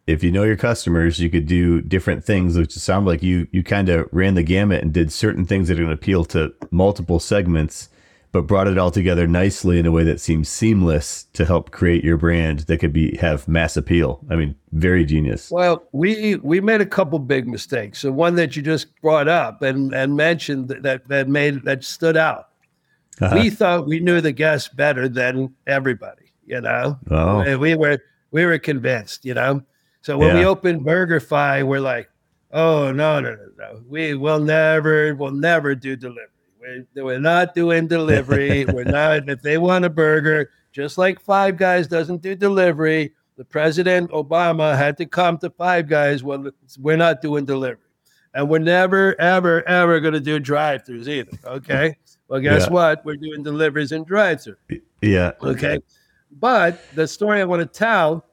if 0.07 0.23
you 0.23 0.31
know 0.31 0.43
your 0.43 0.55
customers, 0.55 1.19
you 1.19 1.29
could 1.29 1.45
do 1.45 1.81
different 1.81 2.23
things, 2.23 2.57
which 2.57 2.71
sound 2.71 3.05
like 3.05 3.21
you 3.21 3.47
you 3.51 3.61
kind 3.61 3.89
of 3.89 4.07
ran 4.13 4.35
the 4.35 4.43
gamut 4.43 4.81
and 4.81 4.93
did 4.93 5.11
certain 5.11 5.45
things 5.45 5.67
that 5.67 5.75
are 5.75 5.83
going 5.83 5.89
to 5.89 5.93
appeal 5.93 6.23
to 6.25 6.53
multiple 6.71 7.19
segments, 7.19 7.89
but 8.31 8.47
brought 8.47 8.67
it 8.67 8.77
all 8.77 8.89
together 8.89 9.27
nicely 9.27 9.77
in 9.77 9.85
a 9.85 9.91
way 9.91 10.05
that 10.05 10.21
seems 10.21 10.47
seamless 10.47 11.25
to 11.33 11.43
help 11.43 11.71
create 11.71 12.05
your 12.05 12.15
brand 12.15 12.59
that 12.61 12.77
could 12.77 12.93
be 12.93 13.17
have 13.17 13.49
mass 13.49 13.75
appeal. 13.75 14.25
I 14.29 14.37
mean, 14.37 14.55
very 14.71 15.03
genius. 15.03 15.51
Well, 15.51 15.83
we 15.91 16.35
we 16.37 16.61
made 16.61 16.79
a 16.79 16.85
couple 16.85 17.19
big 17.19 17.45
mistakes. 17.45 17.99
So 17.99 18.11
one 18.11 18.35
that 18.35 18.55
you 18.55 18.61
just 18.61 18.87
brought 19.01 19.27
up 19.27 19.61
and 19.61 19.93
and 19.93 20.15
mentioned 20.15 20.69
that 20.69 21.05
that 21.09 21.27
made 21.27 21.65
that 21.65 21.83
stood 21.83 22.15
out. 22.15 22.47
Uh-huh. 23.19 23.35
We 23.35 23.49
thought 23.49 23.87
we 23.87 23.99
knew 23.99 24.21
the 24.21 24.31
guests 24.31 24.69
better 24.69 25.09
than 25.09 25.53
everybody. 25.65 26.31
You 26.45 26.61
know, 26.61 26.97
oh. 27.11 27.39
And 27.41 27.59
we 27.59 27.75
were 27.75 27.99
we 28.31 28.45
were 28.45 28.57
convinced. 28.57 29.25
You 29.25 29.33
know 29.33 29.63
so 30.07 30.17
when 30.17 30.29
yeah. 30.29 30.35
we 30.35 30.45
opened 30.45 30.85
BurgerFi, 30.85 31.67
we're 31.67 31.81
like, 31.81 32.09
oh 32.53 32.93
no, 32.93 33.19
no, 33.19 33.35
no, 33.35 33.49
no. 33.57 33.81
We 33.89 34.13
will 34.13 34.39
never, 34.39 35.13
will 35.13 35.31
never 35.31 35.75
do 35.75 35.97
delivery. 35.97 36.29
We're, 36.61 37.03
we're 37.03 37.19
not 37.19 37.53
doing 37.53 37.89
delivery. 37.89 38.63
we're 38.73 38.85
not, 38.85 39.27
if 39.27 39.41
they 39.41 39.57
want 39.57 39.83
a 39.83 39.89
burger, 39.89 40.49
just 40.71 40.97
like 40.97 41.19
Five 41.19 41.57
Guys 41.57 41.87
doesn't 41.87 42.21
do 42.21 42.35
delivery, 42.35 43.15
the 43.35 43.43
President 43.43 44.09
Obama 44.11 44.77
had 44.77 44.95
to 44.99 45.05
come 45.05 45.39
to 45.39 45.49
Five 45.49 45.89
Guys. 45.89 46.23
Well, 46.23 46.51
we're 46.79 46.95
not 46.95 47.21
doing 47.21 47.43
delivery. 47.43 47.83
And 48.33 48.47
we're 48.47 48.59
never, 48.59 49.19
ever, 49.19 49.67
ever 49.67 49.99
going 49.99 50.13
to 50.13 50.21
do 50.21 50.39
drive 50.39 50.85
throughs 50.85 51.09
either. 51.09 51.37
Okay. 51.43 51.97
Well, 52.29 52.39
guess 52.39 52.67
yeah. 52.67 52.69
what? 52.69 53.03
We're 53.03 53.17
doing 53.17 53.43
deliveries 53.43 53.91
and 53.91 54.05
drive 54.05 54.41
through. 54.41 54.55
Yeah. 55.01 55.33
Okay. 55.43 55.79
But 56.31 56.79
the 56.95 57.09
story 57.09 57.41
I 57.41 57.43
want 57.43 57.61
to 57.61 57.65
tell 57.65 58.23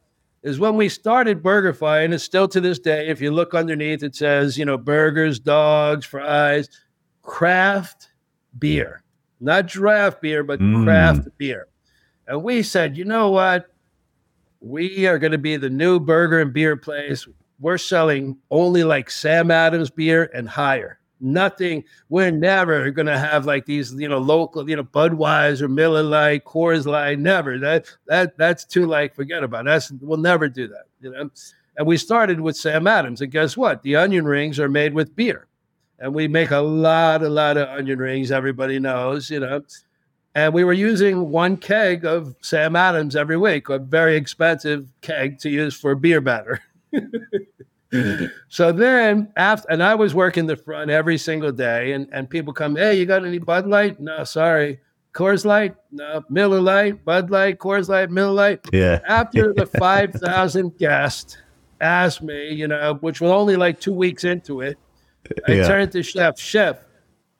is 0.44 0.60
when 0.60 0.76
we 0.76 0.90
started 0.90 1.42
BurgerFi, 1.42 2.04
and 2.04 2.12
it's 2.12 2.22
still 2.22 2.46
to 2.48 2.60
this 2.60 2.78
day. 2.78 3.08
If 3.08 3.20
you 3.20 3.32
look 3.32 3.54
underneath, 3.54 4.02
it 4.02 4.14
says, 4.14 4.58
you 4.58 4.66
know, 4.66 4.76
burgers, 4.76 5.40
dogs, 5.40 6.04
fries, 6.04 6.68
craft 7.22 8.10
beer, 8.58 9.02
not 9.40 9.66
draft 9.66 10.20
beer, 10.20 10.44
but 10.44 10.60
mm. 10.60 10.84
craft 10.84 11.28
beer. 11.38 11.68
And 12.28 12.42
we 12.42 12.62
said, 12.62 12.96
you 12.96 13.06
know 13.06 13.30
what? 13.30 13.70
We 14.60 15.06
are 15.06 15.18
going 15.18 15.32
to 15.32 15.38
be 15.38 15.56
the 15.56 15.70
new 15.70 15.98
burger 15.98 16.40
and 16.40 16.52
beer 16.52 16.76
place. 16.76 17.26
We're 17.58 17.78
selling 17.78 18.36
only 18.50 18.84
like 18.84 19.10
Sam 19.10 19.50
Adams 19.50 19.90
beer 19.90 20.30
and 20.34 20.48
higher 20.48 20.98
nothing. 21.24 21.84
We're 22.08 22.30
never 22.30 22.90
to 22.92 23.18
have 23.18 23.46
like 23.46 23.66
these, 23.66 23.92
you 23.94 24.08
know, 24.08 24.18
local, 24.18 24.68
you 24.68 24.76
know, 24.76 24.84
Budweiser, 24.84 25.70
Miller 25.70 26.02
Lite, 26.02 26.44
Coors 26.44 26.86
Light. 26.86 27.18
Never. 27.18 27.58
That 27.58 27.86
that 28.06 28.36
that's 28.36 28.64
too 28.64 28.86
like 28.86 29.14
forget 29.14 29.42
about. 29.42 29.62
It. 29.62 29.70
That's 29.70 29.90
we'll 29.92 30.18
never 30.18 30.48
do 30.48 30.68
that. 30.68 30.84
You 31.00 31.10
know. 31.10 31.30
And 31.76 31.86
we 31.88 31.96
started 31.96 32.40
with 32.40 32.56
Sam 32.56 32.86
Adams, 32.86 33.20
and 33.20 33.32
guess 33.32 33.56
what? 33.56 33.82
The 33.82 33.96
onion 33.96 34.26
rings 34.26 34.60
are 34.60 34.68
made 34.68 34.94
with 34.94 35.16
beer, 35.16 35.48
and 35.98 36.14
we 36.14 36.28
make 36.28 36.52
a 36.52 36.60
lot, 36.60 37.22
a 37.22 37.28
lot 37.28 37.56
of 37.56 37.68
onion 37.68 37.98
rings. 37.98 38.30
Everybody 38.30 38.78
knows, 38.78 39.28
you 39.28 39.40
know. 39.40 39.62
And 40.36 40.52
we 40.52 40.64
were 40.64 40.72
using 40.72 41.30
one 41.30 41.56
keg 41.56 42.04
of 42.04 42.34
Sam 42.40 42.76
Adams 42.76 43.16
every 43.16 43.36
week, 43.36 43.68
a 43.68 43.78
very 43.78 44.16
expensive 44.16 44.88
keg 45.00 45.38
to 45.40 45.50
use 45.50 45.74
for 45.74 45.94
beer 45.94 46.20
batter. 46.20 46.60
so 48.48 48.72
then 48.72 49.32
after 49.36 49.70
and 49.70 49.82
I 49.82 49.94
was 49.94 50.14
working 50.14 50.46
the 50.46 50.56
front 50.56 50.90
every 50.90 51.18
single 51.18 51.52
day 51.52 51.92
and, 51.92 52.08
and 52.12 52.28
people 52.28 52.52
come, 52.52 52.76
Hey, 52.76 52.98
you 52.98 53.06
got 53.06 53.24
any 53.24 53.38
Bud 53.38 53.66
Light? 53.66 54.00
No, 54.00 54.24
sorry. 54.24 54.80
Coors 55.14 55.44
Light? 55.44 55.76
No, 55.92 56.24
Miller 56.28 56.60
Lite, 56.60 57.04
Bud 57.04 57.30
Light, 57.30 57.58
Coors 57.58 57.88
Light, 57.88 58.10
Miller 58.10 58.32
Lite. 58.32 58.60
Yeah. 58.72 59.00
After 59.06 59.52
the 59.54 59.66
five 59.78 60.12
thousand 60.12 60.76
guests 60.76 61.36
asked 61.80 62.22
me, 62.22 62.52
you 62.52 62.66
know, 62.66 62.94
which 63.00 63.20
was 63.20 63.30
only 63.30 63.56
like 63.56 63.80
two 63.80 63.92
weeks 63.92 64.24
into 64.24 64.60
it, 64.60 64.76
I 65.46 65.52
yeah. 65.52 65.66
turned 65.66 65.92
to 65.92 66.02
chef, 66.02 66.38
chef, 66.38 66.78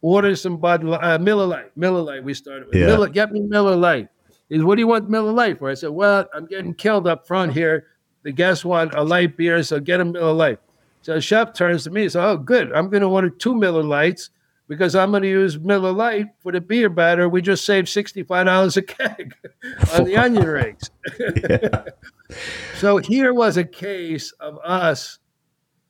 order 0.01 0.37
some 0.37 0.59
Bud 0.59 0.85
uh, 0.87 1.19
Miller 1.19 1.47
Lite. 1.47 1.77
Miller 1.77 2.03
Lite. 2.03 2.23
We 2.23 2.35
started 2.35 2.69
with 2.69 2.77
yeah. 2.77 2.87
Miller. 2.87 3.09
Get 3.09 3.33
me 3.33 3.41
Miller 3.41 3.75
Lite. 3.75 4.09
Is 4.51 4.63
what 4.63 4.77
do 4.77 4.81
you 4.81 4.87
want 4.87 5.11
Miller 5.11 5.33
Lite 5.33 5.59
for? 5.59 5.69
I 5.69 5.75
said, 5.75 5.91
well, 5.91 6.29
I'm 6.33 6.47
getting 6.47 6.75
killed 6.75 7.09
up 7.09 7.27
front 7.27 7.55
here 7.55 7.87
the 8.25 8.33
guests 8.33 8.65
want 8.65 8.95
a 8.95 9.05
light 9.05 9.37
beer, 9.37 9.63
so 9.63 9.79
get 9.79 10.01
a 10.01 10.05
Miller 10.05 10.33
Lite. 10.33 10.59
So 11.03 11.15
the 11.15 11.21
chef 11.21 11.53
turns 11.53 11.85
to 11.85 11.91
me 11.91 12.03
and 12.03 12.13
says, 12.13 12.25
Oh, 12.25 12.37
good. 12.39 12.73
I'm 12.73 12.89
going 12.89 13.03
to 13.03 13.09
order 13.09 13.29
two 13.29 13.55
Miller 13.55 13.83
Lites 13.83 14.31
because 14.67 14.97
I'm 14.97 15.11
going 15.11 15.23
to 15.23 15.29
use 15.29 15.59
Miller 15.59 15.93
Lite 15.93 16.29
for 16.41 16.51
the 16.51 16.61
beer 16.63 16.89
batter. 16.89 17.29
We 17.29 17.43
just 17.43 17.67
saved 17.67 17.87
$65 17.87 18.77
a 18.77 18.83
keg 18.83 19.35
on 19.93 20.05
the 20.05 20.17
onion 20.17 20.47
rings. 20.47 20.91
so 22.79 22.97
here 22.97 23.35
was 23.35 23.59
a 23.59 23.65
case 23.65 24.33
of 24.41 24.59
us 24.65 25.19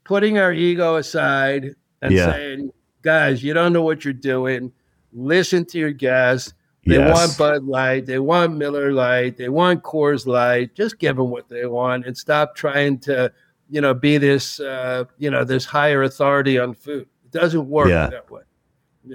putting 0.03 0.39
our 0.39 0.53
ego 0.53 0.97
aside 0.97 1.77
and 2.03 2.13
yeah. 2.13 2.33
saying, 2.33 2.73
Guys, 3.03 3.45
you 3.45 3.55
don't 3.55 3.73
know 3.73 3.83
what 3.83 4.05
you're 4.05 4.13
doing. 4.13 4.73
listen 5.13 5.65
to 5.67 5.79
your 5.79 5.93
guests. 5.93 6.55
They 6.87 6.97
yes. 6.97 7.17
want 7.17 7.39
Bud 7.39 7.65
Light. 7.65 8.07
They 8.07 8.19
want 8.19 8.57
Miller 8.57 8.93
Lite. 8.93 9.37
They 9.37 9.49
want 9.49 9.83
Coors 9.83 10.27
Light. 10.27 10.75
Just 10.75 10.99
give 10.99 11.17
them 11.17 11.31
what 11.31 11.49
they 11.49 11.67
want 11.67 12.07
and 12.07 12.17
stop 12.17 12.55
trying 12.55 12.99
to, 13.01 13.33
you 13.71 13.81
know, 13.81 13.95
be 13.95 14.19
this, 14.19 14.61
uh, 14.61 15.05
you 15.19 15.31
know, 15.31 15.45
this 15.45 15.65
higher 15.65 16.03
authority 16.03 16.59
on 16.59 16.75
food. 16.75 17.07
It 17.25 17.31
doesn't 17.31 17.67
work 17.69 17.89
yeah. 17.89 18.09
that 18.09 18.31
way. 18.31 18.43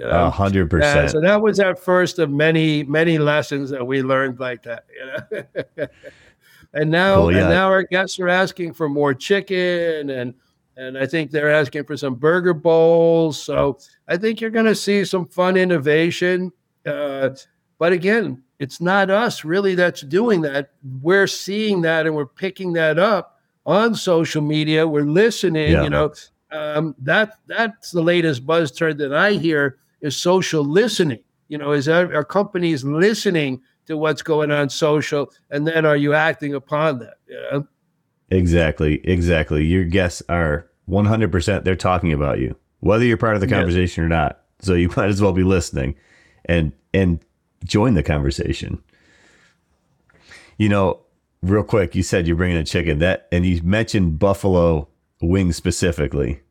A 0.03 0.30
hundred 0.30 0.70
percent. 0.70 1.11
So 1.11 1.22
that 1.22 1.41
was 1.41 1.59
our 1.59 1.76
first 1.76 2.20
of 2.20 2.30
many, 2.30 2.84
many 2.84 3.17
lessons 3.17 3.70
that 3.72 3.86
we 3.86 4.03
learned 4.03 4.39
like 4.39 4.63
that. 4.63 4.86
You 4.95 5.45
know? 5.78 5.88
and 6.74 6.91
now, 6.91 7.15
cool, 7.15 7.32
yeah. 7.32 7.39
and 7.39 7.49
now 7.49 7.67
our 7.70 7.84
guests 7.84 8.20
are 8.20 8.30
asking 8.30 8.74
for 8.74 8.88
more 8.88 9.13
chicken, 9.13 10.11
and 10.11 10.34
and 10.78 10.97
I 10.97 11.07
think 11.07 11.32
they're 11.32 11.51
asking 11.51 11.86
for 11.86 11.97
some 11.97 12.15
burger 12.15 12.53
bowls. 12.53 13.41
So 13.41 13.80
I 14.07 14.17
think 14.17 14.39
you're 14.41 14.51
going 14.51 14.65
to 14.65 14.76
see 14.76 15.03
some 15.05 15.26
fun 15.26 15.57
innovation. 15.57 16.51
Uh, 16.86 17.32
but 17.80 17.93
again, 17.93 18.43
it's 18.59 18.82
not 18.82 19.09
us 19.09 19.45
really 19.45 19.73
that's 19.73 20.01
doing 20.01 20.41
that. 20.41 20.71
We're 21.01 21.27
seeing 21.27 21.82
that, 21.82 22.05
and 22.05 22.13
we're 22.15 22.25
picking 22.25 22.73
that 22.73 22.99
up 22.99 23.39
on 23.65 23.95
social 23.95 24.41
media. 24.41 24.88
We're 24.88 25.05
listening. 25.05 25.71
Yeah. 25.71 25.84
You 25.84 25.89
know, 25.89 26.13
um, 26.51 26.93
that 26.99 27.38
that's 27.47 27.91
the 27.91 28.01
latest 28.01 28.45
buzz 28.45 28.71
term 28.71 28.97
that 28.97 29.13
I 29.13 29.32
hear 29.32 29.77
is 30.01 30.15
social 30.17 30.63
listening. 30.63 31.19
You 31.47 31.57
know, 31.57 31.71
is 31.71 31.88
our, 31.88 32.13
our 32.13 32.25
companies 32.25 32.84
listening 32.84 33.61
to 33.88 33.97
what's 33.97 34.21
going 34.21 34.51
on 34.51 34.69
social, 34.69 35.32
and 35.49 35.65
then 35.65 35.86
are 35.86 35.97
you 35.97 36.13
acting 36.13 36.53
upon 36.53 36.99
that? 36.99 37.15
You 37.27 37.41
know? 37.51 37.67
Exactly, 38.30 39.01
exactly. 39.03 39.65
Your 39.65 39.86
guests 39.86 40.21
are 40.30 40.69
100%. 40.88 41.63
They're 41.63 41.75
talking 41.75 42.13
about 42.13 42.39
you, 42.39 42.55
whether 42.82 43.03
you're 43.03 43.17
part 43.17 43.34
of 43.36 43.41
the 43.41 43.47
conversation 43.47 44.03
or 44.03 44.09
not. 44.09 44.41
So 44.59 44.75
you 44.75 44.91
might 44.97 45.09
as 45.09 45.21
well 45.21 45.34
be 45.34 45.43
listening, 45.43 45.95
and 46.45 46.73
and 46.93 47.23
join 47.64 47.93
the 47.93 48.03
conversation. 48.03 48.82
You 50.57 50.70
know, 50.70 51.01
real 51.41 51.64
quick, 51.64 51.95
you 51.95 52.03
said 52.03 52.28
you're 52.28 52.36
bringing 52.36 52.57
a 52.57 52.64
chicken 52.64 52.99
that, 52.99 53.28
and 53.32 53.45
you 53.45 53.62
mentioned 53.64 54.20
buffalo 54.20 54.88
wings 55.22 55.55
specifically, 55.55 56.41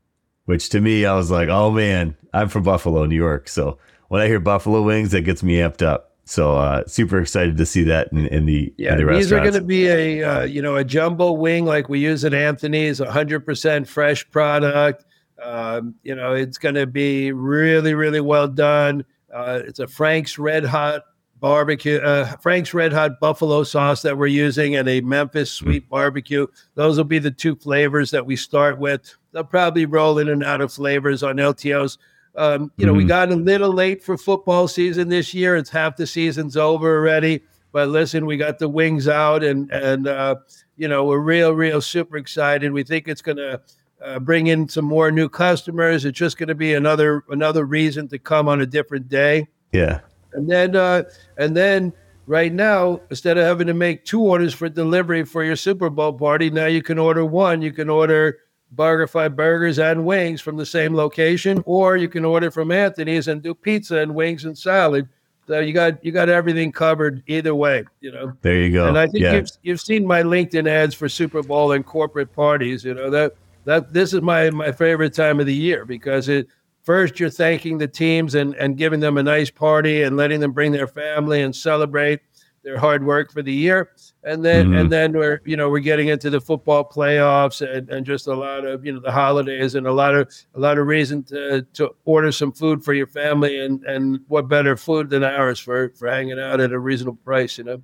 which 0.45 0.69
to 0.71 0.81
me, 0.81 1.05
I 1.05 1.15
was 1.15 1.31
like, 1.31 1.49
oh 1.49 1.71
man, 1.71 2.17
I'm 2.33 2.49
from 2.49 2.63
Buffalo, 2.63 3.05
New 3.07 3.17
York. 3.17 3.49
So 3.49 3.79
when 4.09 4.21
I 4.23 4.27
hear 4.27 4.41
buffalo 4.41 4.83
wings, 4.83 5.11
that 5.13 5.23
gets 5.23 5.43
me 5.43 5.57
amped 5.57 5.83
up. 5.83 6.09
So 6.25 6.57
uh, 6.59 6.87
super 6.87 7.19
excited 7.21 7.57
to 7.57 7.65
see 7.65 7.85
that 7.85 8.13
in, 8.13 8.27
in 8.27 8.45
the 8.45 8.73
yeah. 8.77 8.93
In 8.93 9.07
the 9.07 9.15
these 9.15 9.33
are 9.33 9.41
going 9.41 9.55
to 9.55 9.63
be 9.63 9.87
a 9.87 10.23
uh, 10.23 10.45
you 10.45 10.61
know 10.61 10.77
a 10.77 10.85
jumbo 10.85 11.33
wing 11.33 11.65
like 11.65 11.89
we 11.89 12.01
use 12.01 12.23
at 12.23 12.35
Anthony's, 12.35 13.01
100% 13.01 13.87
fresh 13.87 14.29
product. 14.31 15.07
Um, 15.43 15.95
you 16.03 16.15
know 16.15 16.35
it's 16.35 16.59
going 16.59 16.75
to 16.75 16.87
be 16.87 17.33
really 17.33 17.95
really 17.95 18.21
well 18.21 18.47
done. 18.47 19.07
Uh, 19.33 19.61
it's 19.65 19.79
a 19.79 19.87
Frank's 19.87 20.39
Red 20.39 20.65
Hot 20.65 21.03
barbecue, 21.41 21.99
uh, 21.99 22.37
Frank's 22.37 22.75
Red 22.75 22.93
Hot 22.93 23.21
buffalo 23.21 23.63
sauce 23.63 24.03
that 24.03 24.17
we're 24.17 24.27
using, 24.27 24.77
and 24.77 24.89
a 24.89 25.01
Memphis 25.01 25.51
mm. 25.51 25.59
Sweet 25.59 25.89
barbecue. 25.89 26.47
Those 26.75 26.97
will 26.97 27.05
be 27.05 27.19
the 27.19 27.31
two 27.31 27.57
flavors 27.57 28.11
that 28.11 28.25
we 28.25 28.37
start 28.37 28.79
with. 28.79 29.15
They'll 29.33 29.45
probably 29.45 29.87
roll 29.87 30.19
in 30.19 30.29
and 30.29 30.43
out 30.43 30.61
of 30.61 30.73
flavors 30.73 31.23
on 31.23 31.37
LTOs. 31.37 31.99
Um, 32.35 32.71
you 32.77 32.87
know, 32.87 32.93
mm-hmm. 32.93 32.99
we 32.99 33.05
got 33.05 33.31
a 33.31 33.37
little 33.37 33.73
late 33.73 34.03
for 34.03 34.17
football 34.17 34.69
season 34.69 35.09
this 35.09 35.35
year. 35.35 35.57
It's 35.57 35.71
half 35.71 35.97
the 35.97 36.07
season's 36.07 36.57
over 36.57 36.97
already. 36.97 37.43
But 37.73 37.89
listen, 37.89 38.27
we 38.27 38.37
got 38.37 38.59
the 38.59 38.69
wings 38.69 39.09
out, 39.09 39.45
and 39.45 39.71
and 39.71 40.07
uh, 40.07 40.37
you 40.77 40.89
know 40.89 41.05
we're 41.05 41.19
real, 41.19 41.53
real 41.53 41.81
super 41.81 42.17
excited. 42.17 42.73
We 42.73 42.83
think 42.83 43.09
it's 43.09 43.23
going 43.23 43.37
to 43.37 43.61
uh, 44.05 44.19
bring 44.19 44.47
in 44.47 44.69
some 44.69 44.85
more 44.85 45.11
new 45.11 45.29
customers. 45.29 46.05
It's 46.05 46.19
just 46.19 46.39
going 46.39 46.49
to 46.49 46.55
be 46.55 46.75
another 46.75 47.25
another 47.31 47.65
reason 47.65 48.09
to 48.09 48.19
come 48.19 48.49
on 48.49 48.61
a 48.61 48.67
different 48.67 49.09
day. 49.09 49.49
Yeah. 49.73 50.01
And 50.33 50.49
then 50.49 50.77
uh, 50.77 51.05
and 51.37 51.57
then 51.57 51.93
right 52.27 52.53
now, 52.53 53.01
instead 53.11 53.39
of 53.39 53.45
having 53.45 53.67
to 53.67 53.75
make 53.75 54.05
two 54.05 54.21
orders 54.21 54.55
for 54.55 54.69
delivery 54.69 55.25
for 55.25 55.43
your 55.43 55.57
Super 55.57 55.91
Bowl 55.91 56.13
party, 56.13 56.51
now 56.51 56.67
you 56.67 56.83
can 56.83 56.99
order 56.99 57.25
one. 57.25 57.63
You 57.63 57.73
can 57.73 57.89
order 57.89 58.39
BurgerFi 58.75 59.35
burgers 59.35 59.79
and 59.79 60.05
wings 60.05 60.41
from 60.41 60.57
the 60.57 60.67
same 60.67 60.95
location, 60.95 61.63
or 61.67 61.97
you 61.97 62.09
can 62.09 62.25
order 62.25 62.51
from 62.51 62.71
Anthony's 62.71 63.29
and 63.29 63.43
do 63.43 63.55
pizza 63.55 63.99
and 63.99 64.15
wings 64.15 64.45
and 64.45 64.57
salad. 64.57 65.09
So 65.47 65.61
you 65.61 65.73
got 65.73 66.05
you 66.05 66.13
got 66.13 66.29
everything 66.29 66.73
covered 66.73 67.23
either 67.27 67.55
way, 67.55 67.85
you 68.01 68.13
know. 68.13 68.35
There 68.43 68.61
you 68.61 68.71
go. 68.71 68.87
And 68.87 68.99
I 68.99 69.07
think 69.07 69.25
yeah. 69.25 69.33
you've 69.33 69.49
you've 69.63 69.81
seen 69.81 70.07
my 70.07 70.23
LinkedIn 70.23 70.69
ads 70.69 70.95
for 70.95 71.09
Super 71.09 71.43
Bowl 71.43 71.73
and 71.73 71.85
corporate 71.85 72.35
parties. 72.35 72.85
You 72.85 72.93
know 72.93 73.09
that 73.09 73.35
that 73.65 73.93
this 73.93 74.13
is 74.13 74.23
my 74.23 74.51
my 74.51 74.73
favorite 74.73 75.15
time 75.15 75.41
of 75.41 75.47
the 75.47 75.55
year 75.55 75.85
because 75.85 76.29
it 76.29 76.49
first 76.83 77.21
you're 77.21 77.31
thanking 77.31 77.79
the 77.79 77.89
teams 77.89 78.35
and 78.35 78.55
and 78.55 78.77
giving 78.77 79.01
them 79.01 79.19
a 79.19 79.23
nice 79.23 79.51
party 79.51 80.03
and 80.03 80.17
letting 80.17 80.41
them 80.41 80.53
bring 80.53 80.73
their 80.73 80.87
family 80.87 81.43
and 81.43 81.55
celebrate 81.55 82.21
their 82.69 82.79
hard 82.79 83.05
work 83.05 83.33
for 83.33 83.43
the 83.43 83.53
year. 83.53 83.91
And 84.25 84.45
then 84.45 84.67
mm-hmm. 84.67 84.75
and 84.77 84.93
then 84.93 85.13
we're 85.13 85.41
you 85.45 85.57
know 85.57 85.71
we're 85.71 85.79
getting 85.79 86.09
into 86.09 86.29
the 86.29 86.41
football 86.41 86.85
playoffs 86.85 87.67
and, 87.67 87.89
and 87.89 88.05
just 88.05 88.27
a 88.27 88.35
lot 88.35 88.65
of 88.65 88.85
you 88.85 88.93
know 88.93 89.01
the 89.01 89.13
holidays 89.13 89.75
and 89.75 89.87
a 89.87 89.93
lot 89.93 90.15
of 90.15 90.31
a 90.55 90.61
lot 90.61 90.79
of 90.79 90.87
reason 90.87 91.23
to 91.25 91.63
to 91.75 91.95
order 92.05 92.33
some 92.33 92.53
food 92.53 92.85
for 92.85 92.93
your 92.93 93.07
family 93.07 93.65
and 93.65 93.85
and 93.85 94.21
what 94.29 94.49
better 94.49 94.77
food 94.77 95.09
than 95.11 95.25
ours 95.25 95.59
for 95.59 95.91
for 95.91 96.09
hanging 96.09 96.39
out 96.39 96.61
at 96.61 96.73
a 96.73 96.79
reasonable 96.79 97.19
price 97.25 97.59
you 97.59 97.65
know? 97.65 97.83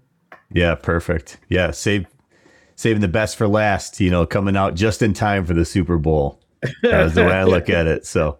Yeah 0.52 0.74
perfect. 0.74 1.38
Yeah 1.48 1.70
save 1.70 2.06
saving 2.76 3.00
the 3.00 3.08
best 3.08 3.36
for 3.36 3.48
last 3.48 4.00
you 4.00 4.10
know 4.10 4.26
coming 4.26 4.56
out 4.56 4.74
just 4.74 5.02
in 5.02 5.12
time 5.12 5.44
for 5.44 5.54
the 5.54 5.64
super 5.64 5.98
bowl 5.98 6.40
that's 6.82 7.14
the 7.14 7.22
way 7.22 7.32
i 7.32 7.44
look 7.44 7.68
at 7.68 7.86
it 7.86 8.06
so 8.06 8.38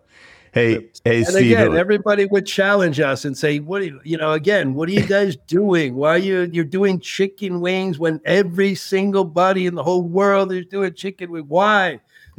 Hey, 0.55 0.89
hey, 1.05 1.19
and 1.19 1.27
Steve. 1.27 1.59
Again, 1.59 1.77
everybody 1.77 2.27
would 2.27 2.47
challenge 2.47 3.01
us 3.01 3.25
and 3.25 3.37
say, 3.37 3.59
"What? 3.59 3.85
You, 3.85 4.01
you 4.05 4.17
know, 4.17 4.33
again, 4.33 4.75
what 4.75 4.89
are 4.89 4.93
you 4.93 5.05
guys 5.05 5.35
doing? 5.49 5.97
Why 5.97 6.11
are 6.11 6.19
you 6.19 6.49
you're 6.53 6.65
doing 6.65 7.01
chicken 7.01 7.61
wings 7.61 7.99
when 7.99 8.21
every 8.25 8.77
single 8.77 9.25
body 9.25 9.67
in 9.67 9.75
the 9.75 9.83
whole 9.83 10.03
world 10.03 10.53
is 10.53 10.65
doing 10.67 10.95
chicken 10.95 11.33
wings? 11.33 11.47
Why? 11.49 11.99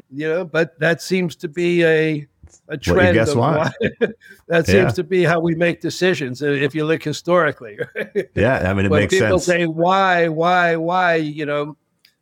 You 0.10 0.30
know, 0.30 0.46
but 0.46 0.80
that 0.80 1.02
seems 1.02 1.36
to 1.36 1.50
be 1.50 1.84
a 1.84 2.26
a 2.70 2.78
trend. 2.78 3.18
Well, 3.18 3.26
guess 3.26 3.36
why? 3.36 3.72
that 4.48 4.66
seems 4.66 4.78
yeah. 4.78 4.90
to 4.92 5.04
be 5.04 5.26
how 5.26 5.42
we 5.42 5.54
make 5.54 5.82
decisions. 5.82 6.42
Uh, 6.42 6.52
if 6.52 6.74
you 6.74 6.86
look 6.86 7.04
historically, 7.04 7.78
yeah, 8.34 8.70
I 8.70 8.74
mean, 8.74 8.86
it 8.86 8.92
makes 8.94 9.14
people 9.14 9.40
sense. 9.40 9.46
say 9.46 9.66
why, 9.66 10.30
why, 10.30 10.78
why. 10.78 11.16
You 11.16 11.46
know, 11.46 11.76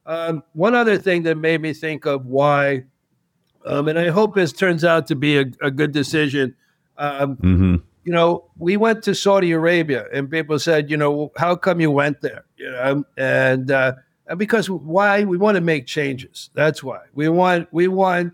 um, 0.05 0.43
one 0.53 0.75
other 0.75 0.97
thing 0.97 1.23
that 1.23 1.37
made 1.37 1.61
me 1.61 1.73
think 1.73 2.05
of 2.05 2.25
why 2.25 2.83
um, 3.65 3.87
and 3.87 3.97
I 3.97 4.09
hope 4.09 4.35
this 4.35 4.51
turns 4.51 4.83
out 4.83 5.07
to 5.07 5.15
be 5.15 5.37
a, 5.37 5.45
a 5.61 5.71
good 5.71 5.91
decision. 5.91 6.55
Um, 6.97 7.37
mm-hmm. 7.37 7.75
You 8.03 8.11
know, 8.11 8.45
we 8.57 8.75
went 8.75 9.03
to 9.03 9.15
Saudi 9.15 9.51
Arabia, 9.51 10.05
and 10.11 10.29
people 10.29 10.59
said, 10.59 10.91
you 10.91 10.97
know, 10.97 11.31
how 11.37 11.55
come 11.55 11.79
you 11.79 11.89
went 11.89 12.21
there? 12.21 12.43
You 12.57 12.71
know, 12.71 13.03
and 13.15 13.71
uh, 13.71 13.93
because 14.35 14.69
why 14.69 15.23
we 15.23 15.37
want 15.37 15.55
to 15.55 15.61
make 15.61 15.87
changes. 15.87 16.49
That's 16.53 16.83
why 16.83 16.99
we 17.13 17.29
want 17.29 17.69
we 17.71 17.87
want 17.87 18.33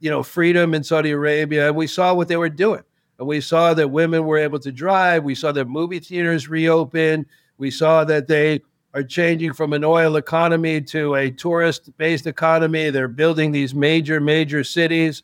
you 0.00 0.10
know 0.10 0.22
freedom 0.22 0.74
in 0.74 0.84
Saudi 0.84 1.12
Arabia, 1.12 1.68
and 1.68 1.76
we 1.76 1.86
saw 1.86 2.12
what 2.12 2.28
they 2.28 2.36
were 2.36 2.50
doing, 2.50 2.82
and 3.18 3.26
we 3.26 3.40
saw 3.40 3.72
that 3.72 3.88
women 3.88 4.26
were 4.26 4.38
able 4.38 4.58
to 4.58 4.70
drive. 4.70 5.24
We 5.24 5.34
saw 5.34 5.50
that 5.52 5.66
movie 5.66 6.00
theaters 6.00 6.48
reopened. 6.48 7.24
We 7.56 7.70
saw 7.70 8.04
that 8.04 8.28
they 8.28 8.60
are 8.96 9.02
changing 9.02 9.52
from 9.52 9.74
an 9.74 9.84
oil 9.84 10.16
economy 10.16 10.80
to 10.80 11.14
a 11.16 11.30
tourist 11.30 11.94
based 11.98 12.26
economy. 12.26 12.88
They're 12.88 13.08
building 13.08 13.52
these 13.52 13.74
major, 13.74 14.20
major 14.20 14.64
cities. 14.64 15.22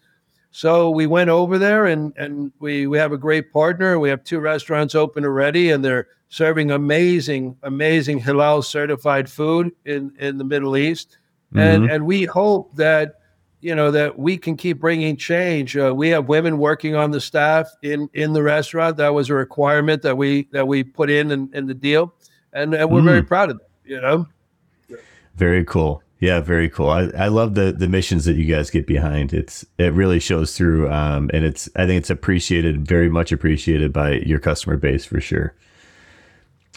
So 0.50 0.90
we 0.90 1.06
went 1.06 1.30
over 1.30 1.56
there 1.56 1.86
and, 1.86 2.12
and 2.18 2.52
we, 2.58 2.86
we 2.86 2.98
have 2.98 3.12
a 3.12 3.16
great 3.16 3.50
partner. 3.50 3.98
We 3.98 4.10
have 4.10 4.22
two 4.24 4.40
restaurants 4.40 4.94
open 4.94 5.24
already, 5.24 5.70
and 5.70 5.82
they're 5.82 6.08
serving 6.28 6.70
amazing, 6.70 7.56
amazing 7.62 8.20
halal 8.20 8.62
certified 8.62 9.30
food 9.30 9.72
in, 9.86 10.12
in 10.18 10.36
the 10.36 10.44
Middle 10.44 10.76
East. 10.76 11.16
Mm-hmm. 11.54 11.58
And, 11.58 11.90
and 11.90 12.06
we 12.06 12.24
hope 12.24 12.76
that 12.76 13.14
you 13.62 13.76
know 13.76 13.92
that 13.92 14.18
we 14.18 14.36
can 14.36 14.56
keep 14.56 14.80
bringing 14.80 15.16
change. 15.16 15.76
Uh, 15.76 15.94
we 15.94 16.08
have 16.08 16.28
women 16.28 16.58
working 16.58 16.96
on 16.96 17.12
the 17.12 17.20
staff 17.20 17.70
in 17.82 18.08
in 18.12 18.32
the 18.32 18.42
restaurant. 18.42 18.96
That 18.96 19.14
was 19.14 19.30
a 19.30 19.34
requirement 19.34 20.02
that 20.02 20.16
we 20.16 20.48
that 20.50 20.66
we 20.66 20.82
put 20.82 21.08
in 21.10 21.30
in, 21.30 21.48
in 21.54 21.66
the 21.68 21.74
deal 21.74 22.12
and, 22.52 22.74
and 22.74 22.90
we're 22.90 23.00
mm. 23.00 23.06
very 23.06 23.22
proud 23.22 23.50
of 23.50 23.58
them. 23.58 23.66
You 23.84 24.00
know, 24.00 24.26
very 25.36 25.64
cool. 25.64 26.02
Yeah, 26.20 26.40
very 26.40 26.68
cool. 26.68 26.88
I, 26.88 27.10
I 27.18 27.26
love 27.28 27.54
the 27.54 27.72
the 27.72 27.88
missions 27.88 28.26
that 28.26 28.36
you 28.36 28.44
guys 28.44 28.70
get 28.70 28.86
behind. 28.86 29.32
It's 29.32 29.66
it 29.78 29.92
really 29.92 30.20
shows 30.20 30.56
through, 30.56 30.88
um, 30.90 31.30
and 31.34 31.44
it's 31.44 31.68
I 31.74 31.86
think 31.86 31.98
it's 31.98 32.10
appreciated, 32.10 32.86
very 32.86 33.08
much 33.08 33.32
appreciated 33.32 33.92
by 33.92 34.12
your 34.18 34.38
customer 34.38 34.76
base 34.76 35.04
for 35.04 35.20
sure. 35.20 35.54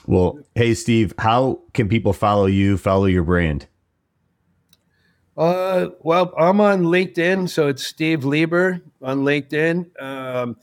Well, 0.08 0.40
hey 0.56 0.74
Steve, 0.74 1.14
how 1.20 1.62
can 1.74 1.88
people 1.90 2.12
follow 2.12 2.48
you, 2.48 2.78
follow 2.78 3.06
your 3.06 3.24
brand? 3.24 3.68
Uh, 5.38 5.90
well, 6.00 6.34
I'm 6.38 6.62
on 6.62 6.84
LinkedIn, 6.84 7.50
so 7.50 7.68
it's 7.68 7.84
Steve 7.84 8.24
Lieber 8.24 8.82
on 9.02 9.20
LinkedIn. 9.22 10.02
Um, 10.02 10.58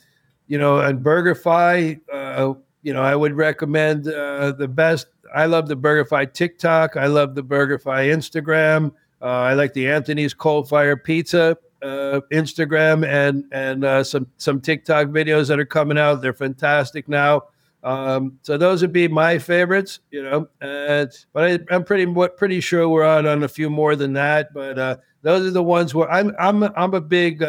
you 0.46 0.58
know, 0.58 0.80
and 0.80 1.04
BurgerFi, 1.04 2.00
uh, 2.12 2.54
you 2.82 2.92
know, 2.92 3.02
I 3.02 3.16
would 3.16 3.34
recommend 3.34 4.08
uh, 4.08 4.52
the 4.52 4.68
best. 4.68 5.06
I 5.34 5.46
love 5.46 5.68
the 5.68 5.76
BurgerFi 5.76 6.32
TikTok. 6.32 6.96
I 6.96 7.06
love 7.06 7.34
the 7.34 7.42
BurgerFi 7.42 8.12
Instagram. 8.12 8.92
Uh, 9.20 9.26
I 9.26 9.54
like 9.54 9.72
the 9.72 9.88
Anthony's 9.88 10.34
Coal 10.34 10.64
Fire 10.64 10.96
Pizza. 10.96 11.56
uh, 11.82 12.20
Instagram 12.30 13.06
and 13.06 13.44
and 13.52 13.84
uh, 13.84 14.04
some 14.04 14.26
some 14.36 14.60
TikTok 14.60 15.08
videos 15.08 15.48
that 15.48 15.58
are 15.58 15.66
coming 15.66 15.98
out. 15.98 16.22
They're 16.22 16.32
fantastic 16.32 17.08
now. 17.08 17.42
Um, 17.82 18.38
so 18.42 18.56
those 18.56 18.80
would 18.82 18.92
be 18.92 19.08
my 19.08 19.38
favorites, 19.38 19.98
you 20.10 20.22
know. 20.22 20.48
Uh, 20.60 21.06
but 21.32 21.64
I, 21.70 21.74
am 21.74 21.84
pretty 21.84 22.06
pretty 22.36 22.60
sure 22.60 22.88
we're 22.88 23.04
on 23.04 23.26
on 23.26 23.42
a 23.42 23.48
few 23.48 23.68
more 23.68 23.96
than 23.96 24.12
that. 24.12 24.54
But 24.54 24.78
uh, 24.78 24.96
those 25.22 25.46
are 25.46 25.50
the 25.50 25.62
ones 25.62 25.94
where 25.94 26.10
I'm 26.10 26.32
I'm 26.38 26.62
I'm 26.62 26.94
a 26.94 27.00
big. 27.00 27.42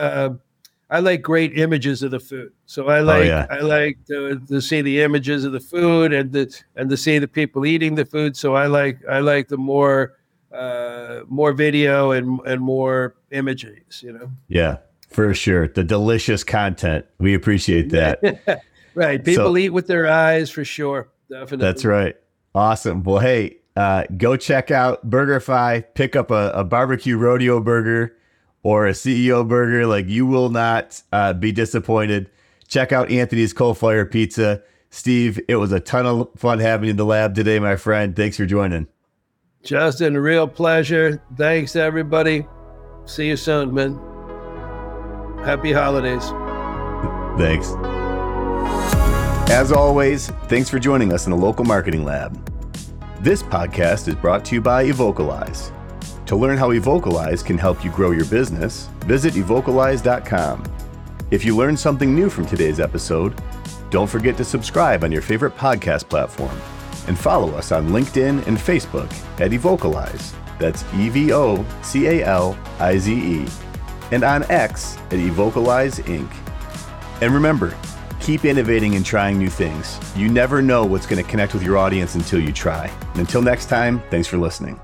I 0.94 1.00
like 1.00 1.24
great 1.24 1.58
images 1.58 2.04
of 2.04 2.12
the 2.12 2.20
food. 2.20 2.54
So 2.68 2.88
I 2.88 3.00
oh, 3.00 3.04
like 3.04 3.22
oh, 3.22 3.24
yeah. 3.24 3.48
I 3.50 3.60
like 3.62 3.98
to, 4.08 4.40
to, 4.48 4.62
see 4.62 4.82
the 4.82 5.02
images 5.02 5.44
of 5.44 5.52
the 5.52 5.60
food 5.60 6.14
and 6.14 6.32
the 6.32 6.56
and 6.76 6.88
to 6.90 6.98
see 6.98 7.18
the 7.18 7.28
people 7.28 7.66
eating 7.66 7.96
the 7.96 8.06
food. 8.06 8.38
So 8.38 8.54
I 8.54 8.68
like 8.68 9.00
I 9.10 9.20
like 9.20 9.48
the 9.48 9.58
more 9.58 10.14
uh, 10.52 11.22
more 11.28 11.52
video 11.52 12.12
and 12.12 12.40
and 12.46 12.62
more 12.62 13.16
images. 13.32 14.04
You 14.04 14.14
know. 14.14 14.32
Yeah, 14.48 14.78
for 15.10 15.34
sure. 15.34 15.68
The 15.68 15.84
delicious 15.84 16.44
content. 16.44 17.06
We 17.18 17.34
appreciate 17.34 17.90
that. 17.90 18.62
Right. 18.96 19.24
People 19.24 19.46
so, 19.46 19.58
eat 19.58 19.70
with 19.70 19.88
their 19.88 20.08
eyes 20.08 20.50
for 20.50 20.64
sure. 20.64 21.10
Definitely. 21.30 21.66
That's 21.66 21.86
right. 21.86 22.16
Awesome. 22.54 23.04
Well, 23.04 23.20
hey, 23.20 23.58
uh, 23.76 24.04
go 24.18 24.38
check 24.38 24.70
out 24.70 25.10
BurgerFi. 25.10 25.86
Pick 25.96 26.16
up 26.16 26.30
a, 26.30 26.52
a, 26.54 26.64
barbecue 26.64 27.18
rodeo 27.18 27.60
burger 27.60 28.16
or 28.64 28.88
a 28.88 28.92
CEO 28.92 29.48
burger. 29.48 29.86
Like 29.86 30.08
you 30.08 30.26
will 30.26 30.50
not 30.50 31.02
uh, 31.12 31.34
be 31.34 31.52
disappointed. 31.52 32.30
Check 32.68 32.92
out 32.92 33.12
Anthony's 33.12 33.54
Coal 33.54 33.74
Fire 33.74 34.06
Pizza. 34.06 34.64
Steve, 34.90 35.40
it 35.48 35.56
was 35.56 35.72
a 35.72 35.80
ton 35.80 36.06
of 36.06 36.30
fun 36.38 36.60
having 36.60 36.86
you 36.86 36.92
in 36.92 36.98
the 36.98 37.06
lab 37.06 37.36
today, 37.36 37.60
my 37.60 37.76
friend. 37.76 38.16
Thanks 38.16 38.38
for 38.38 38.46
joining. 38.46 38.88
Justin, 39.64 40.18
real 40.18 40.48
pleasure. 40.48 41.22
Thanks, 41.38 41.76
everybody. 41.76 42.46
See 43.06 43.28
you 43.28 43.38
soon, 43.38 43.74
man. 43.74 44.00
Happy 45.44 45.72
holidays. 45.72 46.24
Thanks. 47.38 47.74
As 49.52 49.72
always, 49.72 50.28
thanks 50.48 50.70
for 50.70 50.80
joining 50.80 51.12
us 51.12 51.26
in 51.26 51.32
the 51.32 51.38
local 51.38 51.66
marketing 51.66 52.06
lab. 52.06 52.40
This 53.20 53.42
podcast 53.44 54.08
is 54.08 54.16
brought 54.16 54.46
to 54.46 54.56
you 54.56 54.62
by 54.62 54.84
Evocalize. 54.84 55.72
To 56.28 56.36
learn 56.36 56.58
how 56.58 56.72
Evocalize 56.72 57.44
can 57.44 57.58
help 57.58 57.84
you 57.84 57.92
grow 57.92 58.12
your 58.12 58.26
business, 58.26 58.88
visit 59.06 59.34
evocalize.com. 59.34 60.64
If 61.32 61.44
you 61.44 61.56
learned 61.56 61.80
something 61.80 62.14
new 62.14 62.30
from 62.30 62.46
today's 62.46 62.80
episode, 62.80 63.42
don't 63.90 64.10
forget 64.10 64.38
to 64.38 64.46
subscribe 64.46 65.04
on 65.04 65.12
your 65.12 65.22
favorite 65.22 65.56
podcast 65.56 66.10
platform 66.10 66.58
and 67.08 67.18
follow 67.18 67.52
us 67.52 67.72
on 67.72 67.90
LinkedIn 67.90 68.48
and 68.48 68.58
Facebook 68.58 69.12
at 69.40 69.54
Evocalize. 69.54 70.34
That's 70.60 70.84
E 70.96 71.10
V 71.10 71.34
O 71.34 71.66
C 71.82 72.08
A 72.08 72.26
L 72.26 72.58
I 72.80 72.98
Z 72.98 73.14
E. 73.14 73.48
And 74.12 74.24
on 74.24 74.44
X 74.52 74.98
at 75.08 75.14
Evocalize 75.14 76.00
Inc. 76.00 76.32
And 77.22 77.34
remember, 77.34 77.76
Keep 78.24 78.46
innovating 78.46 78.96
and 78.96 79.06
trying 79.06 79.38
new 79.38 79.50
things. 79.50 80.00
You 80.16 80.30
never 80.30 80.62
know 80.62 80.86
what's 80.86 81.06
going 81.06 81.22
to 81.22 81.30
connect 81.30 81.54
with 81.54 81.62
your 81.62 81.78
audience 81.78 82.16
until 82.16 82.40
you 82.40 82.54
try. 82.54 82.90
And 83.12 83.20
until 83.20 83.42
next 83.42 83.66
time, 83.66 84.02
thanks 84.10 84.30
for 84.30 84.38
listening. 84.38 84.80